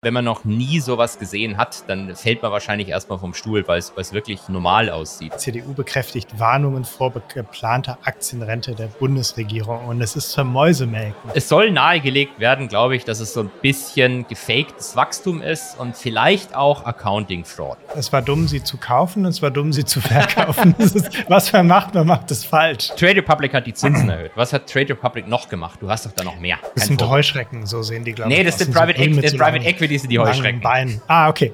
[0.00, 3.80] Wenn man noch nie sowas gesehen hat, dann fällt man wahrscheinlich erstmal vom Stuhl, weil
[3.80, 5.40] es, wirklich normal aussieht.
[5.40, 11.32] CDU bekräftigt Warnungen vor geplanter Aktienrente der Bundesregierung und es ist Mäusemelken.
[11.34, 15.96] Es soll nahegelegt werden, glaube ich, dass es so ein bisschen gefaktes Wachstum ist und
[15.96, 17.78] vielleicht auch Accounting-Fraud.
[17.96, 20.76] Es war dumm, sie zu kaufen und es war dumm, sie zu verkaufen.
[20.78, 22.90] ist, was man macht, man macht es falsch.
[22.96, 24.30] Trade Republic hat die Zinsen erhöht.
[24.36, 25.80] Was hat Trade Republic noch gemacht?
[25.82, 26.58] Du hast doch da noch mehr.
[26.76, 28.38] Das sind Heuschrecken, so sehen die, glaube ich.
[28.38, 30.60] Nee, das sind Private, so Private Equity Equity sind die Heuschrecken.
[30.60, 31.00] Bein.
[31.06, 31.52] Ah, okay.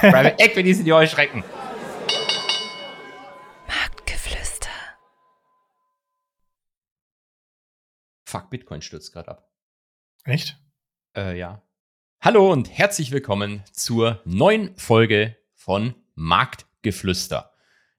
[0.00, 1.44] Private Equity sind die Heuschrecken.
[3.68, 4.70] Marktgeflüster.
[8.24, 9.50] Fuck, Bitcoin stürzt gerade ab.
[10.24, 10.56] Echt?
[11.14, 11.62] Äh, ja.
[12.22, 17.52] Hallo und herzlich willkommen zur neuen Folge von Marktgeflüster.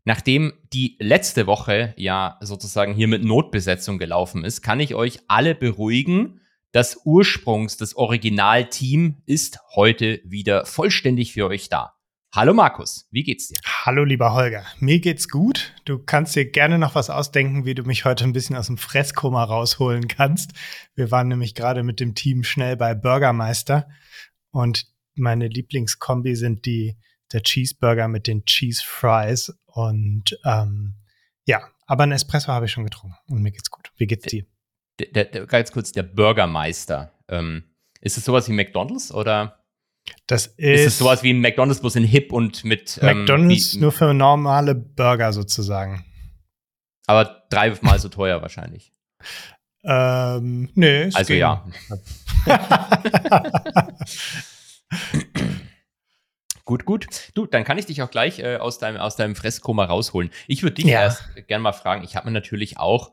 [0.03, 5.53] Nachdem die letzte Woche ja sozusagen hier mit Notbesetzung gelaufen ist, kann ich euch alle
[5.53, 6.41] beruhigen
[6.75, 11.93] das Ursprungs, das Originalteam ist heute wieder vollständig für euch da.
[12.33, 13.59] Hallo Markus, wie geht's dir?
[13.85, 15.73] Hallo lieber Holger, mir geht's gut.
[15.85, 18.77] Du kannst dir gerne noch was ausdenken, wie du mich heute ein bisschen aus dem
[18.77, 20.51] Fresskoma rausholen kannst.
[20.95, 23.87] Wir waren nämlich gerade mit dem Team schnell bei Burgermeister
[24.51, 26.97] und meine Lieblingskombi sind die
[27.31, 30.95] der Cheeseburger mit den Cheese Fries und ähm,
[31.45, 33.93] ja, aber ein Espresso habe ich schon getrunken und mir geht's gut.
[33.95, 34.45] Wie geht's dir?
[34.99, 37.11] Der, der, ganz kurz, der Bürgermeister.
[37.27, 37.63] Ähm,
[38.01, 39.65] ist es sowas wie McDonalds oder?
[40.27, 42.99] Das ist, ist es sowas wie ein McDonalds, bloß in Hip und mit.
[43.01, 46.05] Ähm, McDonalds wie, nur für normale Burger sozusagen.
[47.07, 48.93] Aber dreimal so teuer wahrscheinlich.
[49.83, 51.09] Ähm, nee.
[51.13, 51.39] Also ging.
[51.39, 51.63] ja.
[56.65, 57.05] gut, gut.
[57.35, 60.31] Du, dann kann ich dich auch gleich äh, aus, deinem, aus deinem Fresskoma rausholen.
[60.47, 61.01] Ich würde dich ja.
[61.03, 62.03] erst gerne mal fragen.
[62.03, 63.11] Ich habe mir natürlich auch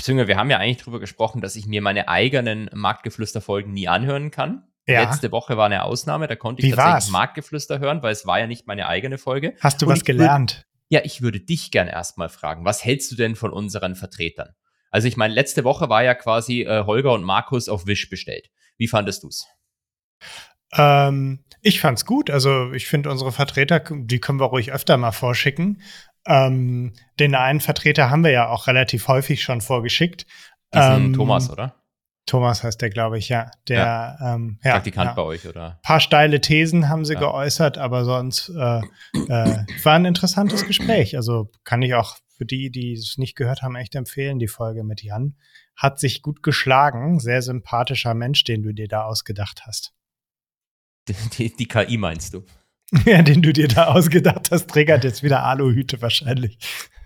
[0.00, 4.30] beziehungsweise wir haben ja eigentlich darüber gesprochen, dass ich mir meine eigenen Marktgeflüster-Folgen nie anhören
[4.30, 4.64] kann.
[4.86, 5.02] Ja.
[5.02, 7.10] Letzte Woche war eine Ausnahme, da konnte ich Wie tatsächlich war's?
[7.10, 9.54] Marktgeflüster hören, weil es war ja nicht meine eigene Folge.
[9.60, 10.66] Hast du Und was gelernt?
[10.88, 14.54] Ja, ich würde dich gern erstmal fragen, was hältst du denn von unseren Vertretern?
[14.90, 18.48] Also ich meine, letzte Woche war ja quasi äh, Holger und Markus auf Wish bestellt.
[18.78, 19.46] Wie fandest du's?
[20.72, 22.30] Ähm, ich fand's gut.
[22.30, 25.82] Also ich finde unsere Vertreter, die können wir ruhig öfter mal vorschicken.
[26.26, 30.26] Ähm, den einen Vertreter haben wir ja auch relativ häufig schon vorgeschickt.
[30.72, 31.74] ähm, Thomas, oder?
[32.26, 33.50] Thomas heißt der, glaube ich, ja.
[33.68, 34.34] Der ja.
[34.34, 35.14] Ähm, ja, Praktikant ja.
[35.14, 35.72] bei euch, oder?
[35.72, 38.80] Ein paar steile Thesen haben sie geäußert, aber sonst äh,
[39.28, 41.16] äh, war ein interessantes Gespräch.
[41.16, 44.84] Also kann ich auch für die, die es nicht gehört haben, echt empfehlen, die Folge
[44.84, 45.36] mit Jan.
[45.74, 47.18] Hat sich gut geschlagen.
[47.18, 49.92] Sehr sympathischer Mensch, den du dir da ausgedacht hast.
[51.08, 52.44] Die, die, die KI meinst du?
[53.04, 56.58] Ja, den du dir da ausgedacht hast, triggert jetzt wieder Aluhüte wahrscheinlich.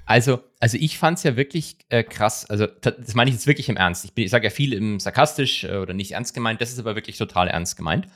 [0.07, 2.49] Also, also ich fand es ja wirklich äh, krass.
[2.49, 4.05] Also, das meine ich jetzt wirklich im Ernst.
[4.05, 6.61] Ich, ich sage ja viel im sarkastisch äh, oder nicht ernst gemeint.
[6.61, 8.09] Das ist aber wirklich total ernst gemeint.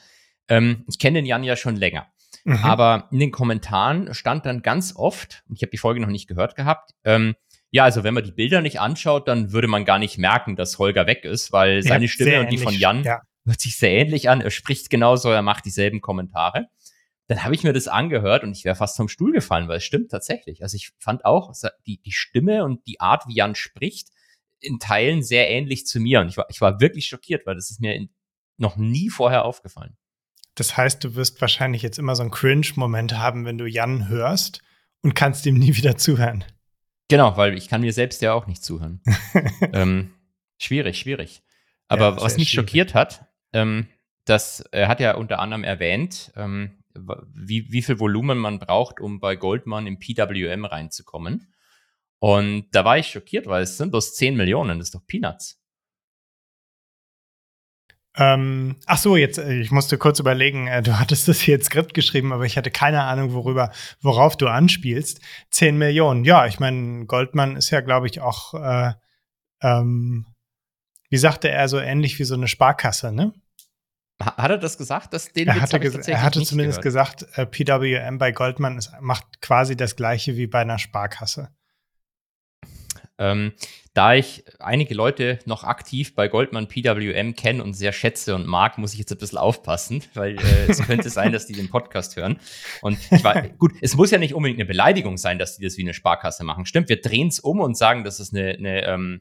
[0.49, 2.07] Ähm, ich kenne den Jan ja schon länger.
[2.45, 2.57] Mhm.
[2.57, 6.29] Aber in den Kommentaren stand dann ganz oft, und ich habe die Folge noch nicht
[6.29, 7.35] gehört gehabt, ähm,
[7.71, 10.79] ja, also wenn man die Bilder nicht anschaut, dann würde man gar nicht merken, dass
[10.79, 13.21] Holger weg ist, weil seine ja, Stimme und die von Jan ja.
[13.45, 14.41] hört sich sehr ähnlich an.
[14.41, 16.69] Er spricht genauso, er macht dieselben Kommentare
[17.29, 19.85] dann habe ich mir das angehört und ich wäre fast vom Stuhl gefallen, weil es
[19.85, 20.63] stimmt tatsächlich.
[20.63, 21.53] Also ich fand auch
[21.87, 24.09] die, die Stimme und die Art, wie Jan spricht,
[24.61, 26.21] in Teilen sehr ähnlich zu mir.
[26.21, 28.09] Und ich war, ich war wirklich schockiert, weil das ist mir in,
[28.57, 29.99] noch nie vorher aufgefallen.
[30.55, 34.63] Das heißt, du wirst wahrscheinlich jetzt immer so einen Cringe-Moment haben, wenn du Jan hörst
[35.03, 36.45] und kannst ihm nie wieder zuhören.
[37.09, 39.03] Genau, weil ich kann mir selbst ja auch nicht zuhören.
[39.75, 40.15] ähm,
[40.57, 41.43] schwierig, schwierig.
[41.89, 42.71] Aber ja, was mich schwierig.
[42.71, 43.87] schockiert hat, ähm,
[44.25, 49.21] das, er hat ja unter anderem erwähnt, ähm, wie, wie viel Volumen man braucht, um
[49.21, 51.53] bei Goldman im PWM reinzukommen.
[52.19, 55.61] Und da war ich schockiert, weil es sind bloß 10 Millionen, das ist doch Peanuts.
[58.17, 61.67] Ähm, ach so, jetzt, äh, ich musste kurz überlegen, äh, du hattest das hier jetzt
[61.67, 65.21] Skript geschrieben, aber ich hatte keine Ahnung, worüber, worauf du anspielst.
[65.51, 68.93] 10 Millionen, ja, ich meine, Goldman ist ja, glaube ich, auch, äh,
[69.63, 70.27] ähm,
[71.11, 73.33] wie sagte er, so ähnlich wie so eine Sparkasse, ne?
[74.21, 75.15] Hat er das gesagt?
[75.15, 77.19] Dass den er hatte, er hatte zumindest gehört.
[77.19, 81.51] gesagt, äh, PWM bei Goldman ist, macht quasi das gleiche wie bei einer Sparkasse.
[83.21, 83.53] Ähm,
[83.95, 88.79] da ich einige Leute noch aktiv bei Goldman PWM kenne und sehr schätze und mag,
[88.79, 92.17] muss ich jetzt ein bisschen aufpassen, weil äh, es könnte sein, dass die den Podcast
[92.17, 92.39] hören.
[92.81, 95.77] Und ich war, gut, es muss ja nicht unbedingt eine Beleidigung sein, dass die das
[95.77, 96.67] wie eine Sparkasse machen.
[96.67, 99.21] Stimmt, wir drehen es um und sagen, das ist eine, eine ähm,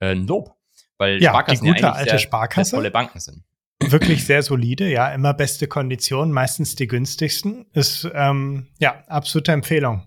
[0.00, 0.56] äh, ein Lob.
[0.98, 2.70] Weil ja, Sparkassen die gute ja alte sehr, Sparkasse.
[2.70, 3.44] Sehr tolle Banken sind
[3.80, 7.66] wirklich sehr solide, ja, immer beste Konditionen, meistens die günstigsten.
[7.72, 10.06] Ist ähm, ja absolute Empfehlung.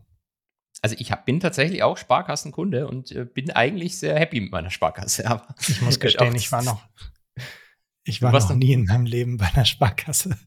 [0.81, 4.69] Also ich hab, bin tatsächlich auch Sparkassenkunde und äh, bin eigentlich sehr happy mit meiner
[4.69, 5.27] Sparkasse.
[5.27, 6.81] Aber ich muss gestehen, ich war noch
[8.03, 10.37] Ich war noch nie in meinem Leben bei einer Sparkasse.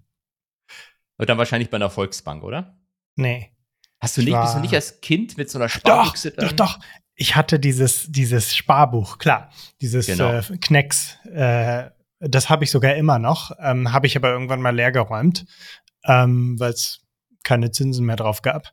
[1.19, 2.79] Und dann wahrscheinlich bei einer Volksbank, oder?
[3.17, 3.53] Nee.
[4.01, 6.81] Hast du nicht, bist du nicht als Kind mit so einer Sparbüchse Doch, doch, doch.
[7.15, 9.53] Ich hatte dieses, dieses Sparbuch, klar.
[9.81, 10.33] Dieses genau.
[10.33, 11.19] äh, Knecks.
[11.27, 11.91] Äh,
[12.23, 13.51] das habe ich sogar immer noch.
[13.61, 15.45] Ähm, habe ich aber irgendwann mal leer geräumt,
[16.05, 17.01] ähm, weil es
[17.43, 18.73] keine Zinsen mehr drauf gab.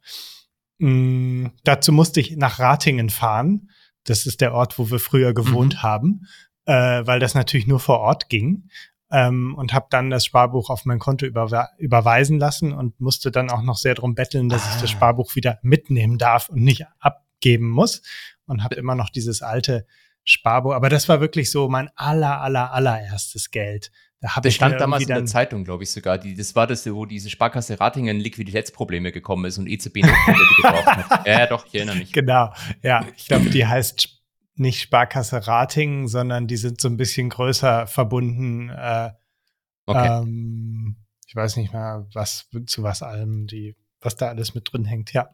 [0.77, 3.69] Mm, dazu musste ich nach Ratingen fahren.
[4.03, 5.83] Das ist der Ort, wo wir früher gewohnt mhm.
[5.83, 6.27] haben,
[6.65, 8.69] äh, weil das natürlich nur vor Ort ging
[9.11, 13.49] ähm, und habe dann das Sparbuch auf mein Konto überwe überweisen lassen und musste dann
[13.49, 14.69] auch noch sehr drum betteln, dass ah.
[14.69, 14.87] ich das ah.
[14.87, 18.01] Sparbuch wieder mitnehmen darf und nicht abgeben muss
[18.45, 19.85] und habe immer noch dieses alte
[20.29, 20.73] Sparbuch.
[20.73, 23.91] Aber das war wirklich so mein aller, aller, allererstes Geld.
[24.21, 26.17] Da das stand damals in der Zeitung, glaube ich sogar.
[26.17, 30.85] Die, das war das, wo diese Sparkasse Ratingen Liquiditätsprobleme gekommen ist und EZB Notkredite gebraucht
[30.85, 31.27] hat.
[31.27, 32.11] Ja, ja, doch, ich erinnere mich.
[32.11, 32.53] Genau,
[32.83, 33.05] ja.
[33.15, 34.21] Ich glaube, die heißt
[34.55, 38.69] nicht Sparkasse Ratingen, sondern die sind so ein bisschen größer verbunden.
[38.69, 39.11] Äh,
[39.85, 40.21] okay.
[40.21, 44.83] Ähm, ich weiß nicht mehr, was zu was allem die, was da alles mit drin
[44.83, 45.29] hängt, ja.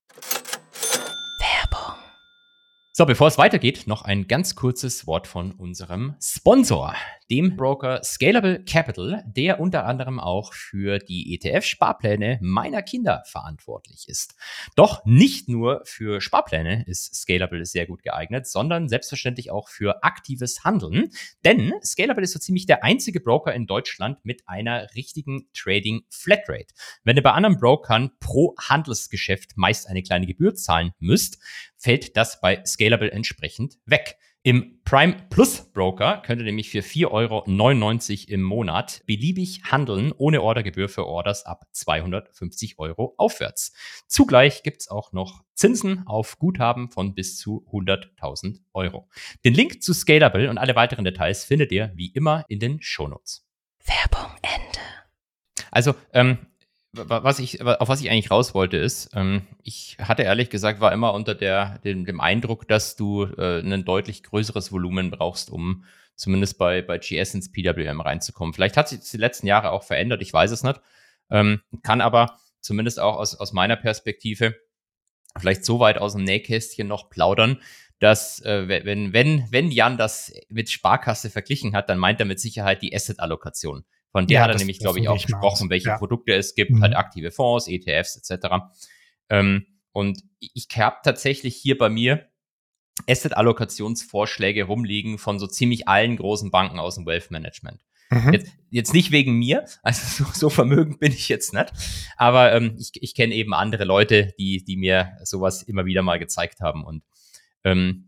[2.97, 6.95] So, bevor es weitergeht, noch ein ganz kurzes Wort von unserem Sponsor,
[7.29, 14.35] dem Broker Scalable Capital, der unter anderem auch für die ETF-Sparpläne meiner Kinder verantwortlich ist.
[14.77, 20.63] Doch nicht nur für Sparpläne ist Scalable sehr gut geeignet, sondern selbstverständlich auch für aktives
[20.63, 21.09] Handeln.
[21.43, 26.73] Denn Scalable ist so ziemlich der einzige Broker in Deutschland mit einer richtigen Trading Flatrate.
[27.03, 31.39] Wenn ihr bei anderen Brokern pro Handelsgeschäft meist eine kleine Gebühr zahlen müsst,
[31.85, 34.17] fällt das bei Scalable entsprechend weg.
[34.41, 40.41] Im Prime Plus Broker könnt ihr nämlich für 4,99 Euro im Monat beliebig handeln, ohne
[40.41, 43.71] Ordergebühr für Orders ab 250 Euro aufwärts.
[44.07, 49.07] Zugleich gibt's auch noch Zinsen auf Guthaben von bis zu 100.000 Euro.
[49.43, 53.47] Den Link zu Scalable und alle weiteren Details findet ihr wie immer in den Shownotes.
[53.85, 54.79] Werbung Ende.
[55.69, 56.39] Also, ähm,
[56.95, 60.93] was ich, auf was ich eigentlich raus wollte, ist, ähm, ich hatte ehrlich gesagt, war
[60.93, 65.85] immer unter der, dem, dem Eindruck, dass du äh, ein deutlich größeres Volumen brauchst, um
[66.15, 68.53] zumindest bei, bei GS ins PWM reinzukommen.
[68.53, 70.79] Vielleicht hat sich das die letzten Jahre auch verändert, ich weiß es nicht.
[71.29, 74.55] Ähm, kann aber zumindest auch aus, aus meiner Perspektive
[75.37, 77.61] vielleicht so weit aus dem Nähkästchen noch plaudern,
[77.99, 82.39] dass äh, wenn, wenn, wenn Jan das mit Sparkasse verglichen hat, dann meint er mit
[82.39, 83.85] Sicherheit die Asset-Allokation.
[84.15, 85.97] Von der ja, hat er nämlich, glaube ich, auch gesprochen, welche ja.
[85.97, 86.81] Produkte es gibt, mhm.
[86.81, 88.47] halt aktive Fonds, ETFs etc.
[89.27, 92.25] Ähm, und ich habe tatsächlich hier bei mir
[93.09, 97.81] Asset-Allokationsvorschläge rumliegen von so ziemlich allen großen Banken aus dem Wealth Management.
[98.09, 98.31] Mhm.
[98.31, 101.73] Jetzt, jetzt nicht wegen mir, also so, so vermögend bin ich jetzt nicht,
[102.15, 106.19] aber ähm, ich, ich kenne eben andere Leute, die, die mir sowas immer wieder mal
[106.19, 106.85] gezeigt haben.
[106.85, 107.03] Und
[107.65, 108.05] ähm,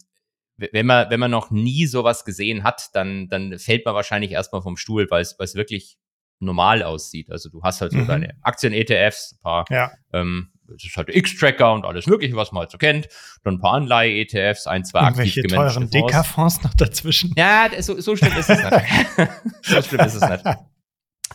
[0.57, 4.61] wenn man, wenn man noch nie sowas gesehen hat, dann, dann fällt man wahrscheinlich erstmal
[4.61, 5.97] vom Stuhl, weil es, weil es wirklich
[6.39, 7.31] normal aussieht.
[7.31, 8.07] Also du hast halt so mhm.
[8.07, 9.91] deine Aktien-ETFs, ein paar, ja.
[10.13, 13.07] ähm, das ist halt X-Tracker und alles mögliche, was man halt so kennt.
[13.43, 17.33] Dann ein paar Anleihe-ETFs, ein, zwei aktiv teuren Deka-Fonds noch dazwischen.
[17.37, 19.29] Ja, so, so schlimm ist es nicht.
[19.61, 20.43] so schlimm ist es nicht.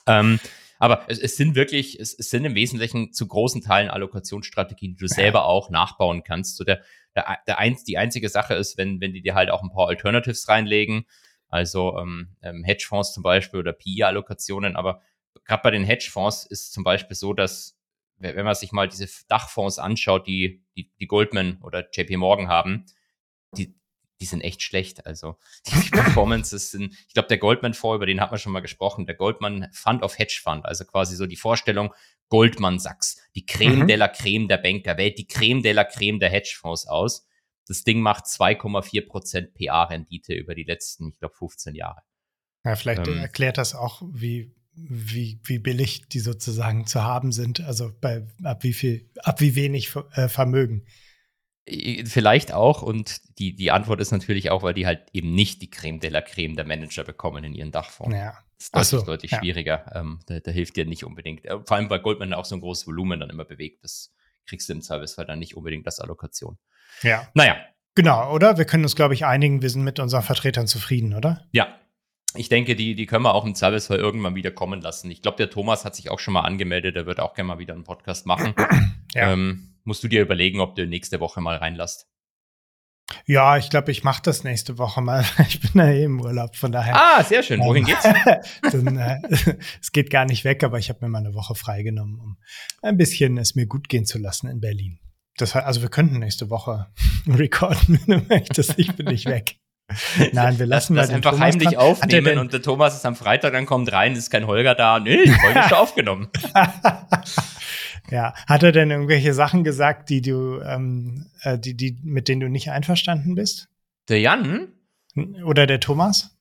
[0.07, 0.41] Ähm,
[0.83, 4.99] aber es, es sind wirklich, es, es, sind im Wesentlichen zu großen Teilen Allokationsstrategien, die
[4.99, 5.15] du ja.
[5.15, 6.57] selber auch nachbauen kannst.
[6.57, 6.83] So der,
[7.15, 9.87] der, der eins, die einzige Sache ist, wenn, wenn die dir halt auch ein paar
[9.87, 11.05] Alternatives reinlegen,
[11.47, 15.03] also ähm, ähm Hedgefonds zum Beispiel oder PI-Allokationen, aber
[15.45, 17.79] gerade bei den Hedgefonds ist zum Beispiel so, dass
[18.17, 22.87] wenn man sich mal diese Dachfonds anschaut, die, die, die Goldman oder JP Morgan haben,
[24.23, 25.07] die, sind echt schlecht.
[25.07, 25.37] Also
[25.67, 29.15] die Performances sind, ich glaube, der Goldman-Fonds, über den hat man schon mal gesprochen, der
[29.15, 31.93] Goldman Fund of Hedge Fund, also quasi so die Vorstellung,
[32.29, 33.87] Goldman Sachs, die Creme mhm.
[33.89, 37.27] de la Creme der Banker, wählt die Creme de la Creme der Hedgefonds aus.
[37.67, 42.01] Das Ding macht 2,4 Prozent PA-Rendite über die letzten, ich glaube, 15 Jahre.
[42.65, 47.61] Ja, vielleicht ähm, erklärt das auch, wie, wie, wie billig die sozusagen zu haben sind.
[47.61, 50.87] Also bei ab wie viel, ab wie wenig äh, Vermögen.
[51.65, 55.71] Vielleicht auch, und die, die Antwort ist natürlich auch, weil die halt eben nicht die
[55.71, 58.17] Creme de la Creme der Manager bekommen in ihren Dachfonds.
[58.17, 58.37] Ja.
[58.59, 59.39] Das ist deutlich, so, deutlich ja.
[59.39, 59.93] schwieriger.
[59.95, 61.45] Ähm, da, da, hilft dir nicht unbedingt.
[61.45, 63.85] Äh, vor allem, weil Goldman auch so ein großes Volumen dann immer bewegt.
[63.85, 64.13] Das
[64.47, 66.59] kriegst du im Zweifelsfall dann nicht unbedingt als Allokation.
[67.03, 67.29] Ja.
[67.35, 67.57] Naja.
[67.95, 68.59] Genau, oder?
[68.59, 71.47] Wir können uns, glaube ich, einigen, wir sind mit unseren Vertretern zufrieden, oder?
[71.53, 71.79] Ja.
[72.35, 75.11] Ich denke, die, die können wir auch im Zweifelsfall irgendwann wieder kommen lassen.
[75.11, 77.59] Ich glaube, der Thomas hat sich auch schon mal angemeldet, der wird auch gerne mal
[77.59, 78.55] wieder einen Podcast machen.
[79.15, 79.33] ja.
[79.33, 82.07] Ähm, musst du dir überlegen, ob du nächste Woche mal reinlässt.
[83.27, 85.25] Ja, ich glaube, ich mache das nächste Woche mal.
[85.49, 86.95] Ich bin ja eh im Urlaub, von daher.
[86.97, 87.61] Ah, sehr schön.
[87.61, 88.03] Wohin geht's?
[88.73, 89.21] dann, äh,
[89.81, 92.37] es geht gar nicht weg, aber ich habe mir mal eine Woche freigenommen, um
[92.83, 94.99] ein bisschen es mir gut gehen zu lassen in Berlin.
[95.37, 96.89] Das also wir könnten nächste Woche
[97.27, 98.79] recorden, wenn du möchtest.
[98.79, 99.57] Ich bin nicht weg.
[100.33, 101.79] Nein, wir lassen das, das einfach Thomas heimlich dran.
[101.79, 105.01] aufnehmen und der Thomas ist am Freitag, dann kommt rein, ist kein Holger da.
[105.01, 106.29] Nee, die Folge ist schon aufgenommen.
[108.11, 112.41] Ja, hat er denn irgendwelche Sachen gesagt, die du, ähm, äh, die, die, mit denen
[112.41, 113.69] du nicht einverstanden bist?
[114.09, 114.69] Der Jan?
[115.45, 116.37] Oder der Thomas?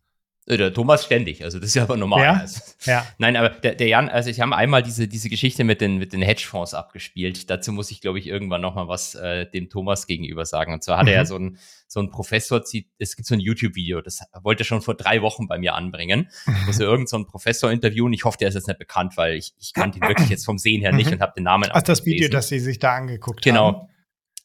[0.51, 2.24] Äh, der Thomas ständig, also das ist ja aber normal.
[2.24, 2.62] Ja, also.
[2.86, 3.05] ja.
[3.17, 6.12] Nein, aber der, der Jan, also ich habe einmal diese, diese Geschichte mit den, mit
[6.13, 7.50] den Hedgefonds abgespielt.
[7.50, 10.74] Dazu muss ich, glaube ich, irgendwann noch mal was äh, dem Thomas gegenüber sagen.
[10.74, 11.10] Und zwar hat mhm.
[11.10, 12.62] er ja so ein, so ein Professor,
[12.98, 16.29] es gibt so ein YouTube-Video, das wollte er schon vor drei Wochen bei mir anbringen.
[16.62, 18.13] Ich muss ja irgendeinen so Professor interviewen.
[18.13, 20.58] Ich hoffe, der ist jetzt nicht bekannt, weil ich, ich kannte ihn wirklich jetzt vom
[20.58, 21.13] Sehen her nicht mhm.
[21.13, 23.65] und habe den Namen Ach, das Video, das Sie sich da angeguckt genau.
[23.65, 23.74] haben.
[23.74, 23.89] Genau.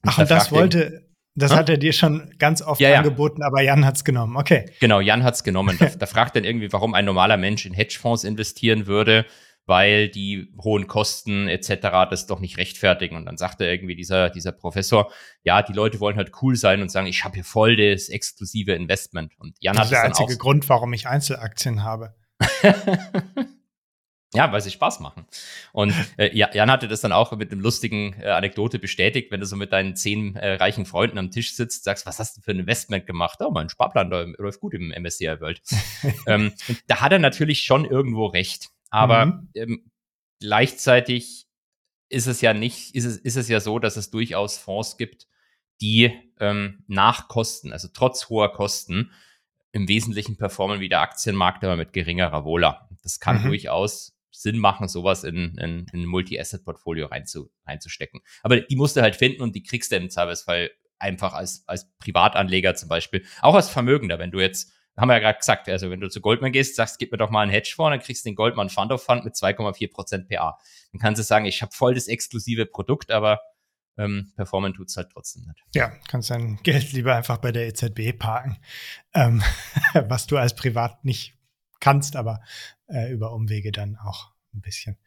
[0.07, 1.06] Ach, und das wollte,
[1.37, 1.59] das hm?
[1.59, 2.99] hat er dir schon ganz oft ja, ja.
[2.99, 4.37] angeboten, aber Jan hat es genommen.
[4.37, 4.71] Okay.
[4.81, 5.77] Genau, Jan hat es genommen.
[5.79, 9.27] Da, da fragt dann irgendwie, warum ein normaler Mensch in Hedgefonds investieren würde,
[9.67, 12.09] weil die hohen Kosten etc.
[12.11, 13.17] das doch nicht rechtfertigen.
[13.17, 15.13] Und dann sagte irgendwie dieser, dieser Professor,
[15.43, 18.73] ja, die Leute wollen halt cool sein und sagen, ich habe hier voll das exklusive
[18.73, 19.33] Investment.
[19.39, 22.15] Und Jan das hat ist der einzige Grund, warum ich Einzelaktien habe.
[24.35, 25.27] Ja, weil sie Spaß machen.
[25.73, 29.47] Und äh, Jan hatte das dann auch mit einem lustigen äh, Anekdote bestätigt, wenn du
[29.47, 32.51] so mit deinen zehn äh, reichen Freunden am Tisch sitzt, sagst, was hast du für
[32.51, 33.39] ein Investment gemacht?
[33.41, 35.61] Oh, mein Sparplan läuft gut im MSCI World.
[36.27, 36.53] ähm,
[36.87, 38.69] da hat er natürlich schon irgendwo recht.
[38.91, 39.49] Aber mhm.
[39.55, 39.91] ähm,
[40.41, 41.47] gleichzeitig
[42.09, 45.27] ist es ja nicht, ist es, ist es ja so, dass es durchaus Fonds gibt,
[45.81, 49.11] die ähm, nach Kosten, also trotz hoher Kosten,
[49.73, 52.89] im Wesentlichen performen wie der Aktienmarkt, aber mit geringerer Wohler.
[53.03, 53.49] Das kann mhm.
[53.49, 58.21] durchaus Sinn machen, sowas in, in, in ein Multi-Asset-Portfolio reinzu, reinzustecken.
[58.43, 61.91] Aber die musst du halt finden und die kriegst du im Zweifelsfall einfach als, als
[61.99, 65.91] Privatanleger zum Beispiel, auch als Vermögender, wenn du jetzt, haben wir ja gerade gesagt, also
[65.91, 68.31] wenn du zu Goldman gehst, sagst, gib mir doch mal einen Hedgefonds, dann kriegst du
[68.31, 70.59] den Goldman Fund of Fund mit 2,4% PA.
[70.93, 73.41] Dann kannst du sagen, ich habe voll das exklusive Produkt, aber
[73.99, 75.63] ähm, performen tut es halt trotzdem nicht.
[75.75, 78.59] Ja, kannst dein Geld lieber einfach bei der EZB parken,
[79.15, 79.43] ähm,
[79.95, 81.35] was du als Privat nicht
[81.81, 82.41] kannst, aber
[82.89, 84.99] äh, über Umwege dann auch ein bisschen.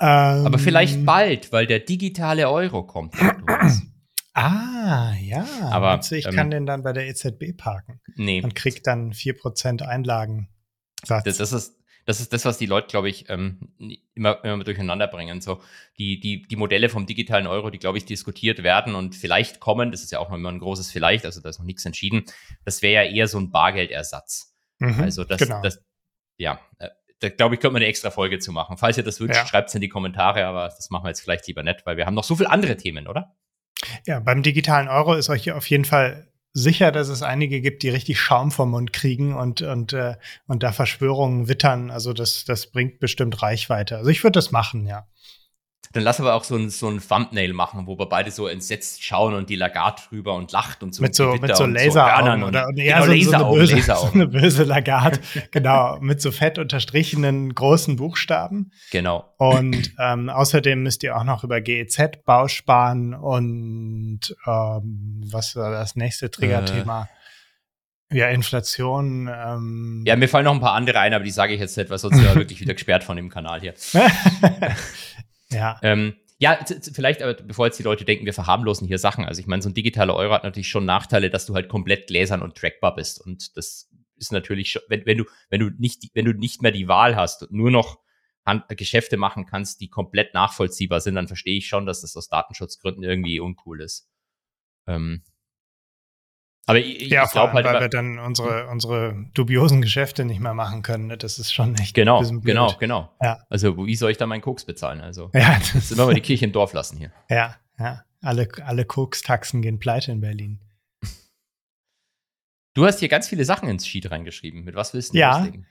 [0.00, 3.14] Ähm, aber vielleicht bald, weil der digitale Euro kommt.
[4.34, 5.46] ah, ja.
[5.70, 8.00] Aber also ich ähm, kann den dann bei der EZB parken.
[8.16, 8.42] Nee.
[8.42, 10.48] Und kriegt dann 4% Einlagen.
[11.06, 13.72] Das, das, ist, das ist das, was die Leute, glaube ich, ähm,
[14.14, 15.40] immer, immer durcheinander bringen.
[15.40, 15.62] So
[15.98, 19.92] die, die, die Modelle vom digitalen Euro, die, glaube ich, diskutiert werden und vielleicht kommen,
[19.92, 22.24] das ist ja auch noch immer ein großes Vielleicht, also da ist noch nichts entschieden.
[22.64, 24.54] Das wäre ja eher so ein Bargeldersatz.
[24.78, 25.62] Mhm, also das, genau.
[25.62, 25.82] das,
[26.36, 26.88] ja, äh,
[27.20, 28.76] da glaube ich, könnte man eine extra Folge zu machen.
[28.76, 29.46] Falls ihr das wünscht, ja.
[29.46, 32.06] schreibt es in die Kommentare, aber das machen wir jetzt vielleicht lieber nicht, weil wir
[32.06, 33.34] haben noch so viele andere Themen, oder?
[34.06, 37.88] Ja, beim digitalen Euro ist euch auf jeden Fall sicher, dass es einige gibt, die
[37.88, 40.14] richtig Schaum vom Mund kriegen und, und, äh,
[40.46, 41.90] und da Verschwörungen wittern.
[41.90, 43.98] Also das, das bringt bestimmt Reichweite.
[43.98, 45.08] Also ich würde das machen, ja.
[45.92, 49.04] Dann lass aber auch so ein, so ein Thumbnail machen, wo wir beide so entsetzt
[49.04, 51.02] schauen und die Lagarde drüber und lacht und so.
[51.02, 54.26] Mit so, mit so Laseraugen so oder, oder genau, so, so, eine böse, so eine
[54.26, 55.20] böse Lagarde.
[55.50, 58.72] genau, mit so fett unterstrichenen großen Buchstaben.
[58.90, 59.32] Genau.
[59.36, 65.96] Und ähm, außerdem müsst ihr auch noch über GEZ Bausparen und ähm, was war das
[65.96, 67.02] nächste Triggerthema?
[67.02, 67.24] Äh.
[68.14, 69.28] Ja, Inflation.
[69.28, 70.04] Ähm.
[70.06, 71.98] Ja, mir fallen noch ein paar andere ein, aber die sage ich jetzt nicht, weil
[71.98, 73.74] sonst wäre wirklich wieder gesperrt von dem Kanal hier.
[75.54, 75.78] Ja.
[75.82, 76.58] Ähm, ja,
[76.92, 79.24] vielleicht, aber bevor jetzt die Leute denken, wir verharmlosen hier Sachen.
[79.24, 82.08] Also ich meine, so ein digitaler Euro hat natürlich schon Nachteile, dass du halt komplett
[82.08, 83.20] gläsern und trackbar bist.
[83.24, 86.72] Und das ist natürlich schon, wenn, wenn du, wenn du nicht, wenn du nicht mehr
[86.72, 87.98] die Wahl hast und nur noch
[88.44, 92.28] Hand, Geschäfte machen kannst, die komplett nachvollziehbar sind, dann verstehe ich schon, dass das aus
[92.28, 94.10] Datenschutzgründen irgendwie uncool ist.
[94.86, 95.22] Ähm,
[96.66, 100.54] aber ich, ja, ich glaube halt, weil wir dann unsere, unsere dubiosen Geschäfte nicht mehr
[100.54, 101.08] machen können.
[101.08, 101.18] Ne?
[101.18, 103.10] Das ist schon echt genau, genau, genau.
[103.20, 103.40] Ja.
[103.50, 105.00] Also wie soll ich da meinen Koks bezahlen?
[105.00, 107.12] Also ja, das ist immer mal die Kirche im Dorf lassen hier.
[107.28, 108.04] Ja, ja.
[108.22, 110.60] Alle, alle Koks-Taxen gehen pleite in Berlin.
[112.72, 114.64] Du hast hier ganz viele Sachen ins Sheet reingeschrieben.
[114.64, 115.66] Mit was willst du ja, loslegen?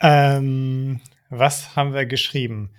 [0.00, 2.74] Ähm, was haben wir geschrieben?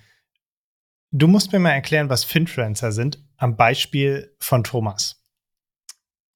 [1.12, 5.21] Du musst mir mal erklären, was Finfluencer sind, am Beispiel von Thomas.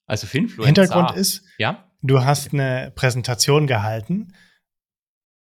[0.06, 0.66] Also Finfluencer.
[0.66, 1.90] Hintergrund ist, ja?
[2.00, 4.32] du hast eine Präsentation gehalten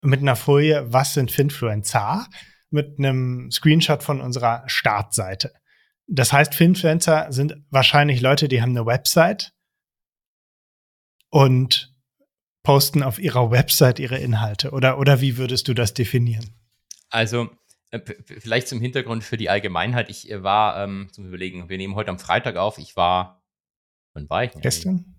[0.01, 2.27] mit einer Folie, was sind Finfluencer,
[2.69, 5.53] mit einem Screenshot von unserer Startseite.
[6.07, 9.53] Das heißt, Finfluencer sind wahrscheinlich Leute, die haben eine Website
[11.29, 11.93] und
[12.63, 14.71] posten auf ihrer Website ihre Inhalte.
[14.71, 16.55] Oder, oder wie würdest du das definieren?
[17.09, 17.49] Also,
[17.91, 17.99] äh,
[18.39, 20.09] vielleicht zum Hintergrund für die Allgemeinheit.
[20.09, 22.77] Ich äh, war, ähm, zum Überlegen, wir nehmen heute am Freitag auf.
[22.77, 23.42] Ich war
[24.13, 24.61] Wann war ich denn?
[24.61, 25.15] Gestern?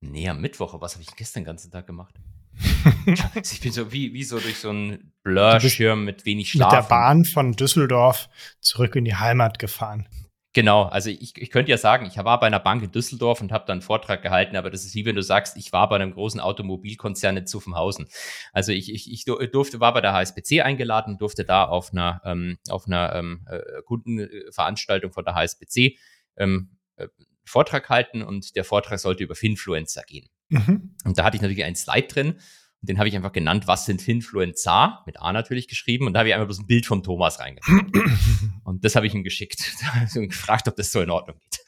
[0.00, 0.80] Nee, am Mittwoch.
[0.80, 2.14] Was habe ich gestern den ganzen Tag gemacht?
[3.42, 6.72] ich bin so wie, wie so durch so einen Blurschirm mit wenig Schlaf.
[6.72, 8.28] Mit der Bahn von Düsseldorf
[8.60, 10.08] zurück in die Heimat gefahren.
[10.52, 13.52] Genau, also ich, ich könnte ja sagen, ich war bei einer Bank in Düsseldorf und
[13.52, 15.94] habe dann einen Vortrag gehalten, aber das ist wie wenn du sagst, ich war bei
[15.94, 18.08] einem großen Automobilkonzern in Zuffenhausen.
[18.52, 22.58] Also ich, ich, ich durfte, war bei der HSBC eingeladen, durfte da auf einer, ähm,
[22.68, 25.96] auf einer ähm, äh, Kundenveranstaltung von der HSBC
[26.36, 27.06] ähm, äh,
[27.44, 30.28] Vortrag halten und der Vortrag sollte über Finfluencer gehen.
[30.48, 30.94] Mhm.
[31.04, 32.36] Und da hatte ich natürlich einen Slide drin
[32.80, 35.02] und den habe ich einfach genannt, was sind Finfluencer?
[35.04, 36.06] Mit A natürlich geschrieben.
[36.06, 37.96] Und da habe ich einfach bloß ein Bild von Thomas reingeschickt.
[38.64, 39.60] und das habe ich ihm geschickt.
[40.16, 41.60] und gefragt, ob das so in Ordnung geht.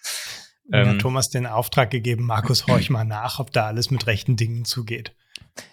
[0.73, 4.37] Ähm, hat Thomas den Auftrag gegeben, Markus, horch mal nach, ob da alles mit rechten
[4.37, 5.15] Dingen zugeht.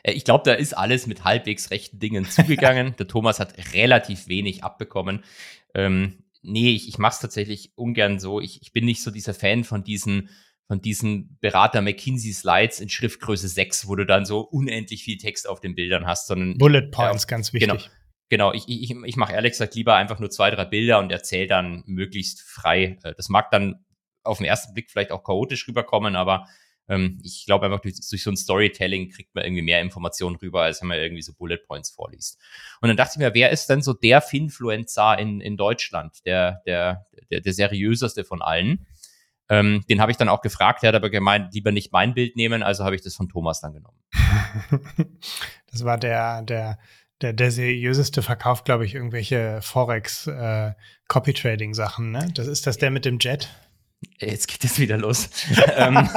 [0.03, 2.95] Äh, ich glaube, da ist alles mit halbwegs rechten Dingen zugegangen.
[2.99, 5.23] Der Thomas hat relativ wenig abbekommen.
[5.73, 8.39] Ähm, nee, ich, ich mache es tatsächlich ungern so.
[8.39, 10.29] Ich, ich bin nicht so dieser Fan von diesen
[10.67, 15.49] von diesen Berater McKinsey Slides in Schriftgröße 6, wo du dann so unendlich viel Text
[15.49, 17.69] auf den Bildern hast, sondern Bullet Points, äh, ganz wichtig.
[17.69, 17.83] Genau.
[18.29, 21.47] Genau, ich, ich, ich mache ehrlich gesagt lieber einfach nur zwei, drei Bilder und erzähle
[21.47, 22.99] dann möglichst frei.
[23.03, 23.83] Äh, das mag dann
[24.23, 26.45] auf den ersten Blick vielleicht auch chaotisch rüberkommen, aber
[26.89, 30.63] ähm, ich glaube einfach durch, durch so ein Storytelling kriegt man irgendwie mehr Informationen rüber,
[30.63, 32.39] als wenn man irgendwie so Bullet Points vorliest.
[32.81, 36.61] Und dann dachte ich mir, wer ist denn so der Finfluencer in, in Deutschland, der,
[36.65, 38.87] der, der, der seriöseste von allen?
[39.49, 42.35] Ähm, den habe ich dann auch gefragt, er hat aber gemeint, lieber nicht mein Bild
[42.35, 43.97] nehmen, also habe ich das von Thomas dann genommen.
[45.71, 46.77] das war der, der,
[47.21, 50.73] der, der seriöseste Verkauf, glaube ich, irgendwelche Forex äh,
[52.11, 52.31] ne?
[52.35, 53.49] Das ist das der mit dem Jet?
[54.19, 55.29] Jetzt geht es wieder los.
[55.75, 56.09] ähm,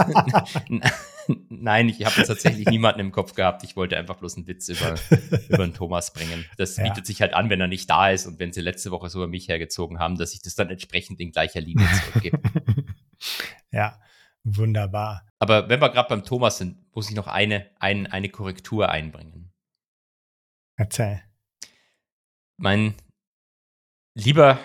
[1.49, 3.63] Nein, ich habe tatsächlich niemanden im Kopf gehabt.
[3.65, 4.95] Ich wollte einfach bloß einen Witz über,
[5.49, 6.45] über den Thomas bringen.
[6.57, 6.85] Das ja.
[6.85, 9.19] bietet sich halt an, wenn er nicht da ist und wenn sie letzte Woche so
[9.19, 12.41] über mich hergezogen haben, dass ich das dann entsprechend in gleicher Linie zurückgebe.
[13.71, 14.01] ja,
[14.43, 15.27] wunderbar.
[15.39, 19.53] Aber wenn wir gerade beim Thomas sind, muss ich noch eine, ein, eine Korrektur einbringen.
[20.77, 21.23] Erzähl.
[22.57, 22.95] Mein
[24.15, 24.59] lieber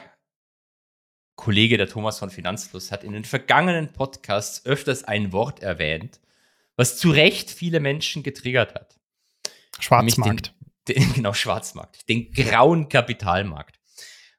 [1.38, 6.20] Kollege, der Thomas von Finanzfluss, hat in den vergangenen Podcasts öfters ein Wort erwähnt,
[6.76, 8.98] was zu Recht viele Menschen getriggert hat.
[9.80, 10.54] Schwarzmarkt.
[10.88, 12.10] Den, den, genau, Schwarzmarkt.
[12.10, 13.80] Den grauen Kapitalmarkt.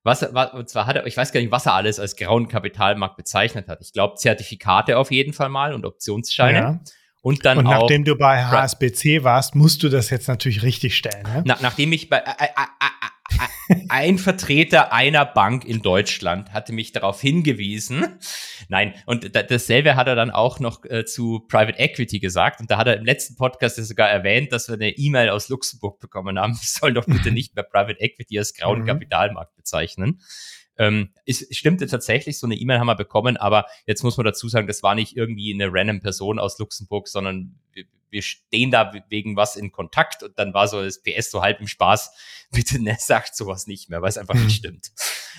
[0.03, 2.49] Was, was, und zwar hat er, ich weiß gar nicht, was er alles als grauen
[2.49, 3.81] Kapitalmarkt bezeichnet hat.
[3.81, 6.59] Ich glaube, Zertifikate auf jeden Fall mal und Optionsscheine.
[6.59, 6.81] Ja.
[7.21, 7.81] Und dann und auch.
[7.83, 11.25] nachdem du bei HSBC warst, musst du das jetzt natürlich richtig stellen.
[11.25, 11.43] Ne?
[11.45, 12.98] Na, nachdem ich bei, äh, äh, äh,
[13.89, 18.19] ein Vertreter einer Bank in Deutschland hatte mich darauf hingewiesen.
[18.69, 22.61] Nein, und dasselbe hat er dann auch noch äh, zu Private Equity gesagt.
[22.61, 26.01] Und da hat er im letzten Podcast sogar erwähnt, dass wir eine E-Mail aus Luxemburg
[26.01, 26.55] bekommen haben.
[26.55, 28.87] Wir sollen doch bitte nicht mehr Private Equity als grauen mhm.
[28.87, 30.21] Kapitalmarkt bezeichnen.
[30.79, 34.49] Ähm, es stimmte tatsächlich, so eine E-Mail haben wir bekommen, aber jetzt muss man dazu
[34.49, 38.93] sagen, das war nicht irgendwie eine random Person aus Luxemburg, sondern wir, wir stehen da
[39.09, 42.13] wegen was in Kontakt und dann war so das PS so halb im Spaß,
[42.53, 44.51] bitte ne, sagt sowas nicht mehr, weil es einfach nicht mhm.
[44.51, 44.93] stimmt.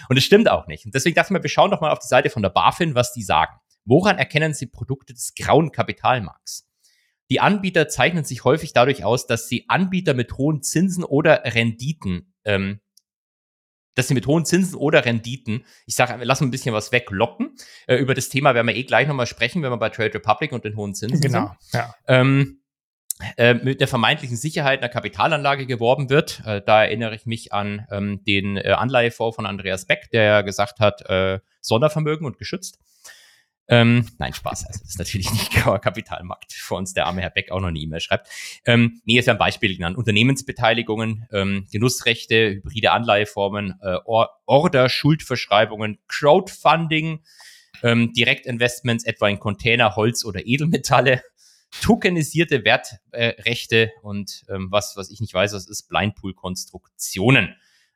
[0.10, 0.86] Und es stimmt auch nicht.
[0.86, 2.96] Und deswegen dachte ich mir, wir schauen doch mal auf die Seite von der BaFin,
[2.96, 3.54] was die sagen.
[3.86, 6.68] Woran erkennen Sie Produkte des grauen Kapitalmarkts?
[7.32, 12.34] Die Anbieter zeichnen sich häufig dadurch aus, dass sie Anbieter mit hohen Zinsen oder Renditen
[12.44, 12.80] ähm,
[14.00, 17.56] dass sie mit hohen Zinsen oder Renditen, ich sage, lass ein bisschen was weglocken.
[17.86, 20.54] Äh, über das Thema werden wir eh gleich nochmal sprechen, wenn wir bei Trade Republic
[20.54, 21.74] und den hohen Zinsen genau, sind.
[21.74, 21.94] Ja.
[22.08, 22.59] Ähm, äh,
[23.64, 26.42] mit der vermeintlichen Sicherheit einer Kapitalanlage geworben wird.
[26.46, 30.80] Äh, da erinnere ich mich an ähm, den äh, Anleihefonds von Andreas Beck, der gesagt
[30.80, 32.80] hat, äh, Sondervermögen und geschützt.
[33.72, 34.66] Ähm, nein, Spaß.
[34.66, 35.52] Also, das ist natürlich nicht
[35.82, 36.54] Kapitalmarkt.
[36.54, 38.28] Vor uns der arme Herr Beck auch noch eine E-Mail schreibt.
[38.66, 39.96] Ähm, nee, ist ja ein Beispiel genannt.
[39.96, 47.20] Unternehmensbeteiligungen, ähm, Genussrechte, hybride Anleiheformen, äh, Or Order, Schuldverschreibungen, Crowdfunding,
[47.84, 51.22] ähm, Direktinvestments etwa in Container, Holz oder Edelmetalle,
[51.82, 57.56] tokenisierte Wertrechte äh, und ähm, was, was ich nicht weiß, was ist Blindpool-Konstruktionen.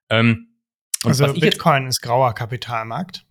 [0.09, 0.55] Ähm,
[1.03, 3.25] also Bitcoin ist grauer Kapitalmarkt.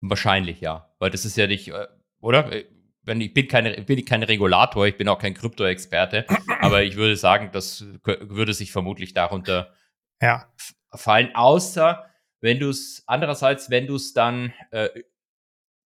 [0.00, 0.94] Wahrscheinlich, ja.
[0.98, 1.86] Weil das ist ja nicht, äh,
[2.20, 2.52] oder?
[2.52, 2.64] Äh,
[3.02, 6.26] wenn ich bin keine, bin ich kein Regulator, ich bin auch kein Krypto-Experte,
[6.60, 9.72] aber ich würde sagen, das würde sich vermutlich darunter
[10.20, 10.52] ja.
[10.92, 12.04] fallen, außer
[12.40, 14.88] wenn du es, andererseits, wenn du es dann äh,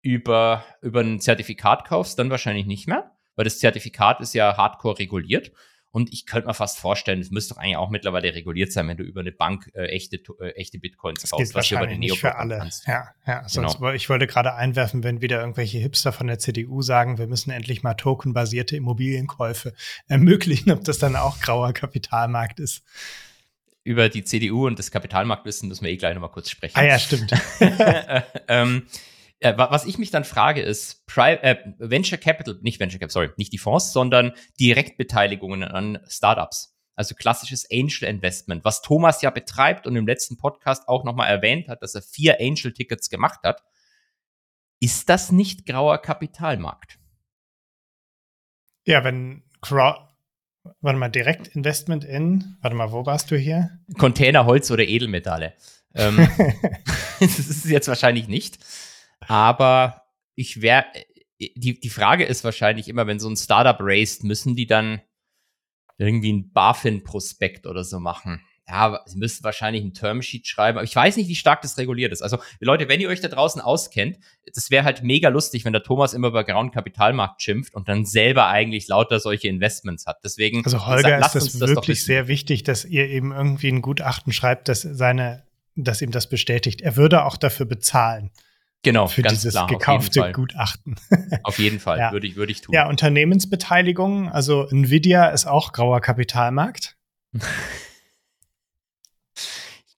[0.01, 4.99] über, über ein Zertifikat kaufst, dann wahrscheinlich nicht mehr, weil das Zertifikat ist ja hardcore
[4.99, 5.51] reguliert
[5.95, 8.97] und ich könnte mir fast vorstellen, es müsste doch eigentlich auch mittlerweile reguliert sein, wenn
[8.97, 12.01] du über eine Bank äh, echte, äh, echte Bitcoins das kaufst, was du über den
[12.01, 12.57] nicht für alle.
[12.57, 12.85] Kannst.
[12.85, 13.47] Ja, ja.
[13.47, 13.93] Sonst genau.
[13.93, 17.81] ich wollte gerade einwerfen, wenn wieder irgendwelche Hipster von der CDU sagen, wir müssen endlich
[17.81, 19.73] mal tokenbasierte Immobilienkäufe
[20.07, 22.83] ermöglichen, ob das dann auch grauer Kapitalmarkt ist
[23.85, 26.77] über die CDU und das Kapitalmarktwissen müssen wir eh gleich nochmal kurz sprechen.
[26.77, 27.31] Ah ja, stimmt.
[28.49, 28.87] ähm,
[29.39, 33.29] äh, was ich mich dann frage, ist Pri äh, Venture Capital, nicht Venture Capital, sorry,
[33.37, 36.75] nicht die Fonds, sondern Direktbeteiligungen an Startups.
[36.95, 41.67] Also klassisches Angel Investment, was Thomas ja betreibt und im letzten Podcast auch nochmal erwähnt
[41.67, 43.61] hat, dass er vier Angel Tickets gemacht hat.
[44.79, 46.99] ist das nicht grauer Kapitalmarkt?
[48.85, 49.99] Ja, wenn Crowd,
[50.81, 53.79] warte mal, Direktinvestment in, warte mal, wo warst du hier?
[53.97, 55.53] Container, Holz oder Edelmetalle.
[55.95, 56.17] Ähm,
[57.19, 58.59] das ist es jetzt wahrscheinlich nicht.
[59.21, 60.03] Aber
[60.35, 60.85] ich wäre,
[61.39, 65.01] die, die Frage ist wahrscheinlich immer, wenn so ein Startup raced, müssen die dann
[65.97, 70.95] irgendwie ein BaFin-Prospekt oder so machen ja, sie müssten wahrscheinlich ein Termsheet schreiben, aber ich
[70.95, 72.23] weiß nicht, wie stark das reguliert ist.
[72.23, 74.17] Also, Leute, wenn ihr euch da draußen auskennt,
[74.53, 78.05] das wäre halt mega lustig, wenn der Thomas immer über grauen Kapitalmarkt schimpft und dann
[78.05, 80.17] selber eigentlich lauter solche Investments hat.
[80.23, 80.65] Deswegen.
[80.65, 84.67] Also, Holger, ist das, das wirklich sehr wichtig, dass ihr eben irgendwie ein Gutachten schreibt,
[84.67, 85.43] dass seine,
[85.75, 86.81] dass ihm das bestätigt.
[86.81, 88.31] Er würde auch dafür bezahlen.
[88.85, 90.95] Genau, für ganz dieses klar, gekaufte Gutachten.
[91.43, 92.11] auf jeden Fall, ja.
[92.11, 92.73] würde ich, würde ich tun.
[92.73, 96.95] Ja, Unternehmensbeteiligung, also Nvidia ist auch grauer Kapitalmarkt.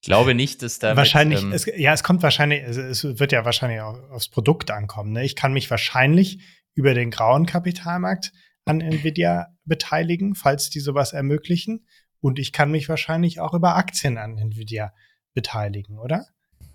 [0.07, 0.95] glaube nicht, dass da.
[0.95, 4.71] Wahrscheinlich, ähm, es, ja, es kommt wahrscheinlich, es, es wird ja wahrscheinlich auch aufs Produkt
[4.71, 5.11] ankommen.
[5.11, 5.25] Ne?
[5.25, 6.39] Ich kann mich wahrscheinlich
[6.73, 8.31] über den grauen Kapitalmarkt
[8.65, 11.85] an Nvidia beteiligen, falls die sowas ermöglichen.
[12.21, 14.93] Und ich kann mich wahrscheinlich auch über Aktien an Nvidia
[15.33, 16.25] beteiligen, oder?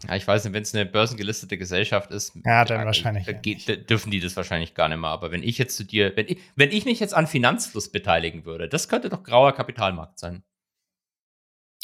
[0.09, 3.25] Ja, ich weiß nicht, wenn es eine börsengelistete Gesellschaft ist, ja, dann ja, wahrscheinlich.
[3.27, 5.11] Da, da dürfen die das wahrscheinlich gar nicht mehr.
[5.11, 8.45] Aber wenn ich jetzt zu dir, wenn ich, wenn ich mich jetzt an Finanzfluss beteiligen
[8.45, 10.43] würde, das könnte doch grauer Kapitalmarkt sein.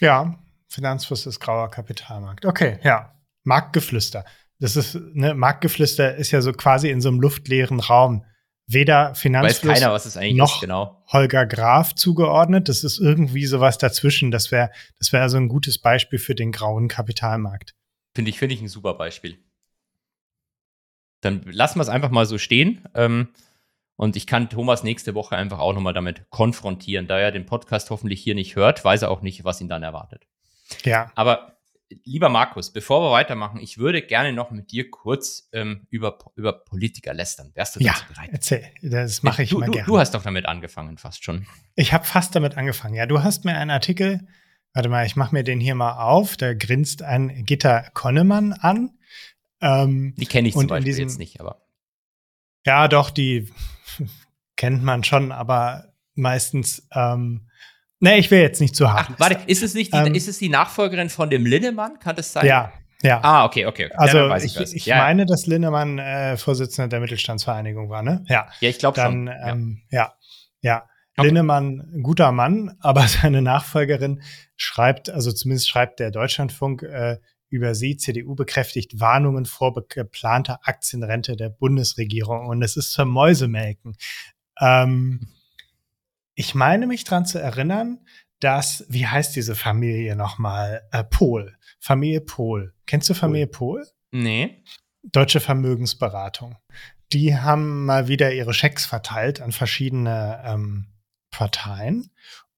[0.00, 2.44] Ja, Finanzfluss ist grauer Kapitalmarkt.
[2.44, 3.14] Okay, ja.
[3.44, 4.24] Marktgeflüster.
[4.58, 8.24] Das ist, ne, Marktgeflüster ist ja so quasi in so einem luftleeren Raum.
[8.66, 11.02] Weder Finanzfluss Weiß keiner, was es eigentlich noch ist, genau.
[11.10, 12.68] Holger Graf zugeordnet.
[12.68, 14.30] Das ist irgendwie sowas dazwischen.
[14.30, 17.74] Das wäre das wäre also ein gutes Beispiel für den grauen Kapitalmarkt.
[18.18, 19.38] Finde ich, finde ich ein super Beispiel.
[21.20, 22.84] Dann lassen wir es einfach mal so stehen.
[22.96, 23.28] Ähm,
[23.94, 27.06] und ich kann Thomas nächste Woche einfach auch nochmal damit konfrontieren.
[27.06, 29.84] Da er den Podcast hoffentlich hier nicht hört, weiß er auch nicht, was ihn dann
[29.84, 30.26] erwartet.
[30.82, 31.12] Ja.
[31.14, 31.60] Aber
[32.02, 36.52] lieber Markus, bevor wir weitermachen, ich würde gerne noch mit dir kurz ähm, über, über
[36.52, 37.52] Politiker lästern.
[37.54, 38.30] Wärst du ja, bereit?
[38.32, 39.86] Erzähl, das mache ich du, mal du, gerne.
[39.86, 41.46] Du hast doch damit angefangen, fast schon.
[41.76, 42.94] Ich habe fast damit angefangen.
[42.94, 44.26] Ja, du hast mir einen Artikel,
[44.78, 46.36] warte mal, ich mache mir den hier mal auf.
[46.36, 48.96] Da grinst ein Gitter Konnemann an.
[49.60, 51.66] Ähm, die kenne ich zum Beispiel diesem, jetzt nicht, aber.
[52.64, 53.50] Ja, doch, die
[54.56, 57.48] kennt man schon, aber meistens ähm,
[57.98, 59.08] Nee, ich will jetzt nicht zu hart.
[59.10, 61.98] Ach, warte, ist es nicht die, ähm, ist es die Nachfolgerin von dem Linnemann?
[61.98, 62.46] Kann das sein?
[62.46, 63.18] Ja, ja.
[63.24, 63.86] Ah, okay, okay.
[63.86, 63.96] okay.
[63.96, 64.98] Also ja, ich, ich, ich ja.
[64.98, 68.24] meine, dass Linnemann äh, Vorsitzender der Mittelstandsvereinigung war, ne?
[68.28, 68.46] Ja.
[68.60, 69.26] Ja, ich glaube schon.
[69.26, 70.14] Ähm, ja,
[70.60, 70.76] ja.
[70.76, 70.92] Okay.
[71.22, 74.22] Linnemann, guter Mann, aber seine Nachfolgerin
[74.56, 77.18] schreibt, also zumindest schreibt der Deutschlandfunk äh,
[77.50, 82.48] über sie, CDU bekräftigt Warnungen vor geplanter Aktienrente der Bundesregierung.
[82.48, 83.96] Und es ist zum Mäusemelken.
[84.60, 85.28] Ähm,
[86.34, 88.00] ich meine mich dran zu erinnern,
[88.40, 90.82] dass, wie heißt diese Familie nochmal?
[90.92, 91.56] Äh, Pohl.
[91.80, 92.74] Familie Pohl.
[92.86, 93.86] Kennst du Familie Pohl?
[94.12, 94.62] Nee.
[95.02, 96.56] Deutsche Vermögensberatung.
[97.12, 100.86] Die haben mal wieder ihre Schecks verteilt an verschiedene ähm,
[101.38, 102.10] Parteien.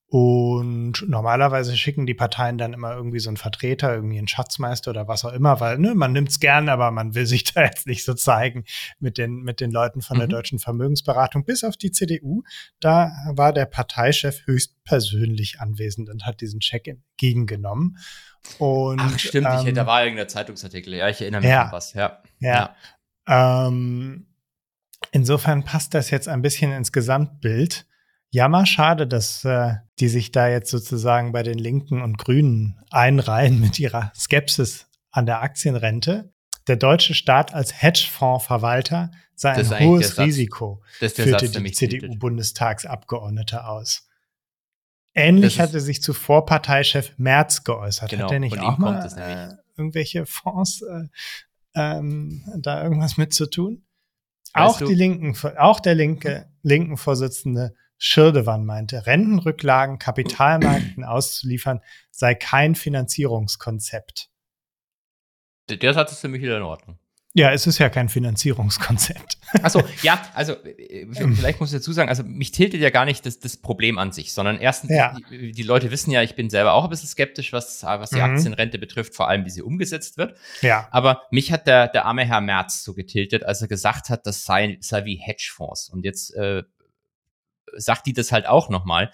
[0.06, 5.06] Und normalerweise schicken die Parteien dann immer irgendwie so einen Vertreter, irgendwie einen Schatzmeister oder
[5.06, 8.04] was auch immer, weil ne, man nimmt's gern, aber man will sich da jetzt nicht
[8.04, 8.64] so zeigen
[8.98, 10.32] mit den, mit den Leuten von der mhm.
[10.32, 12.42] deutschen Vermögensberatung, bis auf die CDU.
[12.80, 17.98] Da war der Parteichef höchst persönlich anwesend und hat diesen Check entgegengenommen.
[18.58, 20.94] Und, Ach, stimmt, ähm, ich, da war irgendein Zeitungsartikel.
[20.94, 21.92] Ja, ich erinnere mich ja, an was.
[21.92, 22.22] Ja.
[22.40, 22.74] Ja.
[23.28, 23.66] ja.
[23.68, 24.26] Ähm,
[25.12, 27.86] insofern passt das jetzt ein bisschen ins Gesamtbild.
[28.32, 33.60] Jammer, schade, dass äh, die sich da jetzt sozusagen bei den Linken und Grünen einreihen
[33.60, 36.32] mit ihrer Skepsis an der Aktienrente.
[36.68, 44.06] Der deutsche Staat als Hedgefondsverwalter sei ein hohes Risiko, führte Satz, die CDU-Bundestagsabgeordnete aus.
[45.14, 48.10] Ähnlich hatte sich zuvor Parteichef Merz geäußert.
[48.10, 51.08] Genau, Hat er nicht auch mal äh, irgendwelche Fonds äh,
[51.74, 53.84] ähm, da irgendwas mit zu tun?
[54.52, 62.34] Weißt auch die Linken, auch der linke, linken Vorsitzende Schirdewan meinte, Rentenrücklagen Kapitalmärkten auszuliefern, sei
[62.34, 64.30] kein Finanzierungskonzept.
[65.68, 66.98] Der Satz ist für mich wieder in Ordnung.
[67.34, 69.38] Ja, es ist ja kein Finanzierungskonzept.
[69.62, 73.24] Achso, ja, also äh, vielleicht muss ich dazu sagen, also mich tiltet ja gar nicht
[73.24, 75.14] das, das Problem an sich, sondern erstens, ja.
[75.30, 78.16] die, die, Leute wissen ja, ich bin selber auch ein bisschen skeptisch, was, was die
[78.16, 78.22] mhm.
[78.22, 80.36] Aktienrente betrifft, vor allem wie sie umgesetzt wird.
[80.62, 80.88] Ja.
[80.90, 84.44] Aber mich hat der, der arme Herr Merz so getiltet, als er gesagt hat, das
[84.44, 85.90] sei, sei wie Hedgefonds.
[85.90, 86.64] Und jetzt äh,
[87.76, 89.12] sagt die das halt auch nochmal.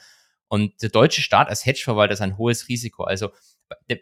[0.49, 3.05] Und der deutsche Staat als Hedgeverwalter ist ein hohes Risiko.
[3.05, 3.31] Also
[3.88, 3.99] der,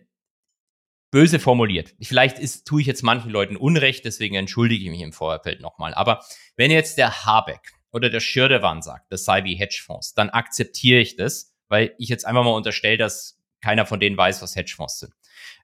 [1.15, 1.95] böse formuliert.
[2.03, 5.95] Vielleicht ist, tue ich jetzt manchen Leuten Unrecht, deswegen entschuldige ich mich im Vorfeld nochmal.
[5.95, 6.25] Aber
[6.57, 11.15] wenn jetzt der Habeck oder der Schirdewan sagt, das sei wie Hedgefonds, dann akzeptiere ich
[11.15, 15.13] das, weil ich jetzt einfach mal unterstelle, dass keiner von denen weiß, was Hedgefonds sind.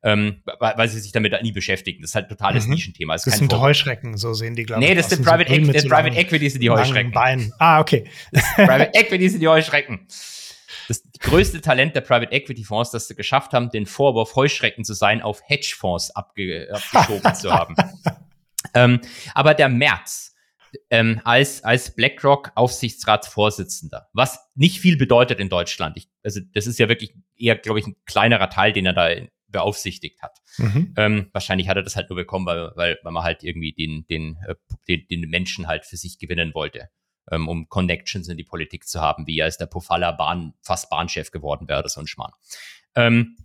[0.03, 2.03] Ähm, weil, sie sich damit nie beschäftigen.
[2.03, 2.75] Das ist halt totales mhm.
[2.75, 3.13] Nischenthema.
[3.15, 3.71] Das, das sind Vorbild.
[3.71, 4.89] Heuschrecken, so sehen die, glaube ich.
[4.89, 7.13] Nee, das sind Private, so das Private Equity sind die Heuschrecken.
[7.13, 7.53] Beinen.
[7.59, 8.05] Ah, okay.
[8.57, 10.07] Private Equity sind die Heuschrecken.
[10.89, 14.95] Das größte Talent der Private Equity Fonds, dass sie geschafft haben, den Vorwurf Heuschrecken zu
[14.95, 17.77] sein, auf Hedgefonds abge abgeschoben zu haben.
[18.75, 19.01] Ähm,
[19.35, 20.35] aber der März
[20.91, 25.97] ähm, als, als BlackRock Aufsichtsratsvorsitzender, was nicht viel bedeutet in Deutschland.
[25.97, 29.09] Ich, also das ist ja wirklich eher, glaube ich, ein kleinerer Teil, den er da
[29.51, 30.39] beaufsichtigt hat.
[30.59, 30.95] Mhm.
[30.97, 34.07] Ähm, wahrscheinlich hat er das halt nur bekommen, weil, weil, weil man halt irgendwie den,
[34.09, 34.55] den, äh,
[34.89, 36.89] den, den Menschen halt für sich gewinnen wollte,
[37.31, 40.91] ähm, um Connections in die Politik zu haben, wie er als der Pofalla Bahn, fast
[40.91, 42.33] Bahnchef geworden wäre oder so ein Schmarrn.
[42.95, 43.37] Ähm,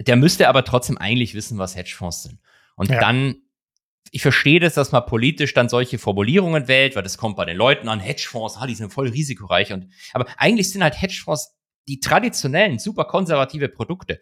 [0.00, 2.40] der müsste aber trotzdem eigentlich wissen, was Hedgefonds sind.
[2.76, 3.00] Und ja.
[3.00, 3.42] dann
[4.10, 7.56] ich verstehe das, dass man politisch dann solche Formulierungen wählt, weil das kommt bei den
[7.56, 9.72] Leuten an, Hedgefonds, ah, die sind voll risikoreich.
[9.72, 11.58] Und, aber eigentlich sind halt Hedgefonds
[11.88, 14.20] die traditionellen, super konservative Produkte.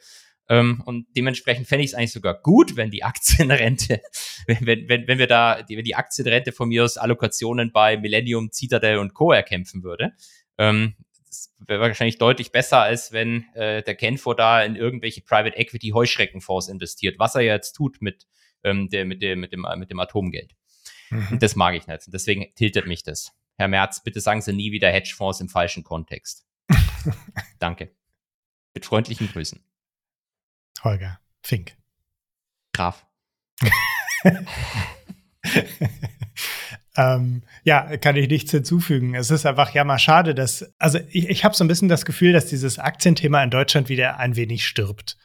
[0.48, 4.00] Ähm, und dementsprechend fände ich es eigentlich sogar gut, wenn die Aktienrente,
[4.46, 8.98] wenn, wenn, wenn wir da, wenn die Aktienrente von mir aus Allokationen bei Millennium, Citadel
[8.98, 9.32] und Co.
[9.32, 10.12] erkämpfen würde.
[10.58, 10.94] Ähm,
[11.26, 15.90] das wäre wahrscheinlich deutlich besser, als wenn äh, der Kenfo da in irgendwelche Private Equity
[15.90, 18.26] Heuschreckenfonds investiert, was er jetzt tut mit
[18.62, 20.54] ähm, der, mit, dem, mit, dem, mit dem Atomgeld.
[21.10, 21.38] Mhm.
[21.38, 22.06] Das mag ich nicht.
[22.06, 23.32] Und deswegen tiltet mich das.
[23.56, 26.46] Herr Merz, bitte sagen Sie nie wieder Hedgefonds im falschen Kontext.
[27.58, 27.94] Danke.
[28.74, 29.60] Mit freundlichen Grüßen.
[30.84, 31.76] Holger Fink.
[32.72, 33.06] Graf.
[36.96, 39.14] ähm, ja, kann ich nichts hinzufügen.
[39.14, 42.04] Es ist einfach ja mal schade, dass, also ich, ich habe so ein bisschen das
[42.04, 45.16] Gefühl, dass dieses Aktienthema in Deutschland wieder ein wenig stirbt.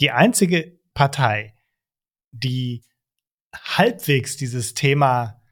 [0.00, 1.54] Die einzige Partei,
[2.32, 2.84] die
[3.54, 5.42] halbwegs dieses Thema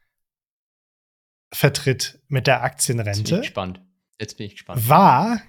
[1.53, 3.21] vertritt mit der Aktienrente.
[3.21, 3.81] Jetzt bin ich gespannt.
[4.19, 4.89] Jetzt bin ich gespannt.
[4.89, 5.43] War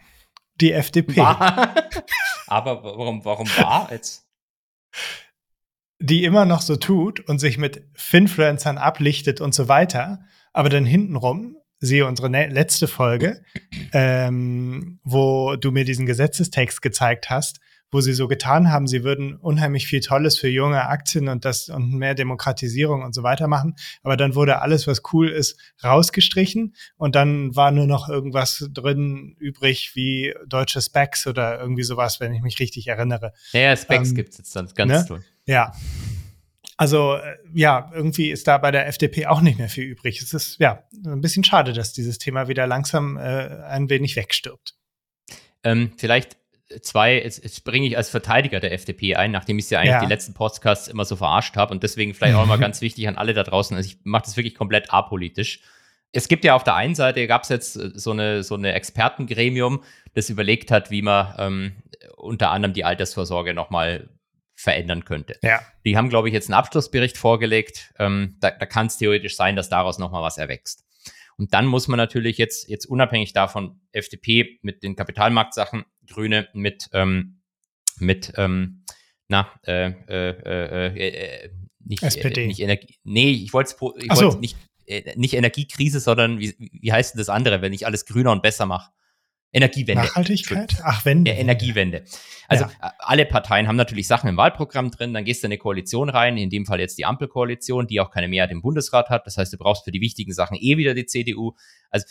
[0.59, 1.17] die FDP.
[1.17, 1.75] War.
[2.47, 4.25] Aber warum, warum war jetzt?
[5.99, 10.19] Die immer noch so tut und sich mit Finfluencern ablichtet und so weiter,
[10.53, 13.43] aber dann hintenrum, siehe unsere letzte Folge,
[13.93, 17.59] ähm, wo du mir diesen Gesetzestext gezeigt hast,
[17.91, 21.69] wo sie so getan haben, sie würden unheimlich viel Tolles für junge Aktien und das
[21.69, 23.75] und mehr Demokratisierung und so weiter machen.
[24.03, 29.35] Aber dann wurde alles, was cool ist, rausgestrichen und dann war nur noch irgendwas drin
[29.39, 33.33] übrig wie deutsche Specs oder irgendwie sowas, wenn ich mich richtig erinnere.
[33.53, 35.05] Ja, ja Specs ähm, gibt es jetzt dann ganz ne?
[35.07, 35.23] toll.
[35.45, 35.71] Ja.
[36.75, 40.21] Also äh, ja, irgendwie ist da bei der FDP auch nicht mehr viel übrig.
[40.21, 43.21] Es ist ja ein bisschen schade, dass dieses Thema wieder langsam äh,
[43.63, 44.75] ein wenig wegstirbt.
[45.63, 46.37] Ähm, vielleicht
[46.81, 49.91] zwei, jetzt, jetzt bringe ich als Verteidiger der FDP ein, nachdem ich sie ja eigentlich
[49.93, 50.01] ja.
[50.01, 53.17] die letzten Podcasts immer so verarscht habe und deswegen vielleicht auch mal ganz wichtig an
[53.17, 53.75] alle da draußen.
[53.75, 55.61] Also ich mache das wirklich komplett apolitisch.
[56.11, 58.73] Es gibt ja auf der einen Seite, gab es jetzt äh, so eine, so eine
[58.73, 61.75] Expertengremium, das überlegt hat, wie man ähm,
[62.15, 64.09] unter anderem die Altersvorsorge nochmal
[64.55, 65.37] verändern könnte.
[65.43, 65.61] Ja.
[65.85, 67.93] Die haben, glaube ich, jetzt einen Abschlussbericht vorgelegt.
[67.99, 70.87] Ähm, da da kann es theoretisch sein, dass daraus nochmal was erwächst.
[71.37, 76.89] Und dann muss man natürlich jetzt, jetzt unabhängig davon, FDP mit den Kapitalmarktsachen Grüne mit,
[76.93, 77.41] ähm,
[77.99, 78.83] mit ähm,
[79.27, 82.47] na, äh, äh, äh, äh nicht, SPD.
[82.47, 82.95] nicht Energie.
[83.03, 84.33] Nee, ich wollte ich so.
[84.33, 88.31] nicht, äh, nicht Energiekrise, sondern wie, wie heißt denn das andere, wenn ich alles grüner
[88.31, 88.91] und besser mache?
[89.53, 90.03] Energiewende.
[90.03, 90.75] Nachhaltigkeit?
[90.83, 91.31] Ach, Wende.
[91.31, 92.03] Ja, Energiewende.
[92.47, 92.93] Also ja.
[92.99, 96.37] alle Parteien haben natürlich Sachen im Wahlprogramm drin, dann gehst du in eine Koalition rein,
[96.37, 99.25] in dem Fall jetzt die Ampelkoalition, die auch keine Mehrheit im Bundesrat hat.
[99.25, 101.53] Das heißt, du brauchst für die wichtigen Sachen eh wieder die CDU.
[101.89, 102.05] Also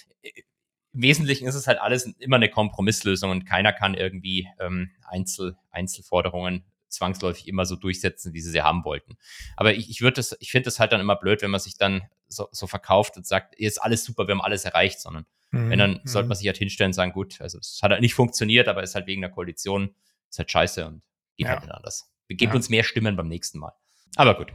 [0.97, 5.57] im Wesentlichen ist es halt alles immer eine Kompromisslösung und keiner kann irgendwie ähm, Einzel,
[5.71, 9.19] Einzelforderungen zwangsläufig immer so durchsetzen, wie sie sie haben wollten.
[9.57, 11.77] Aber ich, ich würde das, ich finde das halt dann immer blöd, wenn man sich
[11.77, 15.69] dann so, so verkauft und sagt, ist alles super, wir haben alles erreicht, sondern mhm.
[15.71, 16.01] wenn dann mhm.
[16.05, 18.83] sollte man sich halt hinstellen und sagen, gut, also es hat halt nicht funktioniert, aber
[18.83, 19.95] es ist halt wegen der Koalition,
[20.31, 21.03] ist halt scheiße und
[21.37, 21.53] geht ja.
[21.53, 22.11] halt nicht anders.
[22.29, 22.55] Gebt ja.
[22.55, 23.73] uns mehr Stimmen beim nächsten Mal.
[24.17, 24.55] Aber gut.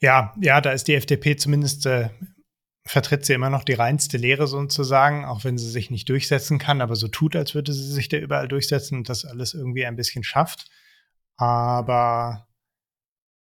[0.00, 2.10] Ja, ja, da ist die FDP zumindest äh,
[2.88, 6.80] vertritt sie immer noch die reinste Lehre sozusagen, auch wenn sie sich nicht durchsetzen kann,
[6.80, 9.96] aber so tut, als würde sie sich da überall durchsetzen und das alles irgendwie ein
[9.96, 10.70] bisschen schafft.
[11.36, 12.48] Aber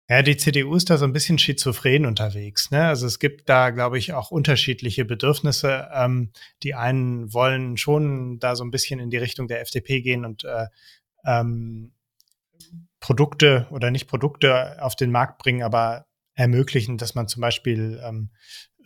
[0.09, 2.71] ja, die CDU ist da so ein bisschen schizophren unterwegs.
[2.71, 2.87] Ne?
[2.87, 5.87] Also es gibt da, glaube ich, auch unterschiedliche Bedürfnisse.
[5.93, 6.31] Ähm,
[6.63, 10.43] die einen wollen schon da so ein bisschen in die Richtung der FDP gehen und
[10.43, 10.65] äh,
[11.23, 11.91] ähm,
[12.99, 18.31] Produkte oder nicht Produkte auf den Markt bringen, aber ermöglichen, dass man zum Beispiel ähm,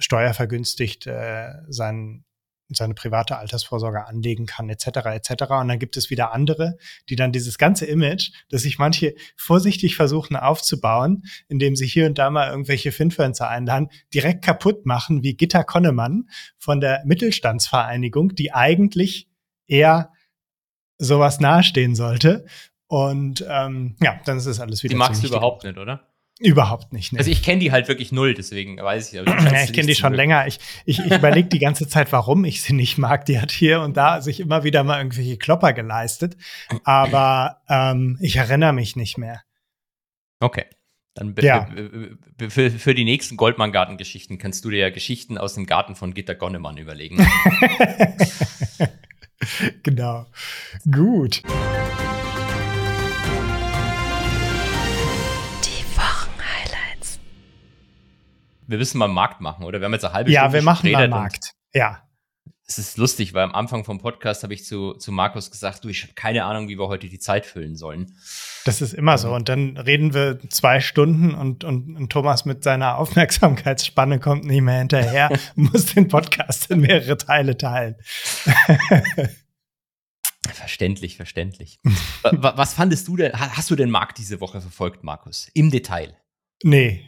[0.03, 2.25] steuervergünstigt äh, sein,
[2.69, 4.87] seine private Altersvorsorge anlegen kann, etc.
[5.05, 5.43] etc.
[5.51, 6.77] Und dann gibt es wieder andere,
[7.09, 12.17] die dann dieses ganze Image, das sich manche vorsichtig versuchen aufzubauen, indem sie hier und
[12.17, 18.53] da mal irgendwelche Finfluencer einladen, direkt kaputt machen, wie Gitta Konnemann von der Mittelstandsvereinigung, die
[18.53, 19.29] eigentlich
[19.67, 20.11] eher
[20.97, 22.45] sowas nahestehen sollte
[22.87, 24.93] Und ähm, ja, dann ist das alles wieder.
[24.93, 26.12] Die magst du überhaupt nicht, oder?
[26.43, 27.13] Überhaupt nicht.
[27.13, 27.19] Nee.
[27.19, 29.19] Also ich kenne die halt wirklich null, deswegen weiß ich.
[29.19, 30.17] Also ja, ich kenne die schon mögen.
[30.17, 30.45] länger.
[30.45, 33.25] Ich, ich, ich überlege die ganze Zeit, warum ich sie nicht mag.
[33.25, 36.35] Die hat hier und da sich immer wieder mal irgendwelche Klopper geleistet.
[36.83, 39.41] Aber ähm, ich erinnere mich nicht mehr.
[40.41, 40.65] Okay.
[41.15, 41.69] Dann ja.
[42.49, 46.35] für, für die nächsten Goldmann-Garten-Geschichten kannst du dir ja Geschichten aus dem Garten von Gitter
[46.35, 47.25] Gonnemann überlegen.
[49.83, 50.25] genau.
[50.91, 51.43] Gut.
[58.67, 59.79] Wir müssen mal einen Markt machen, oder?
[59.79, 61.53] Wir haben jetzt eine halbe ja, Stunde Ja, wir machen mal einen Markt.
[61.73, 62.03] Ja.
[62.65, 65.89] Es ist lustig, weil am Anfang vom Podcast habe ich zu, zu Markus gesagt, du,
[65.89, 68.15] ich habe keine Ahnung, wie wir heute die Zeit füllen sollen.
[68.63, 69.33] Das ist immer so.
[69.33, 74.61] Und dann reden wir zwei Stunden und, und, und Thomas mit seiner Aufmerksamkeitsspanne kommt nicht
[74.61, 77.95] mehr hinterher, muss den Podcast in mehrere Teile teilen.
[80.53, 81.81] verständlich, verständlich.
[82.23, 85.49] Was fandest du denn, hast du den Markt diese Woche verfolgt, Markus?
[85.53, 86.17] Im Detail?
[86.63, 87.05] Nee,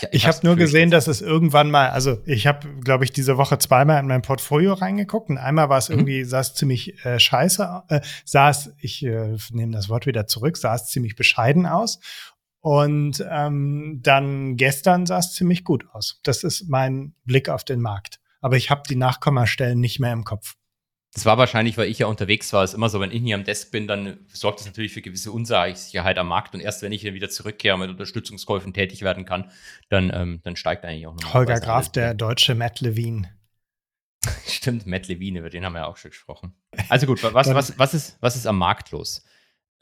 [0.00, 3.36] ich, ich habe nur gesehen, dass es irgendwann mal, also ich habe, glaube ich, diese
[3.36, 5.96] Woche zweimal in mein Portfolio reingeguckt und einmal war es mhm.
[5.96, 10.26] irgendwie, sah es ziemlich äh, scheiße, äh, sah es, ich äh, nehme das Wort wieder
[10.26, 12.00] zurück, sah es ziemlich bescheiden aus.
[12.62, 16.20] Und ähm, dann gestern sah es ziemlich gut aus.
[16.24, 18.20] Das ist mein Blick auf den Markt.
[18.42, 20.56] Aber ich habe die Nachkommastellen nicht mehr im Kopf.
[21.12, 22.62] Das war wahrscheinlich, weil ich ja unterwegs war.
[22.62, 25.02] Es ist immer so, wenn ich hier am Desk bin, dann sorgt das natürlich für
[25.02, 26.54] gewisse Unsicherheit am Markt.
[26.54, 29.50] Und erst wenn ich wieder zurückkehre und mit Unterstützungskäufen tätig werden kann,
[29.88, 31.34] dann, ähm, dann steigt eigentlich auch noch.
[31.34, 33.28] Holger Graf, der deutsche Matt Levine.
[34.46, 36.54] Stimmt, Matt Levine, über den haben wir ja auch schon gesprochen.
[36.88, 39.24] Also gut, was, was, was, ist, was ist am Markt los?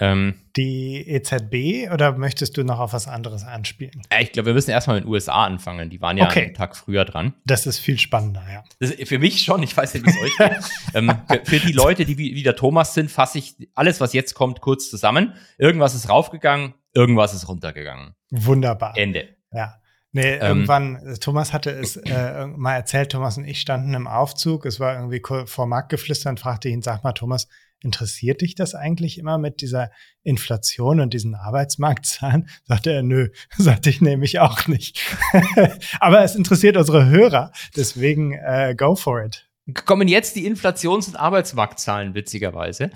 [0.01, 4.03] Ähm, die EZB oder möchtest du noch auf was anderes anspielen?
[4.21, 5.91] Ich glaube, wir müssen erstmal mit den USA anfangen.
[5.91, 6.45] Die waren ja okay.
[6.45, 7.35] einen Tag früher dran.
[7.45, 8.97] Das ist viel spannender, ja.
[9.07, 10.71] für mich schon, ich weiß nicht, wie es euch geht.
[10.95, 14.13] ähm, für, für, die Leute, die wie, wie der Thomas sind, fasse ich alles, was
[14.13, 15.35] jetzt kommt, kurz zusammen.
[15.59, 18.15] Irgendwas ist raufgegangen, irgendwas ist runtergegangen.
[18.31, 18.97] Wunderbar.
[18.97, 19.37] Ende.
[19.53, 19.81] Ja.
[20.13, 24.65] Nee, ähm, irgendwann, Thomas hatte es äh, mal erzählt, Thomas und ich standen im Aufzug,
[24.65, 27.47] es war irgendwie vor Marktgeflüster und fragte ihn, sag mal, Thomas,
[27.81, 29.91] interessiert dich das eigentlich immer mit dieser
[30.23, 32.49] Inflation und diesen Arbeitsmarktzahlen?
[32.65, 35.01] Sagte er, nö, sagte ich nämlich auch nicht.
[36.01, 39.49] Aber es interessiert unsere Hörer, deswegen äh, go for it.
[39.85, 42.91] Kommen jetzt die Inflations- und Arbeitsmarktzahlen, witzigerweise.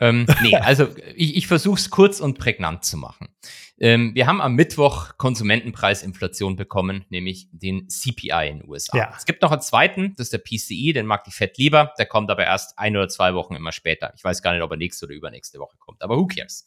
[0.00, 3.28] Ähm, nee, also ich, ich versuche es kurz und prägnant zu machen.
[3.78, 8.96] Ähm, wir haben am Mittwoch Konsumentenpreisinflation bekommen, nämlich den CPI in den USA.
[8.96, 9.14] Ja.
[9.16, 11.94] Es gibt noch einen zweiten, das ist der PCI, den mag die Fed lieber.
[11.98, 14.12] Der kommt aber erst ein oder zwei Wochen immer später.
[14.16, 16.66] Ich weiß gar nicht, ob er nächste oder übernächste Woche kommt, aber who cares?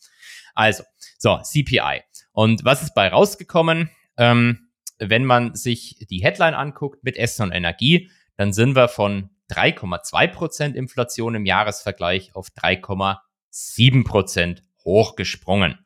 [0.56, 0.84] Also,
[1.18, 2.02] so, CPI.
[2.32, 3.90] Und was ist bei rausgekommen?
[4.18, 4.70] Ähm,
[5.00, 10.28] wenn man sich die Headline anguckt mit Essen und Energie, dann sind wir von 3,2
[10.28, 15.86] Prozent Inflation im Jahresvergleich auf 3,7 Prozent hochgesprungen.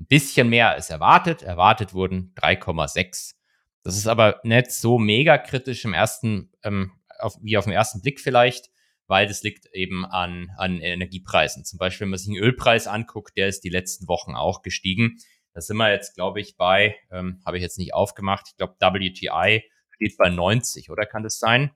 [0.00, 1.42] Ein bisschen mehr als erwartet.
[1.42, 3.34] Erwartet wurden 3,6.
[3.82, 8.00] Das ist aber nicht so mega kritisch im ersten, ähm, auf, wie auf den ersten
[8.00, 8.70] Blick vielleicht,
[9.06, 11.64] weil das liegt eben an, an Energiepreisen.
[11.64, 15.18] Zum Beispiel, wenn man sich den Ölpreis anguckt, der ist die letzten Wochen auch gestiegen.
[15.52, 18.76] Da sind wir jetzt, glaube ich, bei, ähm, habe ich jetzt nicht aufgemacht, ich glaube,
[18.78, 21.72] WTI steht bei 90, oder kann das sein?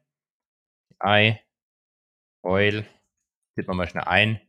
[1.07, 1.37] I,
[2.43, 2.85] Oil,
[3.55, 4.40] tippen wir mal schnell ein.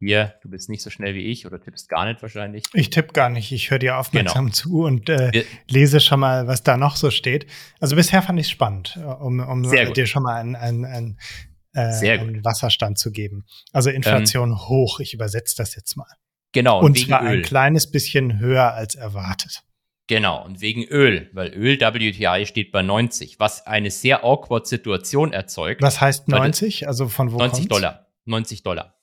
[0.00, 2.64] Hier, du bist nicht so schnell wie ich oder tippst gar nicht wahrscheinlich.
[2.74, 3.52] Ich tippe gar nicht.
[3.52, 4.54] Ich höre dir aufmerksam genau.
[4.54, 7.46] zu und äh, lese schon mal, was da noch so steht.
[7.80, 11.18] Also bisher fand ich es spannend, äh, um, um dir schon mal einen, einen, einen,
[11.74, 13.46] äh, einen Wasserstand zu geben.
[13.72, 15.00] Also Inflation ähm, hoch.
[15.00, 16.10] Ich übersetze das jetzt mal.
[16.52, 16.80] Genau.
[16.80, 17.38] Und, und zwar Öl.
[17.38, 19.62] ein kleines bisschen höher als erwartet.
[20.06, 25.32] Genau, und wegen Öl, weil Öl WTI steht bei 90, was eine sehr awkward Situation
[25.32, 25.80] erzeugt.
[25.80, 26.86] Was heißt 90?
[26.86, 27.68] Also von wo 90 kommt's?
[27.68, 28.06] Dollar.
[28.26, 29.00] 90 Dollar.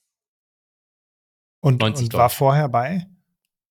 [1.62, 2.24] Und, 90 und Dollar.
[2.24, 3.08] war vorher bei?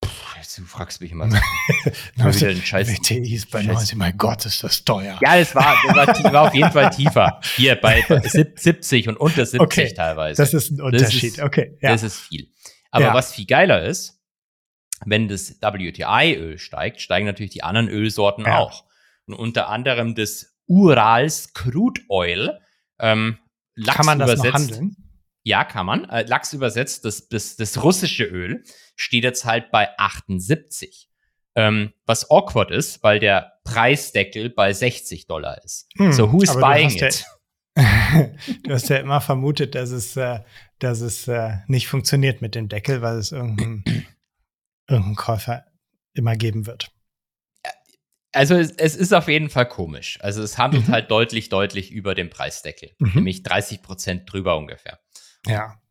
[0.01, 0.09] Puh,
[0.57, 1.29] du fragst mich immer.
[1.29, 2.89] wieder Scheiß.
[2.99, 5.17] WTI ist bei 90, mein Gott, ist das teuer.
[5.21, 7.39] Ja, es war, das war, war, auf jeden Fall tiefer.
[7.55, 8.03] Hier bei
[8.55, 10.41] 70 und unter 70 okay, teilweise.
[10.41, 11.77] Das ist ein Unterschied, ist, okay.
[11.81, 11.91] Ja.
[11.91, 12.51] Das ist viel.
[12.89, 13.13] Aber ja.
[13.13, 14.20] was viel geiler ist,
[15.05, 18.59] wenn das WTI-Öl steigt, steigen natürlich die anderen Ölsorten ja.
[18.59, 18.85] auch.
[19.25, 22.59] Und unter anderem das Urals Crude Oil.
[22.99, 23.37] Ähm,
[23.75, 24.95] Lachs kann man das übersetzt, noch handeln?
[25.43, 26.09] Ja, kann man.
[26.09, 28.63] Äh, Lachs übersetzt, das, das, das russische Öl
[28.95, 31.09] steht jetzt halt bei 78.
[31.55, 35.89] Ähm, was awkward ist, weil der Preisdeckel bei 60 Dollar ist.
[35.97, 37.25] Hm, so, who's buying it?
[37.75, 38.29] Ja,
[38.63, 40.39] du hast ja immer vermutet, dass es, äh,
[40.79, 43.83] dass es äh, nicht funktioniert mit dem Deckel, weil es irgendein
[44.91, 45.65] irgendeinen Käufer
[46.13, 46.91] immer geben wird.
[48.33, 50.17] Also es, es, ist auf jeden Fall komisch.
[50.21, 50.93] Also es handelt mhm.
[50.93, 52.91] halt deutlich, deutlich über dem Preisdeckel.
[52.99, 53.11] Mhm.
[53.15, 54.99] Nämlich 30 Prozent drüber ungefähr.
[55.45, 55.81] Ja.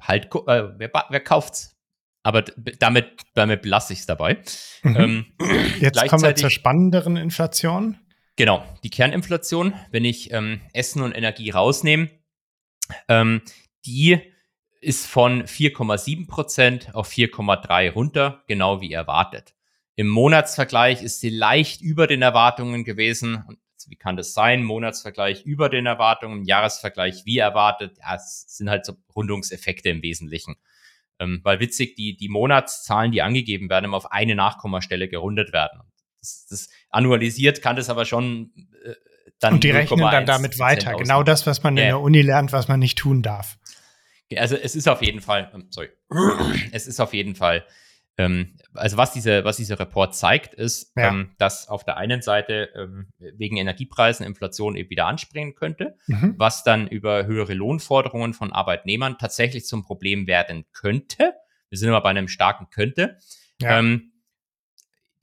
[0.00, 1.80] Halt, äh, wer, wer kauft's?
[2.22, 4.42] aber damit, damit belasse ich es dabei.
[4.82, 4.96] Mhm.
[4.96, 5.26] Ähm,
[5.80, 7.98] Jetzt kommen wir zur spannenderen Inflation.
[8.36, 12.10] Genau, die Kerninflation, wenn ich ähm, Essen und Energie rausnehme,
[13.08, 13.42] ähm,
[13.84, 14.20] die
[14.80, 19.54] ist von 4,7 Prozent auf 4,3 runter, genau wie erwartet.
[19.94, 23.44] Im Monatsvergleich ist sie leicht über den Erwartungen gewesen.
[23.86, 24.62] wie kann das sein?
[24.62, 27.98] Monatsvergleich über den Erwartungen, Jahresvergleich wie erwartet.
[27.98, 30.56] Ja, es sind halt so Rundungseffekte im Wesentlichen.
[31.18, 35.82] Ähm, weil witzig, die, die Monatszahlen, die angegeben werden, immer auf eine Nachkommastelle gerundet werden.
[36.20, 38.52] Das, das annualisiert kann das aber schon
[38.84, 38.94] äh,
[39.38, 39.54] dann.
[39.54, 40.94] Und die rechnen dann damit weiter.
[40.94, 43.58] Genau das, was man in der Uni lernt, was man nicht tun darf.
[44.36, 45.88] Also es ist auf jeden Fall, ähm, sorry,
[46.72, 47.64] es ist auf jeden Fall
[48.20, 51.08] ähm, also was diese, was dieser Report zeigt, ist, ja.
[51.08, 56.34] ähm, dass auf der einen Seite ähm, wegen Energiepreisen Inflation eben wieder anspringen könnte, mhm.
[56.36, 61.32] was dann über höhere Lohnforderungen von Arbeitnehmern tatsächlich zum Problem werden könnte.
[61.70, 63.16] Wir sind immer bei einem starken könnte.
[63.60, 63.78] Ja.
[63.78, 64.12] Ähm,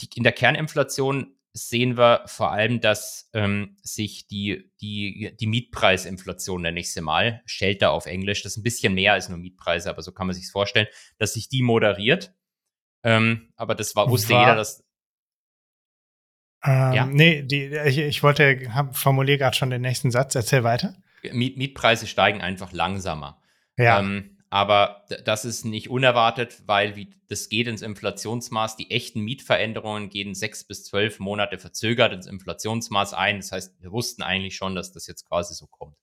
[0.02, 6.62] die, in der Kerninflation sehen wir vor allem, dass ähm, sich die, die, die Mietpreisinflation,
[6.62, 9.90] nenne ich sie mal, Shelter auf Englisch, das ist ein bisschen mehr als nur Mietpreise,
[9.90, 10.88] aber so kann man sich vorstellen,
[11.18, 12.34] dass sich die moderiert
[13.04, 14.84] ähm, aber das war, wusste war, jeder, dass.
[16.64, 17.06] Ähm, ja?
[17.06, 20.96] Nee, die, ich, ich wollte, formuliere gerade schon den nächsten Satz, erzähl weiter.
[21.32, 23.42] Miet, Mietpreise steigen einfach langsamer.
[23.78, 24.00] Ja.
[24.00, 28.78] Ähm, aber das ist nicht unerwartet, weil wie, das geht ins Inflationsmaß.
[28.78, 33.38] Die echten Mietveränderungen gehen sechs bis zwölf Monate verzögert ins Inflationsmaß ein.
[33.38, 35.98] Das heißt, wir wussten eigentlich schon, dass das jetzt quasi so kommt.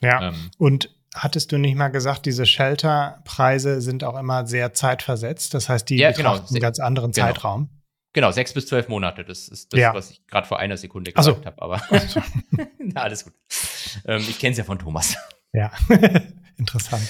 [0.00, 0.28] Ja.
[0.28, 5.52] Ähm, und Hattest du nicht mal gesagt, diese Shelterpreise sind auch immer sehr zeitversetzt?
[5.52, 6.38] Das heißt, die ja, genau.
[6.38, 7.26] einen ganz anderen genau.
[7.26, 7.68] Zeitraum.
[8.14, 9.22] Genau, sechs bis zwölf Monate.
[9.22, 9.94] Das ist das, ja.
[9.94, 11.44] was ich gerade vor einer Sekunde gesagt so.
[11.44, 11.60] habe.
[11.60, 11.82] Aber
[12.78, 13.34] Na, alles gut.
[14.06, 15.16] Ähm, ich kenne es ja von Thomas.
[15.52, 15.70] Ja,
[16.56, 17.06] interessant.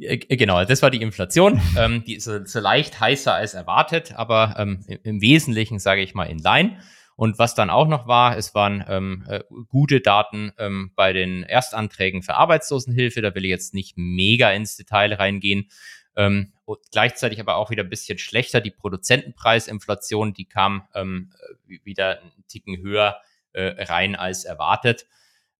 [0.00, 1.60] Genau, das war die Inflation.
[1.78, 6.14] ähm, die ist so, leicht heißer als erwartet, aber ähm, im, im Wesentlichen, sage ich
[6.14, 6.78] mal, in line.
[7.16, 11.42] Und was dann auch noch war, es waren ähm, äh, gute Daten ähm, bei den
[11.42, 13.20] Erstanträgen für Arbeitslosenhilfe.
[13.20, 15.68] Da will ich jetzt nicht mega ins Detail reingehen.
[16.16, 16.54] Ähm,
[16.92, 18.62] gleichzeitig aber auch wieder ein bisschen schlechter.
[18.62, 21.30] Die Produzentenpreisinflation, die kam ähm,
[21.66, 23.20] wieder einen Ticken höher
[23.52, 25.06] äh, rein als erwartet.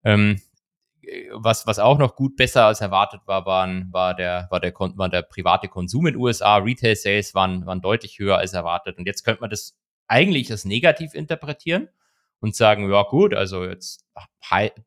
[0.03, 0.41] Ähm,
[1.33, 5.09] was, was auch noch gut besser als erwartet war, waren, war, der, war, der, war
[5.09, 6.57] der private Konsum in den USA.
[6.57, 8.97] Retail Sales waren, waren deutlich höher als erwartet.
[8.97, 9.77] Und jetzt könnte man das
[10.07, 11.89] eigentlich das negativ interpretieren
[12.39, 14.05] und sagen, ja gut, also jetzt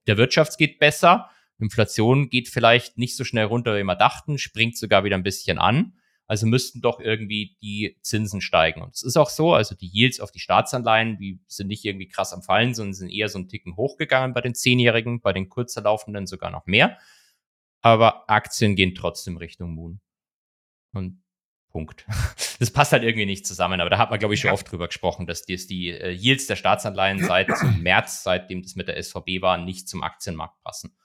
[0.07, 4.77] der Wirtschaft geht besser, Inflation geht vielleicht nicht so schnell runter, wie wir dachten, springt
[4.77, 5.95] sogar wieder ein bisschen an.
[6.27, 8.83] Also müssten doch irgendwie die Zinsen steigen.
[8.83, 12.09] Und es ist auch so, also die Yields auf die Staatsanleihen, die sind nicht irgendwie
[12.09, 15.49] krass am Fallen, sondern sind eher so einen Ticken hochgegangen bei den Zehnjährigen, bei den
[15.49, 16.99] kurzer laufenden sogar noch mehr.
[17.83, 20.01] Aber Aktien gehen trotzdem Richtung Moon.
[20.93, 21.23] Und
[21.75, 22.07] Punkt.
[22.61, 24.55] Das passt halt irgendwie nicht zusammen, aber da hat man, glaube ich, schon ja.
[24.55, 27.49] oft drüber gesprochen, dass die, die äh, Yields der Staatsanleihen seit
[27.81, 30.97] März, seitdem das mit der SVB war, nicht zum Aktienmarkt passen.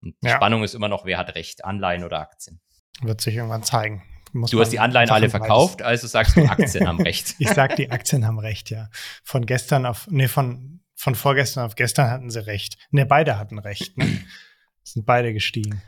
[0.00, 0.36] Und die ja.
[0.36, 2.58] Spannung ist immer noch, wer hat recht, Anleihen oder Aktien.
[3.02, 4.02] Wird sich irgendwann zeigen.
[4.34, 7.36] Muss du hast die Anleihen alle verkauft, also sagst du, Aktien haben recht.
[7.38, 8.88] Ich sag, die Aktien haben recht, ja.
[9.22, 12.76] Von gestern auf, nee, von, von vorgestern auf gestern hatten sie recht.
[12.90, 13.96] Ne, beide hatten recht.
[13.96, 14.20] Ne?
[14.82, 15.82] Sind beide gestiegen.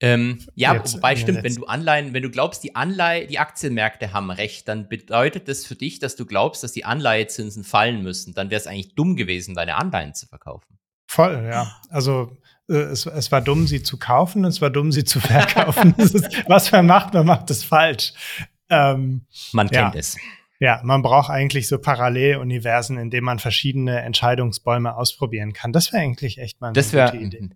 [0.00, 4.12] Ähm, ja, Jetzt, wobei stimmt, wenn du Anleihen, wenn du glaubst, die Anleihe, die Aktienmärkte
[4.12, 8.34] haben recht, dann bedeutet das für dich, dass du glaubst, dass die Anleihezinsen fallen müssen.
[8.34, 10.78] Dann wäre es eigentlich dumm gewesen, deine Anleihen zu verkaufen.
[11.06, 11.80] Voll, ja.
[11.88, 12.36] Also
[12.68, 15.94] es, es war dumm, sie zu kaufen, es war dumm, sie zu verkaufen.
[15.98, 18.12] ist, was man macht, man macht es falsch.
[18.68, 20.00] Ähm, man kennt ja.
[20.00, 20.16] es.
[20.58, 25.72] Ja, man braucht eigentlich so Paralleluniversen, in denen man verschiedene Entscheidungsbäume ausprobieren kann.
[25.72, 27.50] Das wäre eigentlich echt mal eine das wär, gute Idee.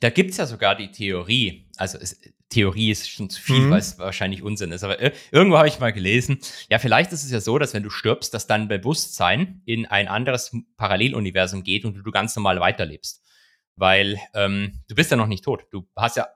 [0.00, 3.70] Da gibt es ja sogar die Theorie, also es, Theorie ist schon zu viel, mhm.
[3.70, 7.24] weil es wahrscheinlich Unsinn ist, aber äh, irgendwo habe ich mal gelesen, ja, vielleicht ist
[7.24, 11.84] es ja so, dass wenn du stirbst, dass dein Bewusstsein in ein anderes Paralleluniversum geht
[11.84, 13.22] und du, du ganz normal weiterlebst.
[13.76, 15.64] Weil ähm, du bist ja noch nicht tot.
[15.70, 16.26] Du hast ja,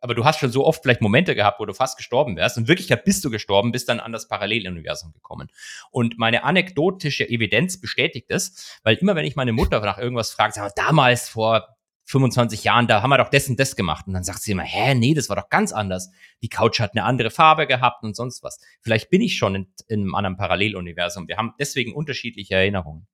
[0.00, 2.68] aber du hast schon so oft vielleicht Momente gehabt, wo du fast gestorben wärst und
[2.68, 5.48] wirklich bist du gestorben, bist dann an das Paralleluniversum gekommen.
[5.90, 10.52] Und meine anekdotische Evidenz bestätigt es, weil immer wenn ich meine Mutter nach irgendwas frage,
[10.54, 11.68] sag mal, damals vor
[12.04, 14.06] 25 Jahren, da haben wir doch das und das gemacht.
[14.06, 16.10] Und dann sagt sie immer, hä, nee, das war doch ganz anders.
[16.42, 18.58] Die Couch hat eine andere Farbe gehabt und sonst was.
[18.80, 21.28] Vielleicht bin ich schon in, in einem anderen Paralleluniversum.
[21.28, 23.06] Wir haben deswegen unterschiedliche Erinnerungen.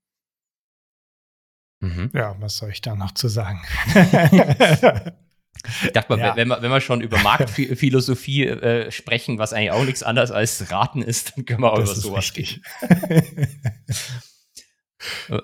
[1.81, 2.11] Mhm.
[2.12, 3.61] Ja, was soll ich da noch zu sagen?
[5.83, 6.37] Ich dachte mal, ja.
[6.37, 10.70] wenn, wir, wenn wir schon über Marktphilosophie äh, sprechen, was eigentlich auch nichts anderes als
[10.70, 12.62] Raten ist, dann können wir auch das über sowas reden.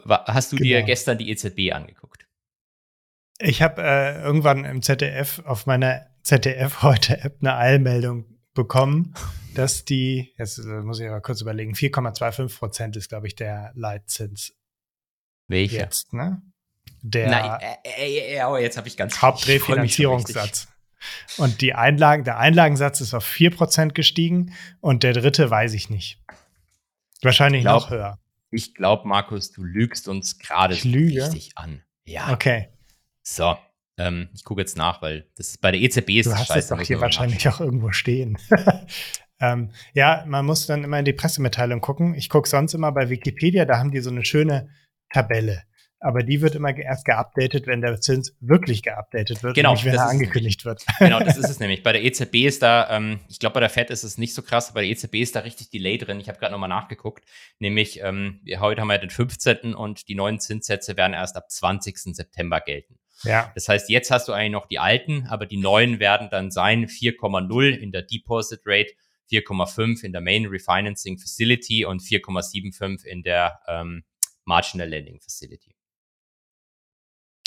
[0.08, 0.68] Hast du genau.
[0.68, 2.26] dir gestern die EZB angeguckt?
[3.38, 8.24] Ich habe äh, irgendwann im ZDF auf meiner ZDF heute App eine Eilmeldung
[8.54, 9.14] bekommen,
[9.54, 13.72] dass die, jetzt äh, muss ich aber kurz überlegen, 4,25 Prozent ist, glaube ich, der
[13.74, 14.54] Leitzins.
[15.48, 15.78] Welcher?
[15.78, 16.42] Jetzt, ne?
[17.02, 20.68] Der Nein, äh, äh, oh, jetzt habe ich ganz Hauptrefinanzierungssatz.
[21.36, 26.18] Und die Einlagen, der Einlagensatz ist auf 4% gestiegen und der dritte weiß ich nicht.
[27.20, 28.18] Wahrscheinlich glaub, noch höher.
[28.50, 31.82] Ich glaube, Markus, du lügst uns gerade so richtig an.
[32.06, 32.32] Ja.
[32.32, 32.68] Okay.
[33.22, 33.56] So,
[33.96, 36.68] ähm, ich gucke jetzt nach, weil das ist bei der EZB ist Du hast es
[36.68, 38.38] doch hier wahrscheinlich auch irgendwo stehen.
[39.40, 42.14] ähm, ja, man muss dann immer in die Pressemitteilung gucken.
[42.14, 44.68] Ich gucke sonst immer bei Wikipedia, da haben die so eine schöne
[45.14, 45.62] Tabelle.
[46.00, 49.94] Aber die wird immer erst geupdatet, wenn der Zins wirklich geupdatet wird, genau, nicht wenn
[49.94, 50.84] er angekündigt wird.
[50.98, 51.82] Genau, das ist es nämlich.
[51.82, 54.42] Bei der EZB ist da, ähm, ich glaube, bei der FED ist es nicht so
[54.42, 56.20] krass, aber bei der EZB ist da richtig Delay drin.
[56.20, 57.24] Ich habe gerade nochmal nachgeguckt.
[57.58, 59.74] Nämlich, ähm, heute haben wir den 15.
[59.74, 62.14] und die neuen Zinssätze werden erst ab 20.
[62.14, 62.98] September gelten.
[63.22, 63.50] Ja.
[63.54, 66.86] Das heißt, jetzt hast du eigentlich noch die alten, aber die neuen werden dann sein
[66.86, 68.92] 4,0 in der Deposit Rate,
[69.30, 74.04] 4,5 in der Main Refinancing Facility und 4,75 in der ähm,
[74.44, 75.74] Marginal Lending Facility.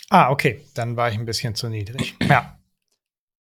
[0.09, 0.65] Ah, okay.
[0.73, 2.15] Dann war ich ein bisschen zu niedrig.
[2.27, 2.59] Ja.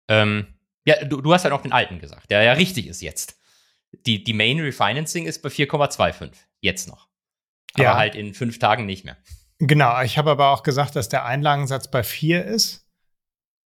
[0.08, 3.36] Ähm, ja, du, du hast ja noch den alten gesagt, der ja richtig ist jetzt.
[4.06, 6.32] Die, die Main Refinancing ist bei 4,25.
[6.60, 7.08] Jetzt noch.
[7.74, 7.96] Aber ja.
[7.96, 9.16] halt in fünf Tagen nicht mehr.
[9.58, 12.86] Genau, ich habe aber auch gesagt, dass der Einlagensatz bei 4 ist.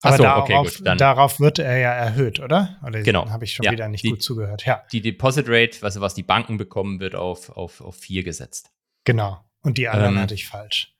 [0.02, 0.98] Aber so, darauf, okay, gut, dann.
[0.98, 2.78] darauf wird er ja erhöht, oder?
[2.86, 3.30] Oder genau.
[3.30, 4.66] habe ich schon ja, wieder nicht die, gut zugehört.
[4.66, 4.84] Ja.
[4.92, 8.70] Die Deposit Rate, was, was die Banken bekommen, wird auf, auf, auf 4 gesetzt.
[9.04, 9.42] Genau.
[9.66, 10.94] Und die anderen ähm, hatte ich falsch.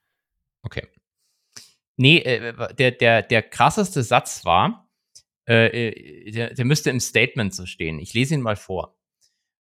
[0.62, 0.88] Okay.
[1.96, 4.90] Nee, äh, der, der, der krasseste Satz war,
[5.48, 8.00] äh, äh, der, der müsste im Statement so stehen.
[8.00, 8.98] Ich lese ihn mal vor.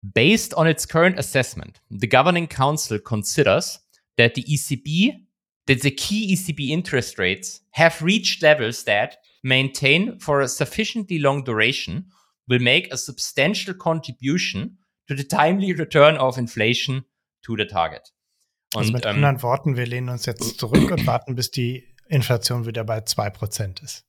[0.03, 3.83] Based on its current assessment, the governing council considers
[4.17, 5.25] that the ECB,
[5.65, 11.43] that the key ECB interest rates have reached levels that maintain for a sufficiently long
[11.43, 12.11] duration
[12.47, 14.77] will make a substantial contribution
[15.07, 17.03] to the timely return of inflation
[17.41, 18.11] to the target.
[18.73, 21.87] Und, also mit ähm, anderen Worten, wir lehnen uns jetzt zurück und warten, bis die
[22.07, 24.05] Inflation wieder bei 2% ist.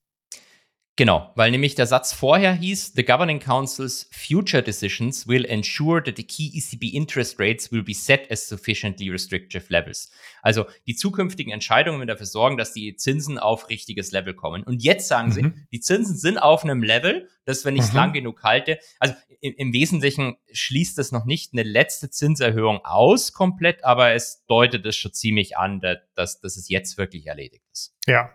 [0.97, 6.19] Genau, weil nämlich der Satz vorher hieß, the governing council's future decisions will ensure that
[6.19, 10.11] the key ECB interest rates will be set as sufficiently restrictive levels.
[10.43, 14.65] Also die zukünftigen Entscheidungen werden dafür sorgen, dass die Zinsen auf richtiges Level kommen.
[14.65, 15.33] Und jetzt sagen mhm.
[15.33, 17.97] sie, die Zinsen sind auf einem Level, dass wenn ich es mhm.
[17.97, 23.33] lang genug halte, also im, im Wesentlichen schließt das noch nicht eine letzte Zinserhöhung aus
[23.33, 27.95] komplett, aber es deutet es schon ziemlich an, dass, dass es jetzt wirklich erledigt ist.
[28.07, 28.31] Ja.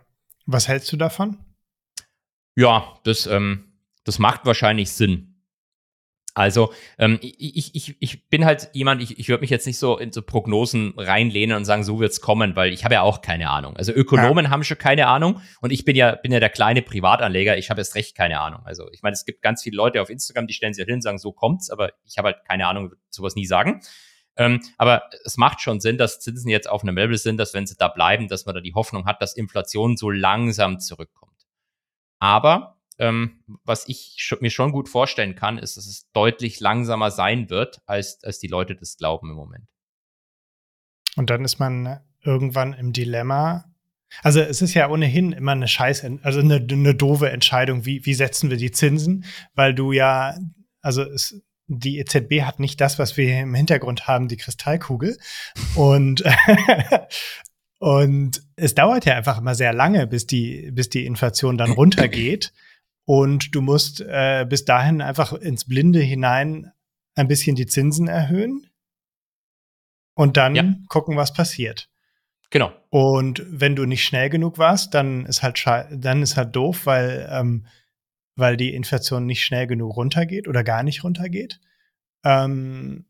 [0.48, 1.38] Was hältst du davon?
[2.58, 3.72] Ja, das, ähm,
[4.04, 5.36] das macht wahrscheinlich Sinn.
[6.34, 9.98] Also ähm, ich, ich, ich bin halt jemand, ich, ich würde mich jetzt nicht so
[9.98, 13.50] in so Prognosen reinlehnen und sagen, so wird's kommen, weil ich habe ja auch keine
[13.52, 13.78] Ahnung.
[13.78, 14.52] Also Ökonomen ja.
[14.52, 17.82] haben schon keine Ahnung und ich bin ja, bin ja der kleine Privatanleger, ich habe
[17.82, 18.62] erst recht keine Ahnung.
[18.66, 20.98] Also ich meine, es gibt ganz viele Leute auf Instagram, die stellen sich halt hin
[20.98, 23.82] und sagen, so kommt's, aber ich habe halt keine Ahnung, sowas nie sagen.
[24.36, 27.68] Ähm, aber es macht schon Sinn, dass Zinsen jetzt auf einem Level sind, dass wenn
[27.68, 31.27] sie da bleiben, dass man da die Hoffnung hat, dass Inflation so langsam zurückkommt.
[32.20, 37.50] Aber ähm, was ich mir schon gut vorstellen kann, ist, dass es deutlich langsamer sein
[37.50, 39.68] wird, als, als die Leute das glauben im Moment.
[41.16, 43.66] Und dann ist man irgendwann im Dilemma.
[44.24, 48.14] Also es ist ja ohnehin immer eine scheiß, also eine, eine doofe Entscheidung, wie, wie
[48.14, 50.38] setzen wir die Zinsen, weil du ja,
[50.82, 55.18] also es, die EZB hat nicht das, was wir im Hintergrund haben, die Kristallkugel.
[55.76, 56.24] Und
[57.80, 62.54] Und es dauert ja einfach immer sehr lange, bis die, bis die Inflation dann runtergeht.
[63.06, 66.72] Und du musst äh, bis dahin einfach ins Blinde hinein
[67.16, 68.68] ein bisschen die Zinsen erhöhen
[70.14, 70.76] und dann ja.
[70.90, 71.90] gucken, was passiert.
[72.50, 72.74] Genau.
[72.90, 77.28] Und wenn du nicht schnell genug warst, dann ist halt dann ist halt doof, weil,
[77.32, 77.66] ähm,
[78.36, 81.60] weil die Inflation nicht schnell genug runtergeht oder gar nicht runtergeht.
[82.24, 83.06] Ähm,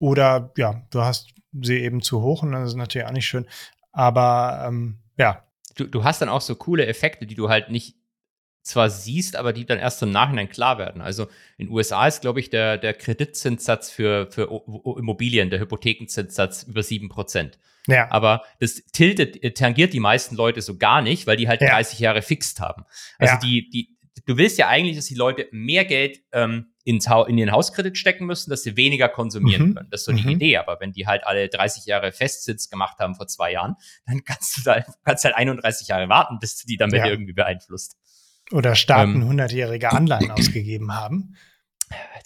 [0.00, 3.46] oder ja, du hast sie eben zu hoch und das ist natürlich auch nicht schön.
[3.92, 5.44] Aber ähm, ja.
[5.76, 7.96] Du, du hast dann auch so coole Effekte, die du halt nicht
[8.62, 11.00] zwar siehst, aber die dann erst im Nachhinein klar werden.
[11.00, 11.24] Also
[11.56, 14.50] in den USA ist, glaube ich, der, der Kreditzinssatz für, für
[14.98, 17.52] Immobilien, der Hypothekenzinssatz über 7%.
[17.86, 18.10] Ja.
[18.10, 21.70] Aber das tiltet, äh, tangiert die meisten Leute so gar nicht, weil die halt ja.
[21.70, 22.84] 30 Jahre fixt haben.
[23.18, 23.40] Also ja.
[23.40, 23.96] die, die,
[24.26, 28.50] du willst ja eigentlich, dass die Leute mehr Geld ähm, in den Hauskredit stecken müssen,
[28.50, 29.74] dass sie weniger konsumieren mhm.
[29.74, 29.88] können.
[29.90, 30.30] Das ist so die mhm.
[30.30, 30.56] Idee.
[30.56, 33.76] Aber wenn die halt alle 30 Jahre Festzins gemacht haben vor zwei Jahren,
[34.06, 37.06] dann kannst du da kannst halt 31 Jahre warten, bis du die damit ja.
[37.06, 37.96] irgendwie beeinflusst.
[38.52, 41.36] Oder Staaten ähm, 100-jährige Anleihen ausgegeben haben.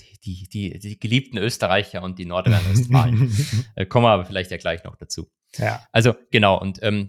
[0.00, 3.66] Die, die, die, die, geliebten Österreicher und die Nordrhein-Westfalen.
[3.74, 5.30] äh, kommen wir aber vielleicht ja gleich noch dazu.
[5.56, 5.86] Ja.
[5.92, 7.06] Also genau, und ähm,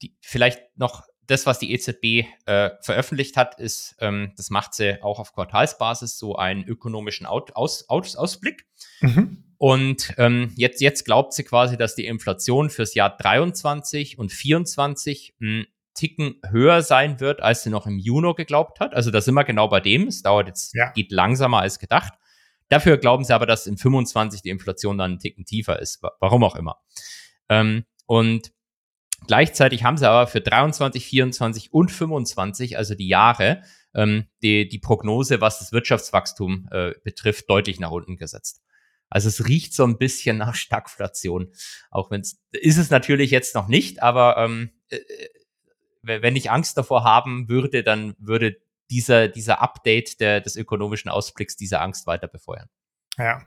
[0.00, 5.02] die, vielleicht noch das, was die EZB äh, veröffentlicht hat, ist, ähm, das macht sie
[5.02, 8.66] auch auf Quartalsbasis, so einen ökonomischen Out Aus Aus Ausblick.
[9.00, 9.44] Mhm.
[9.58, 15.36] Und ähm, jetzt, jetzt glaubt sie quasi, dass die Inflation fürs Jahr 23 und 24
[15.40, 18.94] einen Ticken höher sein wird, als sie noch im Juni geglaubt hat.
[18.94, 20.08] Also da sind wir genau bei dem.
[20.08, 20.90] Es dauert jetzt, ja.
[20.90, 22.14] geht langsamer als gedacht.
[22.68, 26.02] Dafür glauben sie aber, dass in 25 die Inflation dann einen Ticken tiefer ist.
[26.18, 26.80] Warum auch immer.
[27.48, 28.52] Ähm, und
[29.26, 33.62] Gleichzeitig haben sie aber für 23, 24 und 25, also die Jahre,
[33.94, 38.62] ähm, die, die Prognose, was das Wirtschaftswachstum äh, betrifft, deutlich nach unten gesetzt.
[39.08, 41.52] Also es riecht so ein bisschen nach Stagflation.
[41.90, 44.98] Auch wenn es ist es natürlich jetzt noch nicht, aber ähm, äh,
[46.02, 48.56] wenn ich Angst davor haben würde, dann würde
[48.90, 52.68] dieser, dieser Update der, des ökonomischen Ausblicks diese Angst weiter befeuern.
[53.18, 53.42] Ja,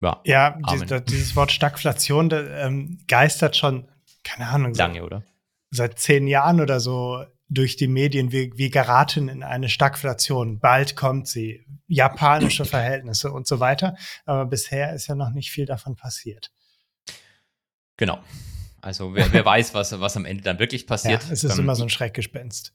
[0.00, 3.88] ja, ja die, dieses Wort Stagflation ähm, geistert schon,
[4.24, 5.22] keine Ahnung, lange, oder?
[5.70, 8.32] Seit zehn Jahren oder so durch die Medien.
[8.32, 10.58] Wir, wir geraten in eine Stagflation.
[10.58, 11.64] Bald kommt sie.
[11.86, 13.96] Japanische Verhältnisse und so weiter.
[14.24, 16.52] Aber bisher ist ja noch nicht viel davon passiert.
[17.96, 18.18] Genau.
[18.80, 21.24] Also wer, wer weiß, was, was am Ende dann wirklich passiert.
[21.24, 22.72] Ja, es ist ähm, immer so ein Schreckgespenst.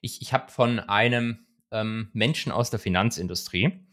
[0.00, 3.86] Ich, ich habe von einem ähm, Menschen aus der Finanzindustrie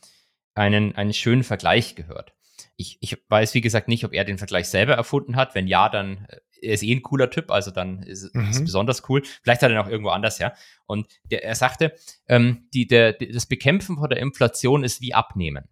[0.54, 2.34] einen, einen schönen Vergleich gehört
[2.82, 5.55] ich, ich weiß, wie gesagt, nicht, ob er den Vergleich selber erfunden hat.
[5.55, 8.65] Wenn ja, dann äh, er ist eh ein cooler Typ, also dann ist es mhm.
[8.65, 9.23] besonders cool.
[9.41, 10.53] Vielleicht hat er noch irgendwo anders her.
[10.86, 11.95] Und der, er sagte,
[12.27, 15.69] ähm, die, der, das Bekämpfen von der Inflation ist wie Abnehmen.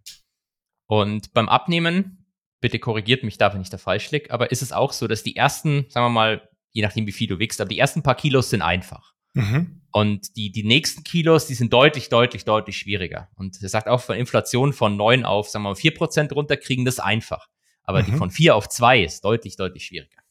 [0.87, 2.25] Und beim Abnehmen,
[2.61, 5.23] bitte korrigiert mich da, wenn ich da falsch liege, aber ist es auch so, dass
[5.23, 8.15] die ersten, sagen wir mal, je nachdem, wie viel du wickst, aber die ersten paar
[8.15, 9.13] Kilos sind einfach.
[9.33, 9.81] Mhm.
[9.91, 13.29] Und die, die nächsten Kilos, die sind deutlich, deutlich, deutlich schwieriger.
[13.35, 16.95] Und er sagt auch, von Inflation von 9 auf, sagen wir mal, 4% runterkriegen, das
[16.95, 17.47] ist einfach.
[17.83, 18.05] Aber mhm.
[18.05, 20.21] die von 4 auf 2 ist deutlich, deutlich schwieriger.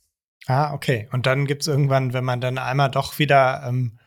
[0.46, 1.09] Ah, okay.
[1.12, 3.99] Und dann gibt es irgendwann, wenn man dann einmal doch wieder ähm,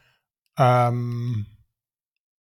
[0.57, 1.45] ähm,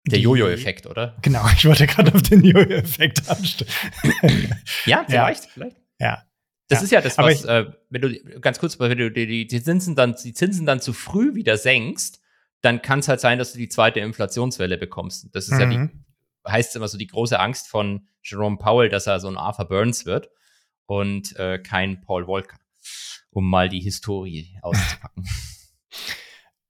[0.07, 1.17] der Jojo-Effekt, oder?
[1.21, 3.71] Genau, ich wollte gerade auf den Jojo-Effekt anstellen.
[4.85, 5.49] ja, vielleicht, ja.
[5.51, 5.77] vielleicht.
[5.99, 6.23] Ja.
[6.67, 6.83] Das ja.
[6.83, 9.95] ist ja das, was, ich, äh, wenn du ganz kurz, wenn du die, die, Zinsen
[9.95, 12.21] dann, die Zinsen dann zu früh wieder senkst,
[12.65, 15.29] dann kann es halt sein, dass du die zweite Inflationswelle bekommst.
[15.33, 15.59] Das ist mhm.
[15.59, 16.05] ja die, mhm.
[16.47, 20.05] heißt immer so die große Angst von Jerome Powell, dass er so ein Arthur Burns
[20.05, 20.29] wird
[20.87, 22.57] und äh, kein Paul Volcker,
[23.29, 25.25] um mal die Historie auszupacken.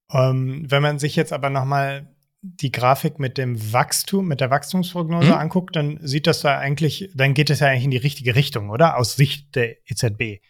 [0.09, 4.39] um, ähm, wenn man sich jetzt aber noch mal die Grafik mit dem Wachstum, mit
[4.39, 5.33] der Wachstumsprognose mhm.
[5.33, 8.69] anguckt, dann sieht das da eigentlich, dann geht es ja eigentlich in die richtige Richtung,
[8.69, 8.97] oder?
[8.97, 10.43] Aus Sicht der EZB.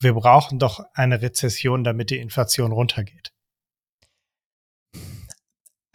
[0.00, 3.32] Wir brauchen doch eine Rezession, damit die Inflation runtergeht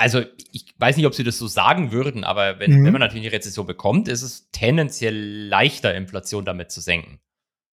[0.03, 2.85] also ich weiß nicht, ob sie das so sagen würden, aber wenn, mhm.
[2.85, 7.21] wenn man natürlich eine Rezession bekommt, ist es tendenziell leichter, Inflation damit zu senken.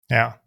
[0.08, 0.40] Ja.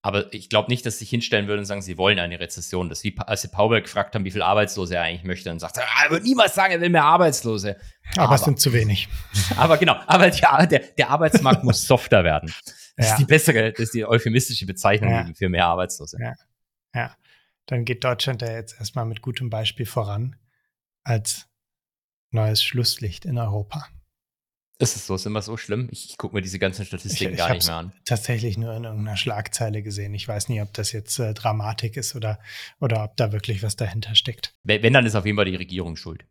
[0.00, 2.88] Aber ich glaube nicht, dass sie sich hinstellen würden und sagen, sie wollen eine Rezession.
[2.88, 5.58] Das ist wie als sie Powell gefragt haben, wie viel Arbeitslose er eigentlich möchte, und
[5.58, 7.76] sagt, ah, er wird niemals sagen, er will mehr Arbeitslose.
[8.14, 9.08] Aber, aber es sind zu wenig.
[9.58, 12.52] Aber genau, aber die, der, der Arbeitsmarkt muss softer werden.
[12.96, 13.12] Das ja.
[13.12, 15.26] ist die bessere, das ist die euphemistische Bezeichnung ja.
[15.34, 16.16] für mehr Arbeitslose.
[16.20, 16.32] Ja.
[16.94, 17.16] ja.
[17.66, 20.36] Dann geht Deutschland da jetzt erstmal mit gutem Beispiel voran
[21.04, 21.48] als
[22.30, 23.88] neues Schlusslicht in Europa.
[24.78, 25.14] Ist es so?
[25.14, 25.88] Ist immer so schlimm?
[25.92, 27.92] Ich, ich gucke mir diese ganzen Statistiken ich, gar nicht mehr an.
[28.04, 30.12] Tatsächlich nur in irgendeiner Schlagzeile gesehen.
[30.14, 32.40] Ich weiß nicht, ob das jetzt äh, Dramatik ist oder,
[32.80, 34.56] oder ob da wirklich was dahinter steckt.
[34.64, 36.26] Wenn, wenn, dann ist auf jeden Fall die Regierung schuld.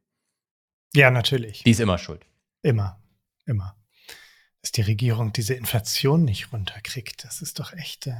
[0.93, 1.63] Ja, natürlich.
[1.63, 2.25] Die ist immer schuld.
[2.61, 3.01] Immer.
[3.45, 3.80] Immer
[4.61, 7.23] dass die Regierung diese Inflation nicht runterkriegt.
[7.23, 8.07] Das ist doch echt.
[8.07, 8.13] Äh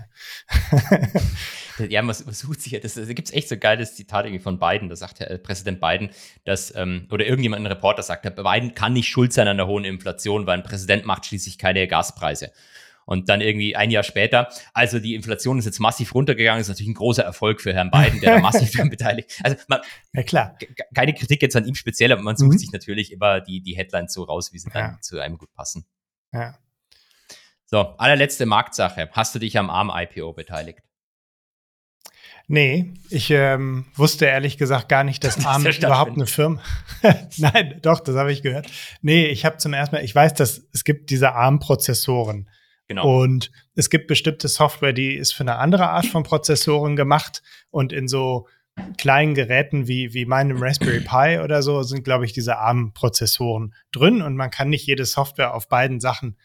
[1.90, 4.90] ja, man, sucht sich ja, das, da gibt es echt so geiles Zitat von Biden.
[4.90, 6.10] Da sagt der äh, Präsident Biden,
[6.44, 9.68] dass, ähm, oder irgendjemand, ein Reporter sagt, der Biden kann nicht schuld sein an der
[9.68, 12.52] hohen Inflation, weil ein Präsident macht schließlich keine Gaspreise.
[13.06, 16.90] Und dann irgendwie ein Jahr später, also die Inflation ist jetzt massiv runtergegangen, ist natürlich
[16.90, 19.40] ein großer Erfolg für Herrn Biden, der da massiv daran beteiligt.
[19.44, 19.82] Also man,
[20.14, 20.58] ja, klar.
[20.96, 22.58] keine Kritik jetzt an ihm speziell, aber man sucht mhm.
[22.58, 25.86] sich natürlich immer die, die Headlines so raus, wie sie dann zu einem gut passen.
[26.34, 26.58] Ja.
[27.66, 29.10] So, allerletzte Marktsache.
[29.14, 30.80] Hast du dich am ARM-IPO beteiligt?
[32.48, 36.62] Nee, ich ähm, wusste ehrlich gesagt gar nicht, dass ARM überhaupt eine Firma.
[37.38, 38.68] Nein, doch, das habe ich gehört.
[39.02, 42.50] Nee, ich habe zum ersten Mal, ich weiß, dass es gibt diese ARM-Prozessoren.
[42.88, 43.22] Genau.
[43.22, 47.94] Und es gibt bestimmte Software, die ist für eine andere Art von Prozessoren gemacht und
[47.94, 48.50] in so
[48.98, 54.22] kleinen Geräten wie, wie meinem Raspberry Pi oder so sind, glaube ich, diese ARM-Prozessoren drin
[54.22, 56.38] und man kann nicht jede Software auf beiden Sachen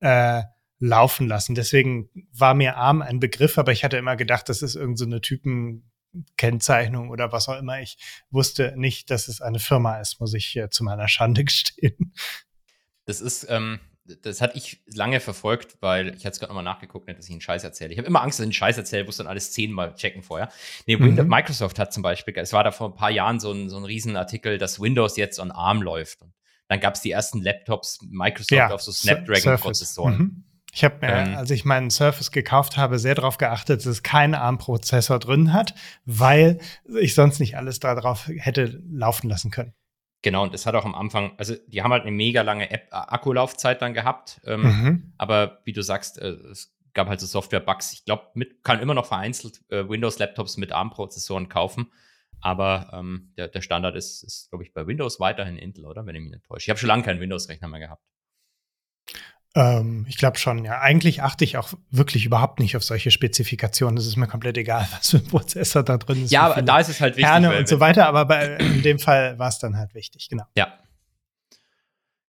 [0.00, 0.42] äh,
[0.78, 1.54] laufen lassen.
[1.54, 5.20] Deswegen war mir ARM ein Begriff, aber ich hatte immer gedacht, das ist irgendeine so
[5.20, 7.80] Typenkennzeichnung oder was auch immer.
[7.80, 7.98] Ich
[8.30, 12.14] wusste nicht, dass es eine Firma ist, muss ich äh, zu meiner Schande gestehen.
[13.04, 17.06] Das ist, ähm, das hatte ich lange verfolgt, weil ich hatte es gerade nochmal nachgeguckt,
[17.06, 17.92] nicht, dass ich einen Scheiß erzähle.
[17.92, 20.48] Ich habe immer Angst, dass ich einen Scheiß erzähle, muss dann alles zehnmal checken vorher.
[20.86, 21.28] Nee, mhm.
[21.28, 23.84] Microsoft hat zum Beispiel, es war da vor ein paar Jahren so ein, so ein
[23.84, 26.22] Riesenartikel, dass Windows jetzt on ARM läuft.
[26.22, 26.32] Und
[26.68, 30.18] dann gab es die ersten Laptops Microsoft ja, auf so Snapdragon-Prozessoren.
[30.18, 30.44] Mhm.
[30.74, 34.02] Ich habe mir, ähm, als ich meinen Surface gekauft habe, sehr darauf geachtet, dass es
[34.02, 35.74] keinen ARM-Prozessor drin hat,
[36.06, 36.58] weil
[36.98, 39.74] ich sonst nicht alles darauf hätte laufen lassen können.
[40.22, 42.88] Genau, und das hat auch am Anfang, also die haben halt eine mega lange App
[42.92, 45.12] äh, Akkulaufzeit dann gehabt, ähm, mhm.
[45.18, 47.92] aber wie du sagst, äh, es gab halt so Software-Bugs.
[47.92, 48.28] Ich glaube,
[48.62, 51.90] kann immer noch vereinzelt äh, Windows-Laptops mit ARM-Prozessoren kaufen,
[52.40, 56.06] aber ähm, der, der, Standard ist, ist glaube ich, bei Windows weiterhin Intel, oder?
[56.06, 56.66] Wenn ich mich nicht täusche.
[56.66, 58.02] Ich habe schon lange keinen Windows-Rechner mehr gehabt.
[59.54, 60.80] Ähm, ich glaube schon, ja.
[60.80, 63.98] Eigentlich achte ich auch wirklich überhaupt nicht auf solche Spezifikationen.
[63.98, 66.30] Es ist mir komplett egal, was für ein Prozessor da drin ist.
[66.30, 67.30] Ja, aber da ist es halt wichtig.
[67.30, 70.44] Kerne und so weiter, aber bei, in dem Fall war es dann halt wichtig, genau.
[70.56, 70.78] Ja.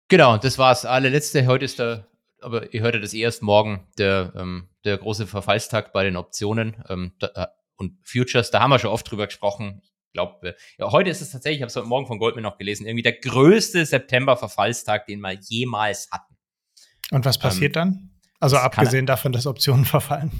[0.07, 0.85] Genau, das war's.
[0.85, 2.07] Allerletzte, heute ist der,
[2.41, 7.13] aber ihr hörtet das erst morgen, der, ähm, der große Verfallstag bei den Optionen ähm,
[7.19, 7.47] da, äh,
[7.77, 8.51] und Futures.
[8.51, 9.81] Da haben wir schon oft drüber gesprochen.
[9.83, 12.57] Ich glaube, ja, heute ist es tatsächlich, ich habe es heute Morgen von Goldman noch
[12.57, 16.33] gelesen, irgendwie der größte September-Verfallstag, den wir jemals hatten.
[17.13, 18.09] Und was passiert ähm, dann?
[18.39, 20.31] Also abgesehen kann, davon, dass Optionen verfallen.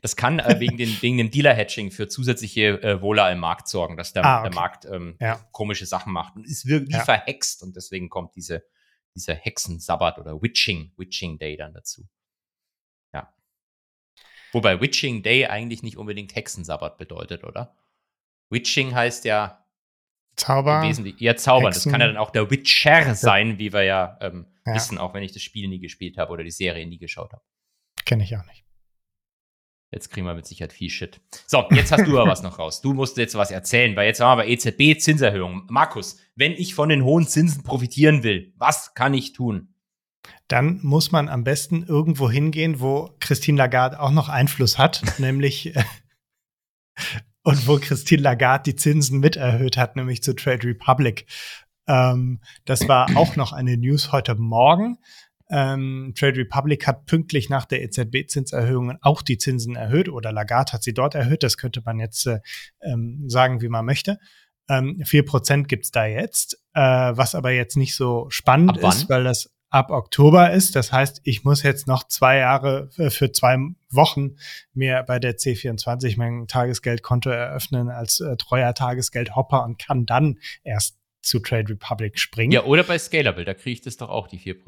[0.00, 3.96] Das kann äh, wegen, den, wegen dem Dealer-Hedging für zusätzliche äh, Wohler im Markt sorgen,
[3.96, 4.48] dass der, ah, okay.
[4.48, 5.36] der Markt ähm, ja.
[5.52, 7.04] komische Sachen macht und ist wirklich ja.
[7.04, 8.64] verhext und deswegen kommt diese,
[9.14, 12.08] dieser Hexensabbat oder Witching, Witching Day dann dazu.
[13.12, 13.32] Ja.
[14.52, 17.76] Wobei Witching Day eigentlich nicht unbedingt Hexensabbat bedeutet, oder?
[18.50, 19.61] Witching heißt ja
[20.36, 20.82] Zauber.
[20.82, 21.72] Wesentlich, ja, zaubern.
[21.72, 21.90] Hexen.
[21.90, 24.74] Das kann ja dann auch der Witcher sein, wie wir ja ähm, ja.
[24.74, 27.42] wissen, auch wenn ich das Spiel nie gespielt habe oder die Serie nie geschaut habe.
[28.04, 28.64] Kenne ich auch nicht.
[29.92, 31.20] Jetzt kriegen wir mit Sicherheit viel Shit.
[31.46, 32.80] So, jetzt hast du aber was noch raus.
[32.80, 35.66] Du musst jetzt was erzählen, weil jetzt haben wir bei EZB Zinserhöhung.
[35.68, 39.74] Markus, wenn ich von den hohen Zinsen profitieren will, was kann ich tun?
[40.48, 45.76] Dann muss man am besten irgendwo hingehen, wo Christine Lagarde auch noch Einfluss hat, nämlich
[45.76, 45.84] äh,
[47.42, 51.26] und wo Christine Lagarde die Zinsen mit erhöht hat, nämlich zu Trade Republic.
[51.86, 54.98] Ähm, das war auch noch eine News heute Morgen.
[55.50, 60.82] Ähm, Trade Republic hat pünktlich nach der EZB-Zinserhöhung auch die Zinsen erhöht oder Lagarde hat
[60.82, 61.42] sie dort erhöht.
[61.42, 62.38] Das könnte man jetzt äh,
[62.80, 64.18] ähm, sagen, wie man möchte.
[64.68, 69.50] Ähm, 4% gibt's da jetzt, äh, was aber jetzt nicht so spannend ist, weil das
[69.72, 70.76] ab Oktober ist.
[70.76, 73.56] Das heißt, ich muss jetzt noch zwei Jahre äh, für zwei
[73.90, 74.36] Wochen
[74.74, 80.98] mir bei der C24 mein Tagesgeldkonto eröffnen als äh, treuer Tagesgeldhopper und kann dann erst
[81.22, 82.52] zu Trade Republic springen.
[82.52, 84.58] Ja, oder bei Scalable, da kriege ich das doch auch, die 4%.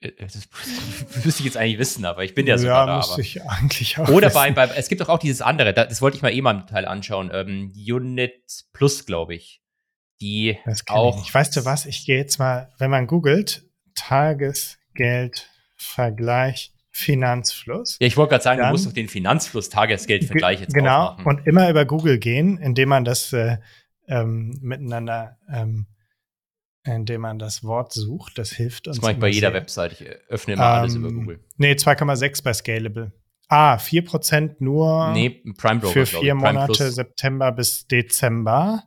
[0.00, 0.48] Äh, das
[1.24, 3.06] müsste ich jetzt eigentlich wissen, aber ich bin ja sogar ja, da.
[3.06, 6.16] Muss ich eigentlich auch oder bei, bei, es gibt doch auch dieses andere, das wollte
[6.16, 9.62] ich mal eh mal im Detail anschauen, ähm, Unit Plus, glaube ich.
[10.20, 11.18] Die das auch.
[11.18, 11.28] Ich.
[11.28, 13.67] ich weiß du was, ich gehe jetzt mal, wenn man googelt,
[13.98, 17.98] Tagesgeldvergleich Finanzfluss.
[18.00, 21.26] Ja, ich wollte gerade sagen, dann, du musst doch den Finanzfluss Tagesgeldvergleich jetzt Genau, aufmachen.
[21.26, 23.58] und immer über Google gehen, indem man das äh,
[24.08, 25.86] ähm, miteinander, ähm,
[26.84, 28.38] indem man das Wort sucht.
[28.38, 28.96] Das hilft uns.
[28.96, 29.60] Das mache ich bei jeder sehr.
[29.60, 29.92] Website.
[29.92, 31.40] Ich öffne immer ähm, alles über Google.
[31.56, 33.12] Nee, 2,6 bei Scalable.
[33.48, 36.94] Ah, 4% nur nee, Prime Broker, für vier Monate, Plus.
[36.94, 38.82] September bis Dezember.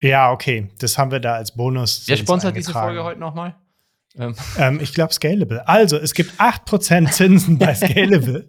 [0.00, 2.04] Ja, okay, das haben wir da als Bonus.
[2.06, 3.56] Wer sponsert diese Folge heute nochmal?
[4.18, 4.34] Ähm.
[4.58, 5.66] Ähm, ich glaube Scalable.
[5.68, 8.48] Also, es gibt 8% Zinsen bei Scalable.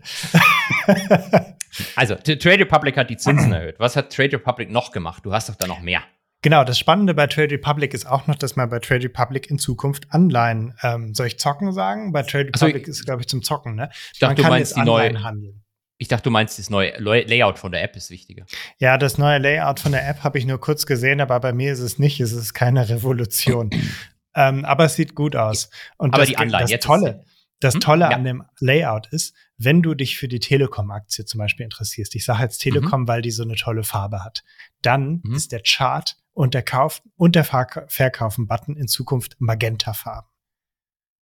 [1.95, 3.76] also, Trade Republic hat die Zinsen erhöht.
[3.80, 5.26] Was hat Trade Republic noch gemacht?
[5.26, 6.01] Du hast doch da noch mehr.
[6.41, 9.59] Genau, das Spannende bei Trade Republic ist auch noch, dass man bei Trade Republic in
[9.59, 12.13] Zukunft Anleihen, ähm, soll ich zocken sagen?
[12.13, 13.89] Bei Trade Republic also, ist, glaube ich, zum Zocken, ne?
[14.13, 15.61] Ich dachte, du meinst die neue, handeln.
[15.97, 18.45] Ich dachte, du meinst, das neue Layout von der App ist wichtiger.
[18.78, 21.74] Ja, das neue Layout von der App habe ich nur kurz gesehen, aber bei mir
[21.74, 22.22] ist es nicht.
[22.22, 23.70] Es ist keine Revolution.
[24.36, 25.69] Ähm, aber es sieht gut aus.
[25.97, 27.25] Und aber das, die Anleihen das jetzt Tolle,
[27.59, 27.82] das hm?
[27.82, 28.09] Tolle ja.
[28.09, 32.43] an dem Layout ist, wenn du dich für die Telekom-Aktie zum Beispiel interessierst, ich sage
[32.43, 33.07] jetzt Telekom, mhm.
[33.07, 34.43] weil die so eine tolle Farbe hat,
[34.82, 35.36] dann mhm.
[35.36, 40.30] ist der Chart und der Kauf und der Verkaufen-Button in Zukunft Magenta-Farben.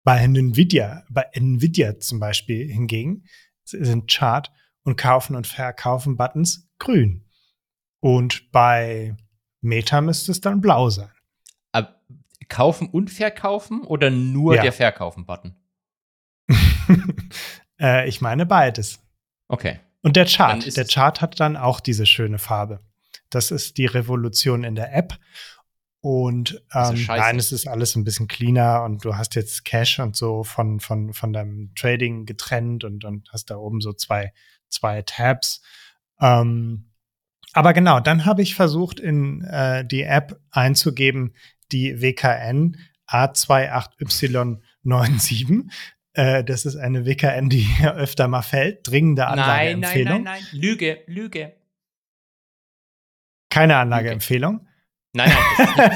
[0.03, 3.25] Bei Nvidia, bei Nvidia zum Beispiel hingegen
[3.63, 4.51] sind Chart
[4.83, 7.25] und Kaufen und Verkaufen Buttons grün.
[7.99, 9.15] Und bei
[9.61, 11.11] Meta müsste es dann blau sein.
[12.45, 14.61] Kaufen und Verkaufen oder nur ja.
[14.61, 15.55] der Verkaufen-Button?
[17.79, 18.99] äh, ich meine beides.
[19.47, 19.79] Okay.
[20.01, 20.75] Und der Chart.
[20.75, 22.81] Der Chart hat dann auch diese schöne Farbe.
[23.29, 25.17] Das ist die Revolution in der App.
[26.01, 30.17] Und ähm, nein, es ist alles ein bisschen cleaner und du hast jetzt Cash und
[30.17, 34.33] so von, von, von deinem Trading getrennt und, und hast da oben so zwei,
[34.67, 35.61] zwei Tabs.
[36.19, 36.89] Ähm,
[37.53, 41.35] aber genau, dann habe ich versucht, in äh, die App einzugeben,
[41.73, 42.77] die WKN
[43.09, 45.69] A28Y97.
[46.13, 48.87] Äh, das ist eine WKN, die hier öfter mal fällt.
[48.87, 50.23] Dringende Anlageempfehlung.
[50.23, 50.61] Nein, nein, nein, nein.
[50.61, 51.53] Lüge, Lüge.
[53.49, 54.67] Keine Anlageempfehlung.
[55.15, 55.43] Nein, nein,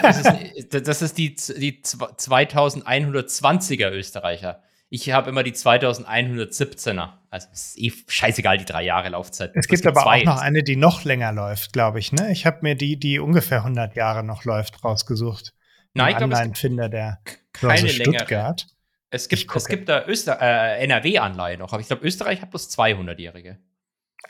[0.04, 4.62] das ist, das ist, das ist die, die 2120er Österreicher.
[4.90, 7.10] Ich habe immer die 2117er.
[7.30, 9.52] Also es ist eh scheißegal, die drei Jahre Laufzeit.
[9.56, 12.14] Es gibt, gibt aber auch noch eine, die noch länger läuft, glaube ich.
[12.14, 12.32] Ne?
[12.32, 15.54] Ich habe mir die, die ungefähr 100 Jahre noch läuft, rausgesucht.
[15.98, 17.20] Nein, ich glaube, Finder der
[17.54, 18.30] keine Stuttgart.
[18.30, 18.78] Längere.
[19.10, 22.70] Es gibt, es gibt da Öster äh, NRW-Anleihe noch, aber ich glaube, Österreich hat bloß
[22.78, 23.58] 200-Jährige.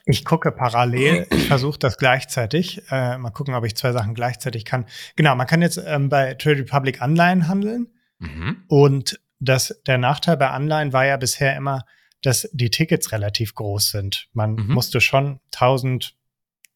[0.06, 2.84] Ich gucke parallel, ich versuche das gleichzeitig.
[2.92, 4.86] Äh, mal gucken, ob ich zwei Sachen gleichzeitig kann.
[5.16, 7.88] Genau, man kann jetzt ähm, bei Trade Republic Anleihen handeln.
[8.20, 8.64] Mhm.
[8.68, 11.84] Und das, der Nachteil bei Anleihen war ja bisher immer,
[12.22, 14.28] dass die Tickets relativ groß sind.
[14.34, 14.74] Man mhm.
[14.74, 16.16] musste schon 1000,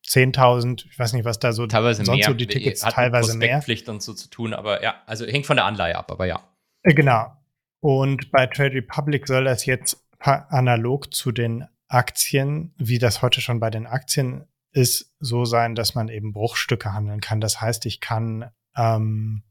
[0.05, 2.27] 10.000, ich weiß nicht, was da so teilweise sonst mehr.
[2.27, 3.61] so die Tickets Hat teilweise mehr.
[3.61, 6.41] Pflicht und so zu tun, aber ja, also hängt von der Anleihe ab, aber ja.
[6.83, 7.31] Äh, genau.
[7.79, 13.59] Und bei Trade Republic soll das jetzt analog zu den Aktien, wie das heute schon
[13.59, 17.41] bei den Aktien ist, so sein, dass man eben Bruchstücke handeln kann.
[17.41, 19.43] Das heißt, ich kann, ähm,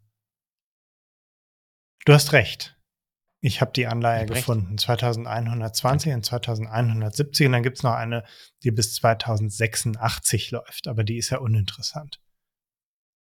[2.05, 2.80] du hast recht.
[3.43, 8.25] Ich habe die Anleihe gefunden, 2120 und 2170 und dann gibt's noch eine,
[8.63, 12.21] die bis 2086 läuft, aber die ist ja uninteressant.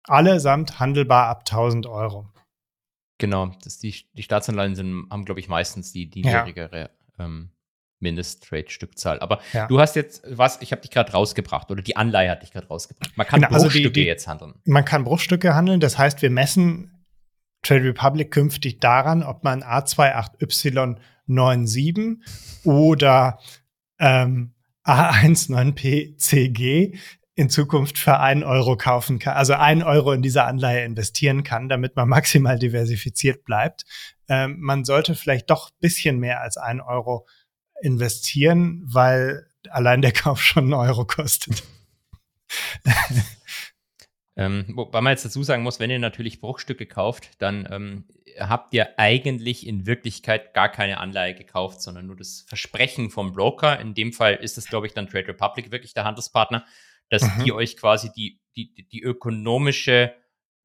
[0.07, 2.31] Allesamt handelbar ab 1000 Euro.
[3.19, 6.43] Genau, das die, die Staatsanleihen sind, haben, glaube ich, meistens die, die ja.
[6.43, 6.89] niedrigere
[7.19, 7.51] ähm,
[7.99, 9.19] Mindest-Trade-Stückzahl.
[9.19, 9.67] Aber ja.
[9.67, 12.67] du hast jetzt was, ich habe dich gerade rausgebracht oder die Anleihe hat dich gerade
[12.67, 13.15] rausgebracht.
[13.17, 14.55] Man kann genau, Bruchstücke also die, die, jetzt handeln.
[14.65, 16.96] Man kann Bruchstücke handeln, das heißt, wir messen
[17.61, 22.17] Trade Republic künftig daran, ob man A28Y97
[22.63, 23.37] oder
[23.99, 24.53] ähm,
[24.85, 26.97] A19PCG
[27.35, 31.69] in Zukunft für einen Euro kaufen kann, also einen Euro in diese Anleihe investieren kann,
[31.69, 33.85] damit man maximal diversifiziert bleibt.
[34.27, 37.27] Ähm, man sollte vielleicht doch bisschen mehr als einen Euro
[37.81, 41.63] investieren, weil allein der Kauf schon einen Euro kostet.
[44.37, 48.05] Ähm, wobei man jetzt dazu sagen muss, wenn ihr natürlich Bruchstücke kauft, dann ähm,
[48.39, 53.79] habt ihr eigentlich in Wirklichkeit gar keine Anleihe gekauft, sondern nur das Versprechen vom Broker.
[53.79, 56.65] In dem Fall ist es, glaube ich, dann Trade Republic wirklich der Handelspartner
[57.09, 57.43] dass mhm.
[57.43, 60.13] die euch quasi die, die, die ökonomische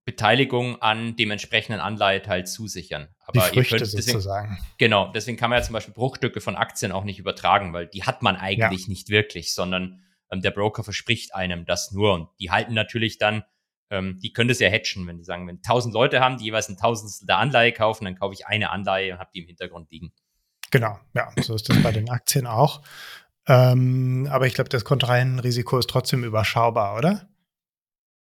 [0.05, 3.09] Beteiligung an dem entsprechenden Anleiheteil zusichern.
[3.21, 4.59] Aber die Früchte ihr könnt deswegen, sozusagen.
[4.79, 8.03] Genau, deswegen kann man ja zum Beispiel Bruchstücke von Aktien auch nicht übertragen, weil die
[8.03, 8.89] hat man eigentlich ja.
[8.89, 13.45] nicht wirklich, sondern ähm, der Broker verspricht einem das nur und die halten natürlich dann,
[13.93, 16.69] ähm, die können das ja hatchen, wenn die sagen, wenn tausend Leute haben, die jeweils
[16.69, 19.91] ein Tausendstel der Anleihe kaufen, dann kaufe ich eine Anleihe und habe die im Hintergrund
[19.91, 20.13] liegen.
[20.71, 22.83] Genau, ja, so ist das bei den Aktien auch.
[23.47, 27.29] Ähm, aber ich glaube, das Kontrahentenrisiko ist trotzdem überschaubar, oder?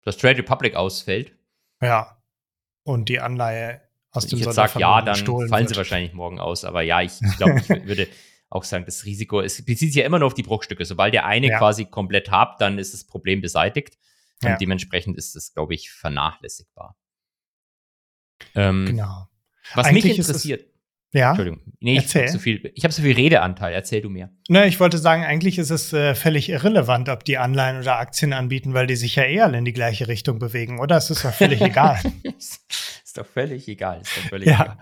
[0.02, 1.32] Dass Trade Republic ausfällt.
[1.80, 2.20] Ja.
[2.82, 5.68] Und die Anleihe aus dem Ich jetzt sage ja, dann fallen wird.
[5.68, 6.64] sie wahrscheinlich morgen aus.
[6.64, 8.08] Aber ja, ich, ich glaube, ich würde
[8.50, 10.84] auch sagen, das Risiko, es bezieht sich ja immer nur auf die Bruchstücke.
[10.84, 11.58] Sobald ihr eine ja.
[11.58, 13.96] quasi komplett habt, dann ist das Problem beseitigt.
[14.42, 14.56] Und ja.
[14.56, 16.96] dementsprechend ist es, glaube ich, vernachlässigbar.
[18.54, 19.28] Ähm, genau.
[19.74, 20.72] Was Eigentlich mich interessiert,
[21.14, 21.30] ja.
[21.30, 21.60] Entschuldigung.
[21.80, 23.74] Nee, ich habe so, viel, hab so viel Redeanteil.
[23.74, 24.30] Erzähl du mir.
[24.48, 28.32] Ne, ich wollte sagen, eigentlich ist es äh, völlig irrelevant, ob die Anleihen oder Aktien
[28.32, 30.96] anbieten, weil die sich ja eher in die gleiche Richtung bewegen, oder?
[30.96, 32.00] Es ist ja völlig egal.
[32.22, 34.00] ist doch völlig egal.
[34.00, 34.78] Ist doch völlig ja.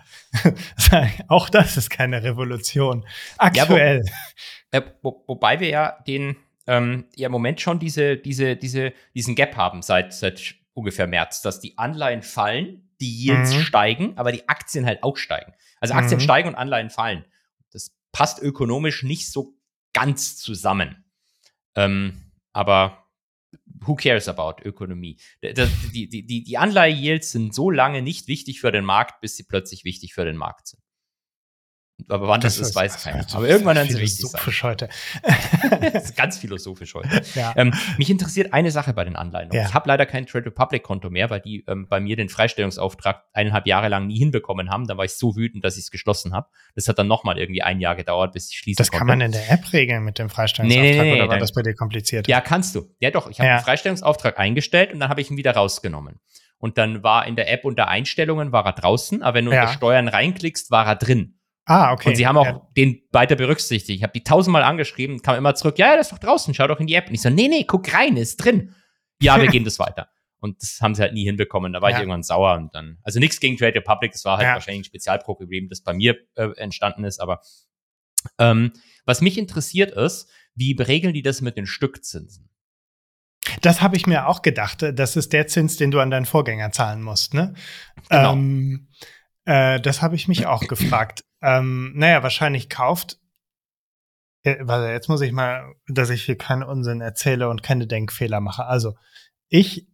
[0.93, 1.11] egal.
[1.29, 3.05] Auch das ist keine Revolution.
[3.37, 4.05] Aktuell.
[4.73, 6.37] Ja, wo, äh, wo, wobei wir ja den
[6.67, 11.43] ähm, ja im Moment schon diese, diese, diese, diesen Gap haben seit, seit ungefähr März,
[11.43, 13.61] dass die Anleihen fallen, die Yields mhm.
[13.61, 15.53] steigen, aber die Aktien halt auch steigen.
[15.81, 16.25] Also Aktien mhm.
[16.25, 17.25] steigen und Anleihen fallen.
[17.73, 19.55] Das passt ökonomisch nicht so
[19.93, 21.05] ganz zusammen.
[21.75, 23.09] Ähm, aber
[23.87, 25.19] who cares about Ökonomie?
[25.43, 29.45] Die, die, die, die Anleihe-Yields sind so lange nicht wichtig für den Markt, bis sie
[29.45, 30.83] plötzlich wichtig für den Markt sind.
[32.09, 33.27] Aber wann das, das ist, weiß keiner.
[33.33, 34.89] Aber irgendwann dann sie wichtig philosophisch heute.
[35.93, 37.09] das ist ganz philosophisch heute.
[37.35, 37.55] Ja.
[37.57, 39.51] Ähm, mich interessiert eine Sache bei den Anleihen.
[39.53, 39.67] Ja.
[39.67, 43.25] Ich habe leider kein Trade Republic Konto mehr, weil die ähm, bei mir den Freistellungsauftrag
[43.33, 44.87] eineinhalb Jahre lang nie hinbekommen haben.
[44.87, 46.49] Da war ich so wütend, dass ich es geschlossen habe.
[46.75, 49.07] Das hat dann nochmal irgendwie ein Jahr gedauert, bis ich schließen das konnte.
[49.07, 51.39] Das kann man in der App regeln mit dem Freistellungsauftrag nee, nee, nee, oder war
[51.39, 52.27] das bei dir kompliziert?
[52.27, 52.95] Ja, kannst du.
[52.99, 53.59] Ja doch, ich habe ja.
[53.59, 56.19] den Freistellungsauftrag eingestellt und dann habe ich ihn wieder rausgenommen.
[56.61, 59.63] Und dann war in der App unter Einstellungen war er draußen, aber wenn du ja.
[59.63, 61.40] unter Steuern reinklickst, war er drin.
[61.71, 62.09] Ah, okay.
[62.09, 62.69] Und sie haben auch ja.
[62.77, 63.99] den weiter berücksichtigt.
[63.99, 66.67] Ich habe die tausendmal angeschrieben, kam immer zurück, ja, ja, das ist doch draußen, schau
[66.67, 67.07] doch in die App.
[67.07, 68.75] Und ich so, nee, nee, guck rein, ist drin.
[69.23, 70.09] Ja, wir gehen das weiter.
[70.41, 71.73] Und das haben sie halt nie hinbekommen.
[71.73, 71.97] Da war ja.
[71.97, 74.55] ich irgendwann sauer und dann, also nichts gegen Trade Republic, das war halt ja.
[74.55, 77.21] wahrscheinlich ein Spezialproblem, das bei mir äh, entstanden ist.
[77.21, 77.41] Aber
[78.39, 78.73] ähm,
[79.05, 82.51] was mich interessiert ist, wie regeln die das mit den Stückzinsen?
[83.63, 84.85] Das habe ich mir auch gedacht.
[84.95, 87.55] Das ist der Zins, den du an deinen Vorgänger zahlen musst, ne?
[88.09, 88.33] Genau.
[88.33, 88.89] Ähm,
[89.45, 91.23] äh, das habe ich mich auch gefragt.
[91.43, 93.19] Ähm, naja, wahrscheinlich kauft.
[94.43, 98.41] Äh, warte, jetzt muss ich mal, dass ich hier keinen Unsinn erzähle und keine Denkfehler
[98.41, 98.67] mache.
[98.67, 98.95] Also,
[99.49, 99.87] ich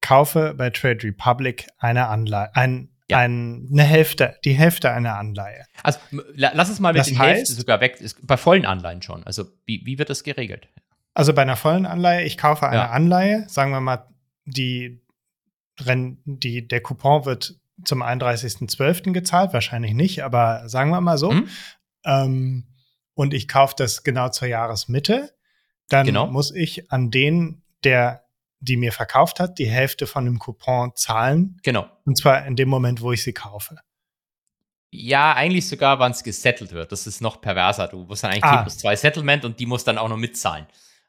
[0.00, 3.18] kaufe bei Trade Republic eine Anleihe, ein, ja.
[3.18, 5.64] ein, eine Hälfte, die Hälfte einer Anleihe.
[5.82, 6.00] Also
[6.34, 9.24] lass es mal mit das den heißt, Hälfte sogar weg, ist bei vollen Anleihen schon.
[9.24, 10.68] Also wie, wie wird das geregelt?
[11.14, 12.90] Also bei einer vollen Anleihe, ich kaufe eine ja.
[12.90, 14.08] Anleihe, sagen wir mal,
[14.44, 15.00] die,
[15.78, 19.12] die, der Coupon wird zum 31.12.
[19.12, 21.32] gezahlt, wahrscheinlich nicht, aber sagen wir mal so.
[21.32, 21.48] Mhm.
[22.04, 22.66] Ähm,
[23.14, 25.34] und ich kaufe das genau zur Jahresmitte,
[25.88, 26.26] dann genau.
[26.26, 28.22] muss ich an den, der
[28.62, 31.58] die mir verkauft hat, die Hälfte von dem Coupon zahlen.
[31.64, 31.86] Genau.
[32.04, 33.76] Und zwar in dem Moment, wo ich sie kaufe.
[34.90, 36.92] Ja, eigentlich sogar, wann es gesettelt wird.
[36.92, 37.88] Das ist noch perverser.
[37.88, 38.58] Du musst dann eigentlich ah.
[38.58, 40.66] T plus 2 Settlement und die muss dann auch noch mitzahlen.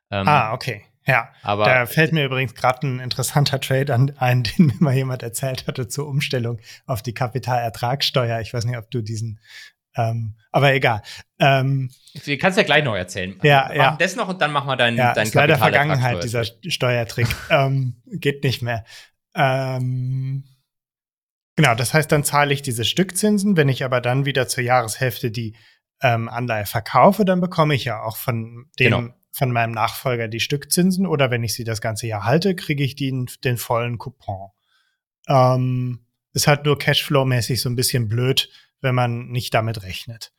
[0.10, 0.86] Ähm, ah, okay.
[1.06, 4.94] Ja, aber da fällt mir übrigens gerade ein interessanter Trade an, ein, den mir mal
[4.94, 8.40] jemand erzählt hatte zur Umstellung auf die Kapitalertragssteuer.
[8.40, 9.40] Ich weiß nicht, ob du diesen,
[9.96, 11.02] ähm, aber egal.
[11.40, 11.92] Ähm,
[12.26, 13.38] du kannst ja gleich noch erzählen.
[13.44, 13.96] Ja, wir ja.
[13.98, 17.28] Das noch und dann machen wir deinen ja, dein ist leider Vergangenheit dieser Steuertrick.
[17.50, 18.86] ähm, geht nicht mehr.
[19.36, 20.46] Ähm,
[21.56, 23.58] genau, das heißt, dann zahle ich diese Stückzinsen.
[23.58, 25.56] Wenn ich aber dann wieder zur Jahreshälfte die
[26.02, 30.40] ähm, Anleihe verkaufe, dann bekomme ich ja auch von dem genau von meinem Nachfolger die
[30.40, 34.52] Stückzinsen oder wenn ich sie das ganze Jahr halte, kriege ich den, den vollen Coupon.
[35.28, 38.50] Ähm, ist halt nur Cashflow-mäßig so ein bisschen blöd,
[38.82, 40.32] wenn man nicht damit rechnet.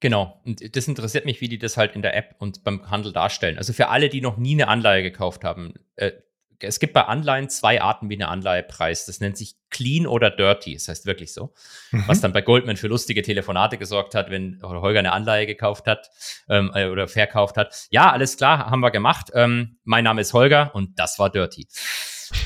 [0.00, 0.40] Genau.
[0.44, 3.58] Und das interessiert mich, wie die das halt in der App und beim Handel darstellen.
[3.58, 6.12] Also für alle, die noch nie eine Anleihe gekauft haben, äh,
[6.60, 9.08] es gibt bei Anleihen zwei Arten, wie eine Anleihe preist.
[9.08, 10.74] Das nennt sich clean oder dirty.
[10.74, 11.54] Das heißt wirklich so.
[11.90, 12.04] Mhm.
[12.06, 16.10] Was dann bei Goldman für lustige Telefonate gesorgt hat, wenn Holger eine Anleihe gekauft hat
[16.48, 17.86] ähm, äh, oder verkauft hat.
[17.90, 19.30] Ja, alles klar, haben wir gemacht.
[19.34, 21.66] Ähm, mein Name ist Holger und das war dirty.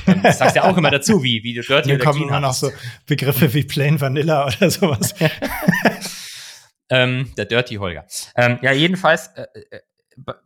[0.07, 2.39] Ähm, das sagst ja auch immer dazu, wie, wie du dirty Hier oder kommen immer
[2.39, 2.71] noch so
[3.05, 5.13] Begriffe wie plain vanilla oder sowas.
[6.89, 8.05] ähm, der dirty Holger.
[8.35, 9.79] Ähm, ja, jedenfalls, äh, äh,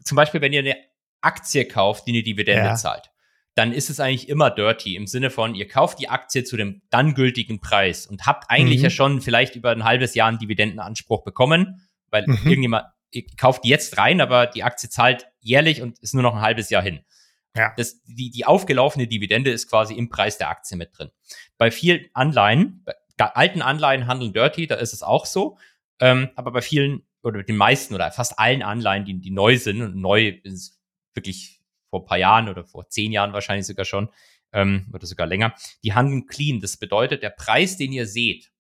[0.04, 0.76] zum Beispiel, wenn ihr eine
[1.22, 2.76] Aktie kauft, die eine Dividende ja.
[2.76, 3.12] zahlt
[3.60, 6.82] dann ist es eigentlich immer dirty im Sinne von, ihr kauft die Aktie zu dem
[6.90, 8.84] dann gültigen Preis und habt eigentlich mhm.
[8.86, 12.40] ja schon vielleicht über ein halbes Jahr einen Dividendenanspruch bekommen, weil mhm.
[12.46, 16.42] irgendjemand ihr kauft jetzt rein, aber die Aktie zahlt jährlich und ist nur noch ein
[16.42, 17.02] halbes Jahr hin.
[17.54, 17.74] Ja.
[17.76, 21.10] Das, die, die aufgelaufene Dividende ist quasi im Preis der Aktie mit drin.
[21.58, 25.58] Bei vielen Anleihen, bei alten Anleihen handeln dirty, da ist es auch so.
[26.00, 29.82] Ähm, aber bei vielen oder den meisten oder fast allen Anleihen, die, die neu sind
[29.82, 30.80] und neu ist
[31.14, 31.59] wirklich
[31.90, 34.10] vor ein paar Jahren oder vor zehn Jahren wahrscheinlich sogar schon
[34.54, 36.60] ähm, oder sogar länger, die handeln clean.
[36.60, 38.52] Das bedeutet, der Preis, den ihr seht,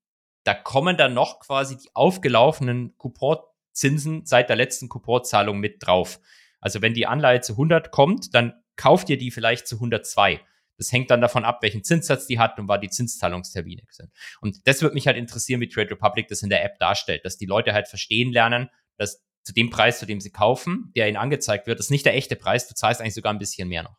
[0.43, 6.19] da kommen dann noch quasi die aufgelaufenen Couponzinsen seit der letzten Couponzahlung mit drauf.
[6.59, 10.41] Also wenn die Anleihe zu 100 kommt, dann kauft ihr die vielleicht zu 102.
[10.77, 14.11] Das hängt dann davon ab, welchen Zinssatz die hat und wann die Zinszahlungstermine sind.
[14.39, 17.38] Und das würde mich halt interessieren, wie Trade Republic das in der App darstellt, dass
[17.38, 21.18] die Leute halt verstehen lernen, dass zu dem Preis, zu dem sie kaufen, der ihnen
[21.18, 22.68] angezeigt wird, ist nicht der echte Preis.
[22.68, 23.97] Du zahlst eigentlich sogar ein bisschen mehr noch.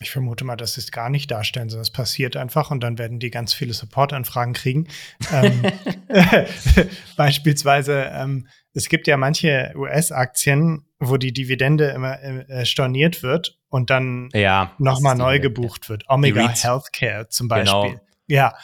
[0.00, 2.98] Ich vermute mal, dass sie es gar nicht darstellen, sondern es passiert einfach und dann
[2.98, 4.88] werden die ganz viele Support-Anfragen kriegen.
[5.32, 5.62] ähm,
[7.16, 13.90] beispielsweise, ähm, es gibt ja manche US-Aktien, wo die Dividende immer äh, storniert wird und
[13.90, 16.04] dann ja, nochmal neu gebucht wird.
[16.08, 17.82] Omega Healthcare zum genau.
[17.82, 18.00] Beispiel.
[18.00, 18.08] Genau.
[18.26, 18.54] Ja.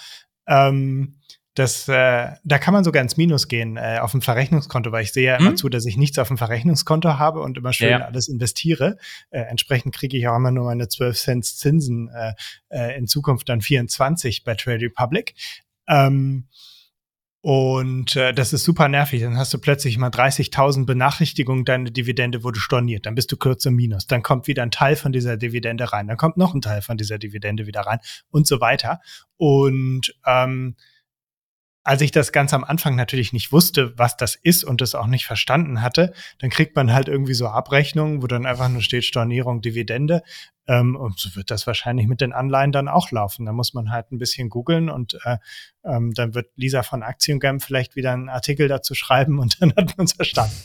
[0.47, 1.21] Ähm,
[1.55, 5.13] das, äh, da kann man sogar ins Minus gehen äh, auf dem Verrechnungskonto, weil ich
[5.13, 5.57] sehe ja immer hm?
[5.57, 8.01] zu, dass ich nichts auf dem Verrechnungskonto habe und immer schön ja.
[8.01, 8.97] alles investiere.
[9.31, 12.33] Äh, entsprechend kriege ich auch immer nur meine 12 Cent Zinsen, äh,
[12.71, 15.35] äh, in Zukunft dann 24 bei Trade Republic.
[15.87, 16.49] Ähm,
[17.41, 19.21] und äh, das ist super nervig.
[19.21, 23.07] Dann hast du plötzlich mal 30.000 Benachrichtigungen, deine Dividende wurde storniert.
[23.07, 24.07] Dann bist du kurz im Minus.
[24.07, 26.09] Dann kommt wieder ein Teil von dieser Dividende rein.
[26.09, 27.99] Dann kommt noch ein Teil von dieser Dividende wieder rein
[28.31, 29.01] und so weiter.
[29.37, 30.75] Und ähm,
[31.85, 35.07] als ich das ganz am Anfang natürlich nicht wusste, was das ist und es auch
[35.07, 39.05] nicht verstanden hatte, dann kriegt man halt irgendwie so Abrechnungen, wo dann einfach nur steht
[39.05, 40.23] Stornierung, Dividende.
[40.67, 43.45] Ähm, und so wird das wahrscheinlich mit den Anleihen dann auch laufen.
[43.45, 45.37] Da muss man halt ein bisschen googeln und äh,
[45.85, 49.99] ähm, dann wird Lisa von Aktiengam vielleicht wieder einen Artikel dazu schreiben und dann hat
[49.99, 50.57] man es verstanden.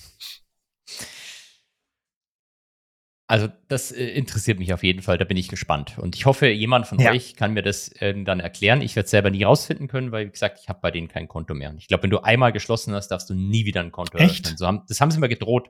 [3.30, 6.00] Also das äh, interessiert mich auf jeden Fall, da bin ich gespannt.
[6.00, 7.12] Und ich hoffe, jemand von ja.
[7.12, 8.82] euch kann mir das äh, dann erklären.
[8.82, 11.28] Ich werde es selber nie rausfinden können, weil, wie gesagt, ich habe bei denen kein
[11.28, 11.70] Konto mehr.
[11.70, 14.48] Und ich glaube, wenn du einmal geschlossen hast, darfst du nie wieder ein Konto Echt?
[14.48, 14.58] eröffnen.
[14.58, 15.70] So haben, das haben sie mir gedroht,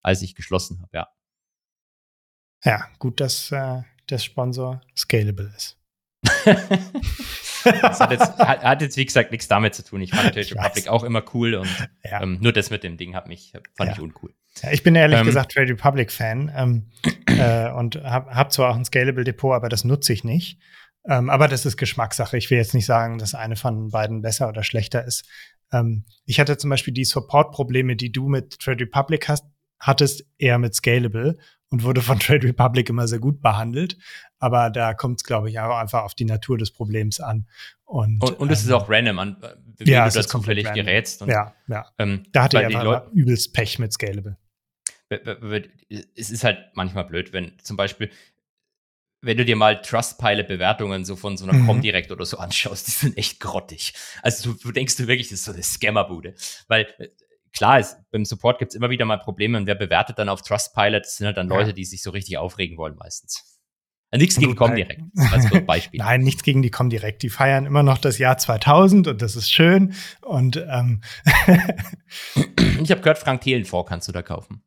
[0.00, 1.08] als ich geschlossen habe, ja.
[2.64, 5.78] Ja, gut, dass äh, der Sponsor scalable ist.
[6.46, 10.00] das hat jetzt, hat, hat jetzt, wie gesagt, nichts damit zu tun.
[10.00, 12.22] Ich fand Trade Republic auch immer cool und ja.
[12.22, 13.92] ähm, nur das mit dem Ding hat mich, fand ja.
[13.92, 14.34] ich uncool.
[14.70, 16.90] Ich bin ehrlich ähm, gesagt Trade Republic Fan ähm,
[17.26, 20.58] äh, und habe hab zwar auch ein Scalable Depot, aber das nutze ich nicht.
[21.06, 22.36] Ähm, aber das ist Geschmackssache.
[22.36, 25.24] Ich will jetzt nicht sagen, dass eine von beiden besser oder schlechter ist.
[25.72, 29.44] ähm, ich hatte zum Beispiel die Support-Probleme, die du mit Trade Republic hast,
[29.78, 31.36] hattest, eher mit Scalable
[31.68, 33.98] und wurde von Trade Republic immer sehr gut behandelt.
[34.38, 37.46] Aber da kommt es, glaube ich, auch einfach auf die Natur des Problems an.
[37.84, 39.36] Und, und, und es ähm, ist auch random, an
[39.78, 41.22] wie ja, du das zufällig gerätst.
[41.22, 41.86] Und, ja, ja.
[41.98, 44.38] Ähm, da hatte ich einfach übelst Pech mit Scalable.
[46.14, 48.10] Es ist halt manchmal blöd, wenn zum Beispiel,
[49.20, 51.66] wenn du dir mal Trustpilot-Bewertungen so von so einer mhm.
[51.66, 53.94] Comdirect oder so anschaust, die sind echt grottig.
[54.22, 56.34] Also du, du denkst du wirklich, das ist so eine Scammerbude.
[56.68, 57.08] Weil äh,
[57.52, 60.42] klar ist, beim Support gibt es immer wieder mal Probleme und wer bewertet dann auf
[60.42, 63.54] Trustpilot, das sind halt dann Leute, die sich so richtig aufregen wollen meistens.
[64.14, 65.02] Ja, nichts gegen Comdirect,
[65.32, 65.98] als Beispiel.
[65.98, 67.22] Nein, nichts gegen die Comdirect.
[67.22, 69.92] Die feiern immer noch das Jahr 2000 und das ist schön.
[70.22, 71.00] Und ähm
[72.80, 74.62] ich habe gehört, Frank Thelen vor kannst du da kaufen.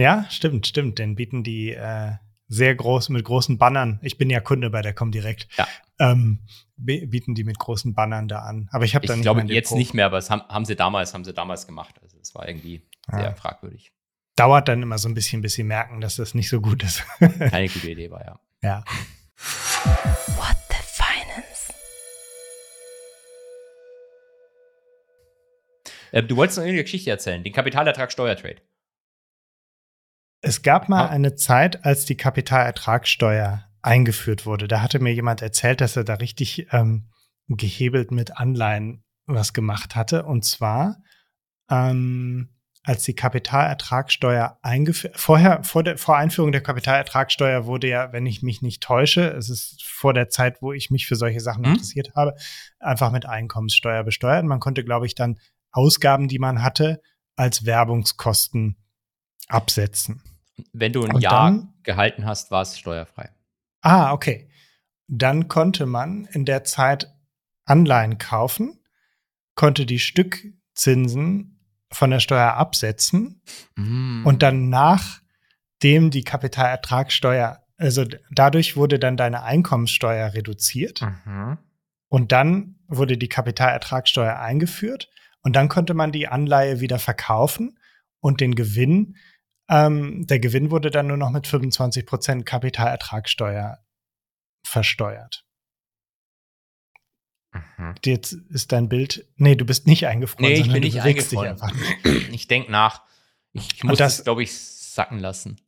[0.00, 0.98] Ja, stimmt, stimmt.
[0.98, 2.12] Den bieten die äh,
[2.48, 4.00] sehr groß mit großen Bannern.
[4.02, 5.46] Ich bin ja Kunde bei der Comdirect.
[5.58, 5.68] Ja.
[5.98, 6.40] Ähm,
[6.78, 8.70] bieten die mit großen Bannern da an.
[8.72, 9.20] Aber ich habe da nicht.
[9.20, 11.96] Ich glaube jetzt nicht mehr, aber das haben, haben sie damals, haben sie damals gemacht.
[12.00, 13.18] Also es war irgendwie ja.
[13.18, 13.92] sehr fragwürdig.
[14.36, 17.04] Dauert dann immer so ein bisschen, bis sie merken, dass das nicht so gut ist.
[17.18, 18.40] Keine gute Idee war, ja.
[18.62, 18.84] Ja.
[20.36, 21.74] What the Finance?
[26.10, 28.62] Äh, du wolltest noch eine Geschichte erzählen, den Kapitalertragssteuertrade.
[30.42, 34.68] Es gab mal eine Zeit, als die Kapitalertragssteuer eingeführt wurde.
[34.68, 37.10] Da hatte mir jemand erzählt, dass er da richtig ähm,
[37.48, 40.24] gehebelt mit Anleihen was gemacht hatte.
[40.24, 41.02] Und zwar,
[41.70, 42.50] ähm,
[42.82, 48.42] als die Kapitalertragssteuer eingeführt, vorher, vor der, vor Einführung der Kapitalertragssteuer wurde ja, wenn ich
[48.42, 51.72] mich nicht täusche, es ist vor der Zeit, wo ich mich für solche Sachen hm?
[51.72, 52.34] interessiert habe,
[52.78, 54.44] einfach mit Einkommenssteuer besteuert.
[54.44, 55.38] Man konnte, glaube ich, dann
[55.70, 57.02] Ausgaben, die man hatte,
[57.36, 58.76] als Werbungskosten
[59.48, 60.22] absetzen.
[60.72, 63.30] Wenn du ein Und Jahr dann, gehalten hast, war es steuerfrei.
[63.80, 64.48] Ah, okay.
[65.08, 67.12] Dann konnte man in der Zeit
[67.64, 68.80] Anleihen kaufen,
[69.54, 71.60] konnte die Stückzinsen
[71.92, 73.42] von der Steuer absetzen
[73.76, 74.24] mm.
[74.24, 81.58] und dann nachdem die Kapitalertragssteuer, also dadurch wurde dann deine Einkommenssteuer reduziert mhm.
[82.08, 85.10] und dann wurde die Kapitalertragssteuer eingeführt
[85.42, 87.78] und dann konnte man die Anleihe wieder verkaufen
[88.20, 89.16] und den Gewinn
[89.70, 93.78] ähm, der Gewinn wurde dann nur noch mit 25 Prozent Kapitalertragssteuer
[94.64, 95.44] versteuert.
[97.52, 97.94] Mhm.
[98.04, 99.26] Jetzt ist dein Bild.
[99.36, 100.44] Nee, du bist nicht eingefroren.
[100.44, 101.56] Nee, ich bin nicht eingefroren.
[102.32, 103.02] Ich denke nach.
[103.52, 105.60] Ich, ich muss das, glaube ich, sacken lassen.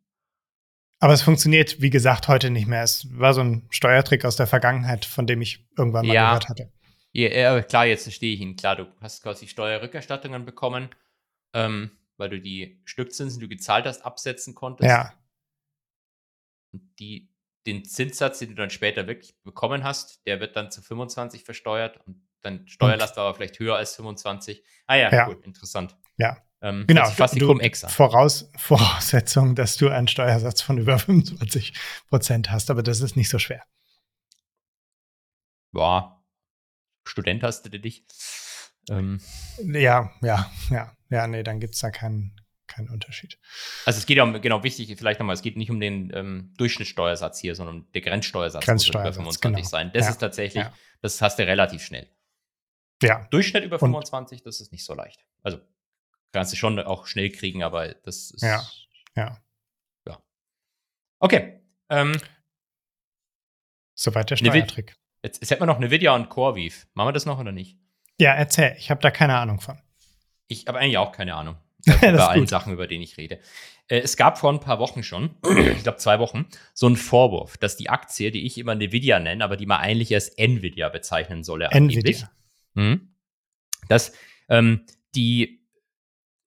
[1.00, 2.84] Aber es funktioniert, wie gesagt, heute nicht mehr.
[2.84, 6.28] Es war so ein Steuertrick aus der Vergangenheit, von dem ich irgendwann mal ja.
[6.28, 6.72] gehört hatte.
[7.10, 8.56] Ja, klar, jetzt verstehe ich ihn.
[8.56, 10.90] Klar, du hast quasi Steuerrückerstattungen bekommen.
[11.52, 11.90] Ähm,
[12.22, 14.88] weil du die Stückzinsen, die du gezahlt hast, absetzen konntest.
[14.88, 15.12] Ja.
[16.72, 17.28] Und die,
[17.66, 21.98] den Zinssatz, den du dann später wirklich bekommen hast, der wird dann zu 25 versteuert
[22.06, 24.62] und dann Steuerlast war aber vielleicht höher als 25.
[24.86, 25.24] Ah ja, ja.
[25.26, 25.96] gut, interessant.
[26.16, 26.36] Ja.
[26.60, 27.58] Ähm, genau, fast du,
[27.88, 31.72] Voraus, Voraussetzung, dass du einen Steuersatz von über 25
[32.08, 33.64] Prozent hast, aber das ist nicht so schwer.
[35.74, 36.24] Ja,
[37.04, 38.06] Student hast du dich.
[38.88, 39.20] Ähm,
[39.64, 40.96] ja, ja, ja.
[41.10, 42.34] Ja, nee, dann gibt es da keinen,
[42.66, 43.38] keinen Unterschied.
[43.84, 46.54] Also es geht ja um, genau, wichtig vielleicht nochmal, es geht nicht um den ähm,
[46.56, 48.64] Durchschnittssteuersatz hier, sondern um den Grenzsteuersatz.
[48.64, 49.68] Grenzsteuersatz, muss über 25 genau.
[49.68, 49.90] sein.
[49.92, 50.10] Das ja.
[50.10, 50.72] ist tatsächlich, ja.
[51.02, 52.08] das hast du relativ schnell.
[53.02, 53.26] Ja.
[53.30, 55.24] Durchschnitt über 25, Und, das ist nicht so leicht.
[55.42, 55.60] Also
[56.32, 58.42] kannst du schon auch schnell kriegen, aber das ist.
[58.42, 58.62] Ja.
[59.14, 59.38] Ja.
[60.06, 60.22] Ja.
[61.18, 61.60] Okay.
[61.90, 62.16] Ähm,
[63.94, 64.96] Soweit der Steuertrick.
[65.22, 66.86] Jetzt, jetzt hätten wir noch Nvidia und CoreWeave.
[66.94, 67.78] Machen wir das noch oder nicht?
[68.22, 68.76] Ja, erzähl.
[68.78, 69.76] Ich habe da keine Ahnung von.
[70.46, 71.56] Ich habe eigentlich auch keine Ahnung.
[71.84, 73.40] über allen Sachen, über die ich rede.
[73.88, 75.34] Äh, es gab vor ein paar Wochen schon,
[75.76, 79.42] ich glaube zwei Wochen, so einen Vorwurf, dass die Aktie, die ich immer Nvidia nenne,
[79.42, 82.30] aber die man eigentlich als Nvidia bezeichnen solle, Nvidia.
[82.74, 83.12] Mhm,
[83.88, 84.12] dass
[84.48, 84.86] ähm,
[85.16, 85.66] die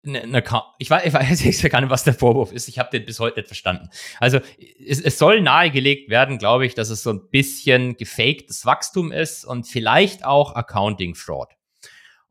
[0.03, 0.43] ne, ne,
[0.79, 2.69] ich, weiß, ich weiß jetzt gar nicht, was der Vorwurf ist.
[2.69, 3.89] Ich habe den bis heute nicht verstanden.
[4.21, 4.39] Also
[4.87, 9.43] es, es soll nahegelegt werden, glaube ich, dass es so ein bisschen gefaktes Wachstum ist
[9.43, 11.54] und vielleicht auch Accounting Fraud.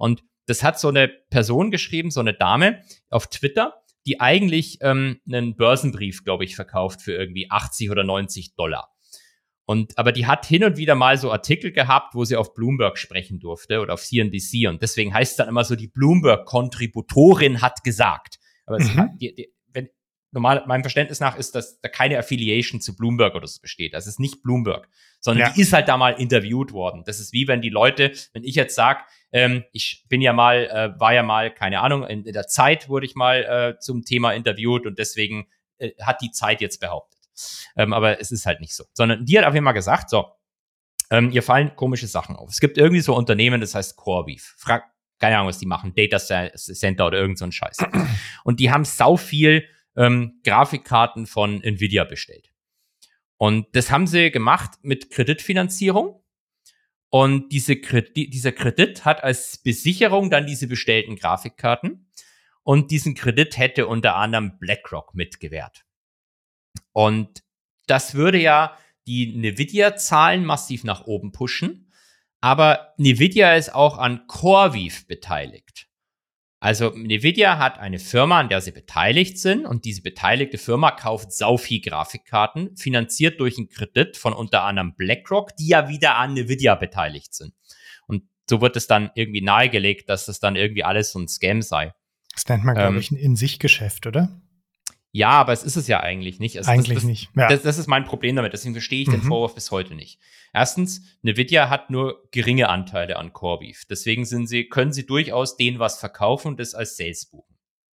[0.04, 3.72] Und das hat so eine Person geschrieben, so eine Dame auf Twitter,
[4.06, 8.90] die eigentlich ähm, einen Börsenbrief, glaube ich, verkauft für irgendwie 80 oder 90 Dollar.
[9.64, 12.98] Und, aber die hat hin und wieder mal so Artikel gehabt, wo sie auf Bloomberg
[12.98, 14.68] sprechen durfte oder auf CNBC.
[14.68, 18.38] Und deswegen heißt es dann immer so, die Bloomberg-Kontributorin hat gesagt.
[18.66, 18.96] Aber mhm.
[18.98, 19.54] hat, die, die,
[20.34, 23.94] normal, meinem Verständnis nach ist, dass da keine Affiliation zu Bloomberg oder so besteht.
[23.94, 24.88] Das ist nicht Bloomberg,
[25.20, 25.54] sondern ja.
[25.54, 27.02] die ist halt da mal interviewt worden.
[27.06, 29.00] Das ist wie wenn die Leute, wenn ich jetzt sage,
[29.32, 32.88] ähm, ich bin ja mal, äh, war ja mal, keine Ahnung, in, in der Zeit
[32.88, 35.46] wurde ich mal äh, zum Thema interviewt und deswegen
[35.78, 37.20] äh, hat die Zeit jetzt behauptet.
[37.76, 38.84] Ähm, aber es ist halt nicht so.
[38.92, 40.26] Sondern die hat auf jeden Fall gesagt, so,
[41.10, 42.50] ähm, ihr fallen komische Sachen auf.
[42.50, 44.42] Es gibt irgendwie so Unternehmen, das heißt CoreWeave.
[44.56, 44.84] Frag,
[45.18, 47.78] keine Ahnung, was die machen, Data Center oder irgend so ein Scheiß.
[48.44, 49.64] Und die haben sau viel
[49.96, 52.50] ähm, Grafikkarten von Nvidia bestellt.
[53.36, 56.22] Und das haben sie gemacht mit Kreditfinanzierung.
[57.10, 62.10] Und diese Kredit, dieser Kredit hat als Besicherung dann diese bestellten Grafikkarten.
[62.62, 65.84] Und diesen Kredit hätte unter anderem BlackRock mitgewährt.
[66.92, 67.44] Und
[67.86, 71.92] das würde ja die Nvidia-Zahlen massiv nach oben pushen.
[72.40, 75.88] Aber Nvidia ist auch an CoreWeave beteiligt.
[76.64, 81.30] Also Nvidia hat eine Firma, an der sie beteiligt sind und diese beteiligte Firma kauft
[81.30, 86.34] sau viel Grafikkarten, finanziert durch einen Kredit von unter anderem BlackRock, die ja wieder an
[86.34, 87.52] Nvidia beteiligt sind.
[88.06, 91.60] Und so wird es dann irgendwie nahegelegt, dass das dann irgendwie alles so ein Scam
[91.60, 91.92] sei.
[92.32, 94.30] Das nennt man, glaube ähm, ich, ein In-sich-Geschäft, oder?
[95.16, 96.58] Ja, aber es ist es ja eigentlich nicht.
[96.58, 97.30] Also eigentlich das, das, nicht.
[97.36, 97.48] Ja.
[97.48, 98.52] Das, das, ist mein Problem damit.
[98.52, 99.12] Deswegen verstehe ich mhm.
[99.12, 100.18] den Vorwurf bis heute nicht.
[100.52, 103.78] Erstens, Nvidia hat nur geringe Anteile an CoreWeave.
[103.88, 107.54] Deswegen sind sie, können sie durchaus denen was verkaufen und das als Sales buchen.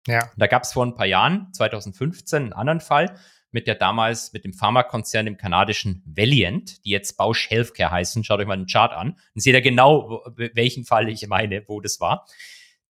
[0.08, 0.30] Ja.
[0.36, 3.16] Da gab es vor ein paar Jahren, 2015, einen anderen Fall
[3.50, 8.26] mit der damals mit dem Pharmakonzern, dem kanadischen Valiant, die jetzt Bausch Healthcare heißen.
[8.26, 9.12] Schaut euch mal den Chart an.
[9.12, 12.26] Dann seht ihr genau, welchen Fall ich meine, wo das war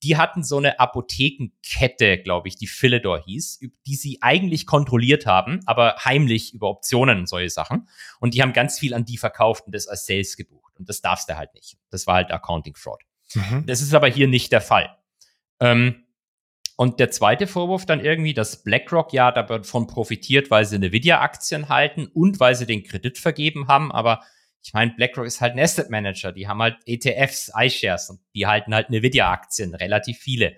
[0.03, 5.61] die hatten so eine Apothekenkette, glaube ich, die Philidor hieß, die sie eigentlich kontrolliert haben,
[5.65, 7.87] aber heimlich über Optionen und solche Sachen.
[8.19, 10.73] Und die haben ganz viel an die verkauft und das als Sales gebucht.
[10.77, 11.77] Und das darfst du halt nicht.
[11.89, 13.01] Das war halt Accounting Fraud.
[13.33, 13.65] Mhm.
[13.65, 14.95] Das ist aber hier nicht der Fall.
[15.59, 16.05] Ähm,
[16.77, 22.07] und der zweite Vorwurf dann irgendwie, dass BlackRock ja davon profitiert, weil sie Nvidia-Aktien halten
[22.07, 24.21] und weil sie den Kredit vergeben haben, aber
[24.65, 28.47] ich meine, BlackRock ist halt ein Asset Manager, die haben halt ETFs, iShares und die
[28.47, 30.57] halten halt Nvidia-Aktien, relativ viele.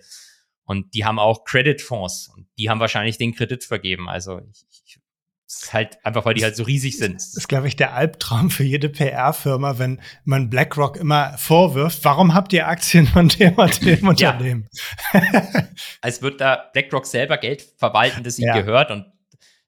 [0.63, 4.07] Und die haben auch Credit-Fonds und die haben wahrscheinlich den Kredit vergeben.
[4.07, 4.99] Also ich, ich
[5.45, 7.15] ist halt einfach, weil die halt so riesig sind.
[7.15, 12.33] Das ist, glaube ich, der Albtraum für jede PR-Firma, wenn man BlackRock immer vorwirft, warum
[12.33, 14.69] habt ihr Aktien von dem und dem Unternehmen?
[16.01, 18.59] Als wird da BlackRock selber Geld verwalten, das ihm ja.
[18.59, 19.05] gehört und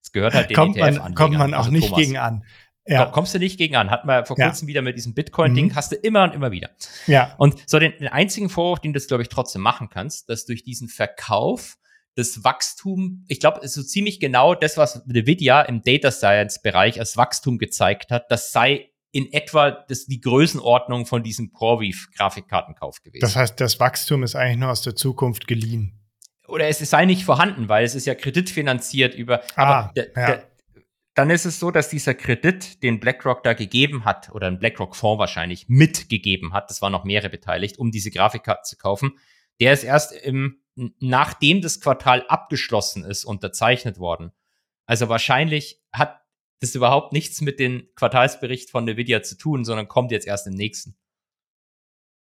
[0.01, 1.99] es gehört halt den kommt man, Kommt man auch also nicht Thomas.
[1.99, 2.43] gegen an.
[2.89, 3.05] Ja.
[3.05, 3.89] Kommst du nicht gegen an.
[3.89, 4.69] Hatten wir vor kurzem ja.
[4.69, 5.75] wieder mit diesem Bitcoin-Ding, mhm.
[5.75, 6.71] hast du immer und immer wieder.
[7.07, 7.35] Ja.
[7.37, 10.63] Und so den, den einzigen Vorwurf, den du, glaube ich, trotzdem machen kannst, dass durch
[10.63, 11.77] diesen Verkauf
[12.15, 16.99] das Wachstum, ich glaube, ist so ziemlich genau das, was Nvidia im Data Science Bereich
[16.99, 23.01] als Wachstum gezeigt hat, das sei in etwa das, die Größenordnung von diesem CoreWeave Grafikkartenkauf
[23.01, 23.21] gewesen.
[23.21, 25.93] Das heißt, das Wachstum ist eigentlich nur aus der Zukunft geliehen.
[26.47, 29.41] Oder es sei nicht vorhanden, weil es ist ja kreditfinanziert über.
[29.55, 30.25] Ah, aber der, ja.
[30.25, 30.48] der,
[31.19, 35.19] dann ist es so, dass dieser Kredit, den BlackRock da gegeben hat, oder ein BlackRock-Fonds
[35.19, 39.19] wahrscheinlich mitgegeben hat, das waren noch mehrere beteiligt, um diese Grafikkarten zu kaufen,
[39.59, 40.61] der ist erst im,
[41.01, 44.31] nachdem das Quartal abgeschlossen ist, unterzeichnet worden.
[44.85, 46.21] Also wahrscheinlich hat
[46.61, 50.53] das überhaupt nichts mit dem Quartalsbericht von Nvidia zu tun, sondern kommt jetzt erst im
[50.53, 50.95] nächsten.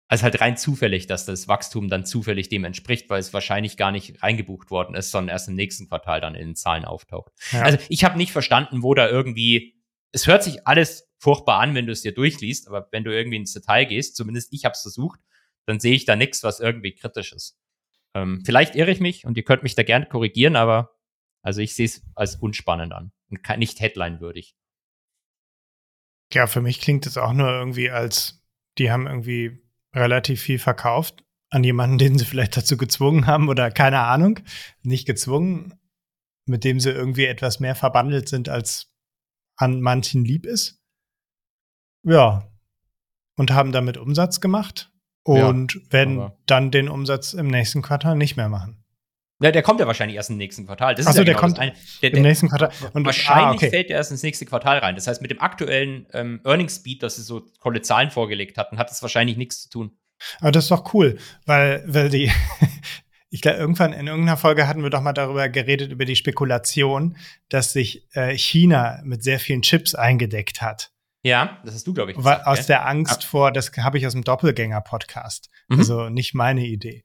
[0.07, 3.91] Also halt rein zufällig, dass das Wachstum dann zufällig dem entspricht, weil es wahrscheinlich gar
[3.91, 7.31] nicht reingebucht worden ist, sondern erst im nächsten Quartal dann in den Zahlen auftaucht.
[7.51, 7.63] Ja.
[7.63, 11.87] Also ich habe nicht verstanden, wo da irgendwie, es hört sich alles furchtbar an, wenn
[11.87, 14.81] du es dir durchliest, aber wenn du irgendwie ins Detail gehst, zumindest ich habe es
[14.83, 15.19] versucht,
[15.65, 17.57] dann sehe ich da nichts, was irgendwie kritisch ist.
[18.13, 20.95] Ähm, vielleicht irre ich mich und ihr könnt mich da gerne korrigieren, aber
[21.41, 24.55] also ich sehe es als unspannend an und nicht headline-würdig.
[26.31, 28.43] Ja, für mich klingt es auch nur irgendwie als,
[28.77, 29.64] die haben irgendwie
[29.95, 34.39] relativ viel verkauft an jemanden, den sie vielleicht dazu gezwungen haben oder keine Ahnung,
[34.83, 35.73] nicht gezwungen,
[36.45, 38.91] mit dem sie irgendwie etwas mehr verbandelt sind, als
[39.55, 40.81] an manchen lieb ist.
[42.03, 42.51] Ja.
[43.37, 44.91] Und haben damit Umsatz gemacht
[45.23, 48.84] und ja, werden dann den Umsatz im nächsten Quartal nicht mehr machen.
[49.41, 50.95] Ja, der kommt ja wahrscheinlich erst im nächsten Quartal.
[50.95, 52.71] Das Achso, ja der genau kommt ein, der, im nächsten Quartal.
[52.93, 53.69] Und wahrscheinlich ah, okay.
[53.69, 54.95] fällt der erst ins nächste Quartal rein.
[54.95, 58.77] Das heißt, mit dem aktuellen ähm, Earnings Speed, das sie so tolle Zahlen vorgelegt hatten,
[58.77, 59.97] hat es wahrscheinlich nichts zu tun.
[60.39, 62.31] Aber das ist doch cool, weil, weil die,
[63.29, 67.17] ich glaube, irgendwann in irgendeiner Folge hatten wir doch mal darüber geredet, über die Spekulation,
[67.49, 70.91] dass sich äh, China mit sehr vielen Chips eingedeckt hat.
[71.23, 72.17] Ja, das hast du, glaube ich.
[72.17, 72.65] Gesagt, aus ja?
[72.65, 73.27] der Angst ja.
[73.27, 75.49] vor, das habe ich aus dem Doppelgänger-Podcast.
[75.67, 75.79] Mhm.
[75.79, 77.03] Also nicht meine Idee.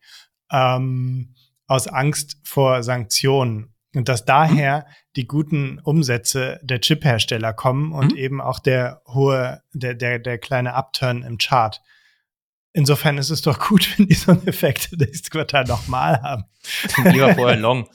[0.52, 1.34] Ähm,
[1.70, 3.72] aus Angst vor Sanktionen.
[3.94, 4.92] Und dass daher mhm.
[5.16, 8.18] die guten Umsätze der Chip-Hersteller kommen und mhm.
[8.18, 11.80] eben auch der hohe, der, der, der kleine Upturn im Chart.
[12.72, 16.44] Insofern ist es doch gut, wenn die so einen Effekt nächstes Quartal nochmal haben.
[17.12, 17.88] Lieber vorher Long.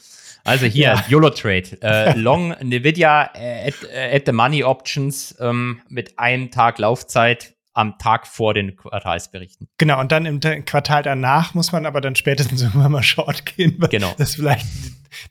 [0.45, 1.05] Also hier, ja.
[1.09, 1.81] YOLO-Trade.
[1.81, 8.25] Äh, long Nvidia at, at, the Money Options ähm, mit einem Tag Laufzeit am Tag
[8.25, 9.67] vor den Quartalsberichten.
[9.77, 13.75] Genau, und dann im Quartal danach muss man aber dann spätestens irgendwann mal short gehen,
[13.77, 14.13] weil genau.
[14.17, 14.65] das vielleicht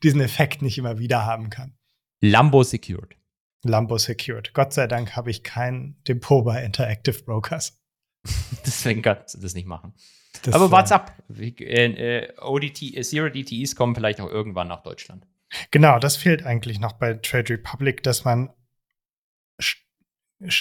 [0.03, 1.75] diesen Effekt nicht immer wieder haben kann.
[2.21, 3.17] Lambo Secured.
[3.63, 4.53] Lambo Secured.
[4.53, 7.81] Gott sei Dank habe ich kein Depot bei Interactive Brokers.
[8.67, 9.95] Deswegen kannst du das nicht machen.
[10.43, 11.13] Das, Aber what's up?
[11.31, 15.27] ODT, Zero DTEs kommen vielleicht auch irgendwann nach Deutschland.
[15.71, 18.51] Genau, das fehlt eigentlich noch bei Trade Republic, dass man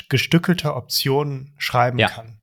[0.10, 2.10] gestückelte Optionen schreiben ja.
[2.10, 2.40] kann.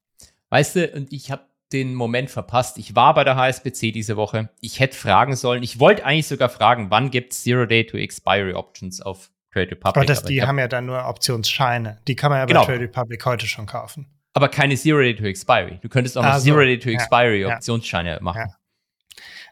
[0.51, 1.43] Weißt du, und ich habe
[1.73, 2.79] den Moment verpasst.
[2.79, 4.51] Ich war bei der HSBC diese Woche.
[4.61, 5.63] Ich hätte fragen sollen.
[5.63, 9.71] Ich wollte eigentlich sogar fragen, wann gibt es Zero Day to Expiry Options auf Trade
[9.73, 9.97] Republic?
[9.97, 12.01] Aber, das, aber die hab, haben ja dann nur Optionsscheine.
[12.09, 12.61] Die kann man ja genau.
[12.61, 14.07] bei Trade Republic heute schon kaufen.
[14.33, 15.79] Aber keine Zero Day to Expiry.
[15.81, 18.47] Du könntest auch noch also, Zero Day to Expiry ja, Optionsscheine ja, machen.
[18.49, 18.57] Ja.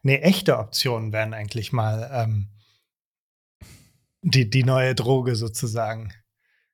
[0.03, 2.49] Nee, echte Optionen wären eigentlich mal ähm,
[4.23, 6.13] die, die neue Droge sozusagen.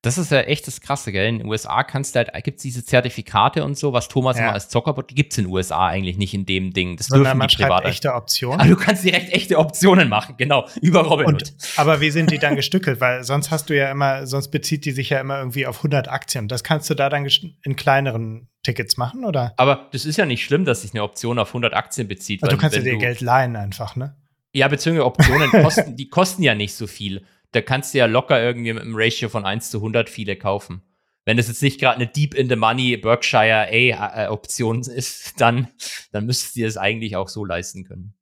[0.04, 1.26] Das ist ja echt das Krasse, gell?
[1.26, 4.44] In den USA kannst du halt, gibt es diese Zertifikate und so, was Thomas ja.
[4.44, 6.96] immer als Zockerbot, die gibt es in den USA eigentlich nicht in dem Ding.
[6.96, 7.88] Das Sondern dürfen man die Private.
[7.88, 8.60] echte Optionen.
[8.60, 11.54] Aber du kannst direkt echte Optionen machen, genau, über Robinhood.
[11.76, 13.00] Aber wie sind die dann gestückelt?
[13.00, 16.08] Weil sonst hast du ja immer, sonst bezieht die sich ja immer irgendwie auf 100
[16.08, 16.48] Aktien.
[16.48, 17.26] Das kannst du da dann
[17.62, 19.54] in kleineren Tickets machen, oder?
[19.56, 22.42] Aber das ist ja nicht schlimm, dass sich eine Option auf 100 Aktien bezieht.
[22.42, 24.16] Also du kannst ja dir Geld leihen einfach, ne?
[24.52, 27.24] Ja, beziehungsweise Optionen kosten, die kosten ja nicht so viel
[27.54, 30.82] da kannst du ja locker irgendwie mit einem Ratio von 1 zu 100 viele kaufen.
[31.24, 35.68] Wenn das jetzt nicht gerade eine Deep in the Money Berkshire A Option ist, dann,
[36.12, 38.14] dann müsstest du dir das eigentlich auch so leisten können.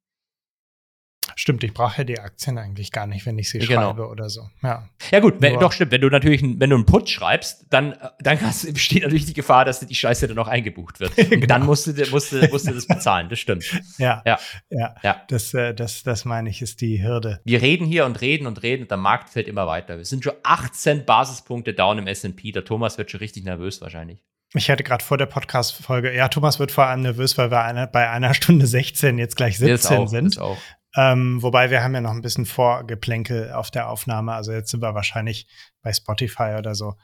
[1.37, 3.91] Stimmt, ich brauche ja die Aktien eigentlich gar nicht, wenn ich sie genau.
[3.91, 4.49] schreibe oder so.
[4.63, 5.93] Ja, ja gut, wenn, doch stimmt.
[5.93, 9.65] Wenn du natürlich, wenn du einen Put schreibst, dann, dann hast, besteht natürlich die Gefahr,
[9.65, 11.17] dass die Scheiße dann noch eingebucht wird.
[11.31, 11.47] genau.
[11.47, 13.65] Dann musst du, musst, du, musst du das bezahlen, das stimmt.
[13.99, 14.39] ja, ja,
[14.71, 14.95] ja.
[15.03, 15.23] ja.
[15.29, 17.41] Das, äh, das, das meine ich, ist die Hürde.
[17.45, 19.97] Wir reden hier und reden und reden und der Markt fällt immer weiter.
[19.97, 22.53] Wir sind schon 18 Basispunkte down im S&P.
[22.53, 24.23] Der Thomas wird schon richtig nervös wahrscheinlich.
[24.55, 27.87] Ich hatte gerade vor der Podcast-Folge, ja, Thomas wird vor allem nervös, weil wir eine,
[27.87, 30.39] bei einer Stunde 16 jetzt gleich 17 auch, sind.
[30.39, 30.59] Auch.
[30.97, 34.33] Ähm, wobei wir haben ja noch ein bisschen Vorgeplänkel auf der Aufnahme.
[34.35, 35.47] Also jetzt sind wir wahrscheinlich
[35.83, 36.95] bei Spotify oder so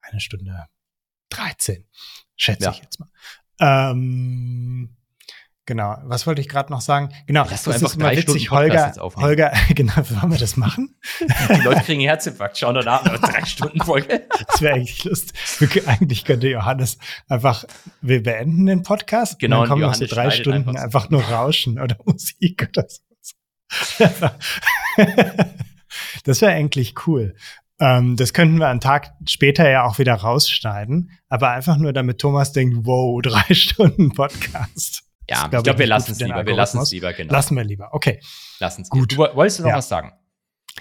[0.00, 0.66] eine Stunde
[1.30, 1.84] 13,
[2.36, 2.70] schätze ja.
[2.70, 3.08] ich jetzt mal.
[3.58, 4.96] Ähm,
[5.64, 7.12] genau, was wollte ich gerade noch sagen?
[7.26, 10.96] Genau, das ist immer witzig, Holger, Holger, genau, wollen wir das machen?
[11.20, 14.26] Die Leute kriegen Herzinfarkt, schauen danach nach drei Stunden Folge.
[14.48, 15.86] Das wäre eigentlich lustig.
[15.86, 16.98] Eigentlich könnte Johannes
[17.28, 17.64] einfach,
[18.00, 21.22] wir beenden den Podcast genau, und dann kommen noch so drei Stunden einfach, einfach nur
[21.22, 23.05] Rauschen oder Musik oder so.
[26.24, 27.34] das wäre eigentlich cool.
[27.78, 32.18] Ähm, das könnten wir einen Tag später ja auch wieder rausschneiden, aber einfach nur, damit
[32.18, 35.02] Thomas denkt, wow, drei Stunden Podcast.
[35.28, 36.46] Ja, ich glaube, glaub, wir lassen es lieber.
[36.46, 37.32] Wir lassen es lieber, genau.
[37.32, 38.20] Lassen wir lieber, okay.
[38.60, 39.12] Lassen es gut.
[39.12, 39.76] Du, wolltest du noch ja.
[39.76, 40.12] was sagen?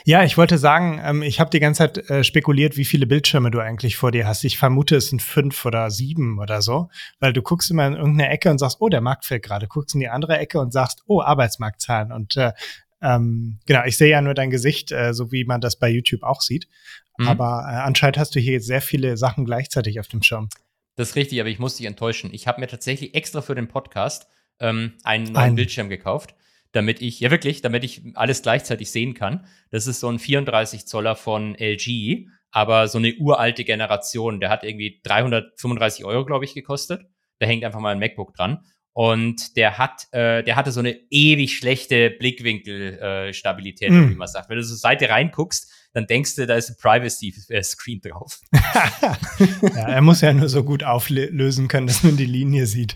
[0.03, 3.49] Ja, ich wollte sagen, ähm, ich habe die ganze Zeit äh, spekuliert, wie viele Bildschirme
[3.49, 4.43] du eigentlich vor dir hast.
[4.43, 6.89] Ich vermute, es sind fünf oder sieben oder so,
[7.19, 9.67] weil du guckst immer in irgendeine Ecke und sagst, oh, der Markt fällt gerade.
[9.67, 12.11] Guckst in die andere Ecke und sagst, oh, Arbeitsmarktzahlen.
[12.11, 12.51] Und äh,
[13.01, 16.23] ähm, genau, ich sehe ja nur dein Gesicht, äh, so wie man das bei YouTube
[16.23, 16.67] auch sieht.
[17.17, 17.27] Mhm.
[17.27, 20.49] Aber äh, anscheinend hast du hier sehr viele Sachen gleichzeitig auf dem Schirm.
[20.95, 22.33] Das ist richtig, aber ich muss dich enttäuschen.
[22.33, 24.27] Ich habe mir tatsächlich extra für den Podcast
[24.59, 25.55] ähm, einen neuen Ein.
[25.55, 26.35] Bildschirm gekauft
[26.75, 29.47] damit ich, ja wirklich, damit ich alles gleichzeitig sehen kann.
[29.71, 34.39] Das ist so ein 34 Zoller von LG, aber so eine uralte Generation.
[34.39, 37.05] Der hat irgendwie 335 Euro, glaube ich, gekostet.
[37.39, 38.65] Da hängt einfach mal ein MacBook dran.
[38.93, 44.11] Und der hat, äh, der hatte so eine ewig schlechte Blickwinkelstabilität, äh, mm.
[44.11, 44.49] wie man sagt.
[44.49, 48.39] Wenn du so Seite reinguckst, dann denkst du, da ist ein Privacy-Screen drauf.
[48.53, 52.95] ja, er muss ja nur so gut auflösen können, dass man die Linie sieht.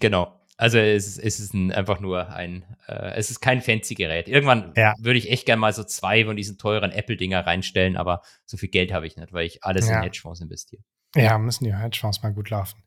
[0.00, 0.40] Genau.
[0.58, 4.26] Also es ist, es ist ein, einfach nur ein, äh, es ist kein fancy Gerät.
[4.26, 4.94] Irgendwann ja.
[4.98, 8.70] würde ich echt gerne mal so zwei von diesen teuren Apple-Dinger reinstellen, aber so viel
[8.70, 9.96] Geld habe ich nicht, weil ich alles ja.
[9.96, 10.82] in Hedgefonds investiere.
[11.14, 12.82] Ja, müssen die Hedgefonds mal gut laufen.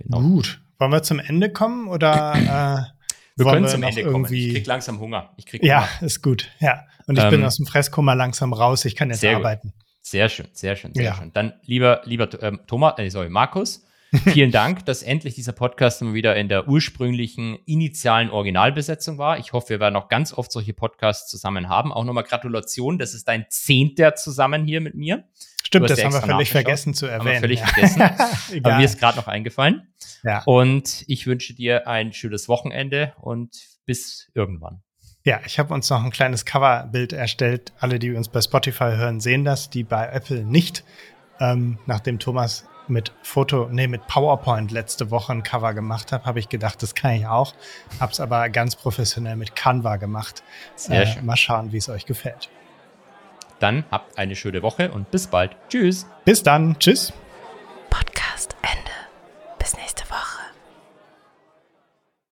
[0.00, 0.20] Genau.
[0.20, 0.60] Gut.
[0.78, 2.34] Wollen wir zum Ende kommen oder
[2.94, 2.98] äh,
[3.36, 4.32] wir können wir zum Ende kommen.
[4.32, 5.32] Ich krieg langsam Hunger.
[5.36, 5.70] Ich krieg Hunger.
[5.70, 6.50] Ja, ist gut.
[6.60, 6.84] Ja.
[7.06, 8.84] Und ich ähm, bin aus dem Fresskummer langsam raus.
[8.84, 9.68] Ich kann jetzt sehr arbeiten.
[9.68, 9.84] Gut.
[10.02, 11.14] Sehr schön, sehr schön, sehr ja.
[11.14, 11.32] schön.
[11.34, 13.84] Dann lieber, lieber ähm, Thomas, äh, sorry, Markus,
[14.24, 19.38] Vielen Dank, dass endlich dieser Podcast mal wieder in der ursprünglichen initialen Originalbesetzung war.
[19.38, 21.92] Ich hoffe, wir werden noch ganz oft solche Podcasts zusammen haben.
[21.92, 25.24] Auch nochmal Gratulation, das ist dein zehnter zusammen hier mit mir.
[25.62, 27.20] Stimmt, das haben wir völlig vergessen zu erwähnen.
[27.20, 28.00] Haben wir völlig vergessen.
[28.64, 29.88] Aber mir ist gerade noch eingefallen.
[30.24, 30.42] Ja.
[30.46, 34.82] Und ich wünsche dir ein schönes Wochenende und bis irgendwann.
[35.24, 37.74] Ja, ich habe uns noch ein kleines Coverbild erstellt.
[37.78, 40.84] Alle, die uns bei Spotify hören, sehen das, die bei Apple nicht.
[41.38, 46.38] Ähm, nachdem Thomas mit Foto, nee, mit PowerPoint letzte Woche ein Cover gemacht habe, habe
[46.38, 47.54] ich gedacht, das kann ich auch.
[48.00, 50.42] Habe es aber ganz professionell mit Canva gemacht.
[50.76, 51.26] Sehr äh, schön.
[51.26, 52.50] Mal schauen, wie es euch gefällt.
[53.58, 55.56] Dann habt eine schöne Woche und bis bald.
[55.68, 56.06] Tschüss.
[56.24, 56.78] Bis dann.
[56.78, 57.12] Tschüss.
[57.90, 58.90] Podcast Ende.
[59.58, 60.27] Bis nächste Woche.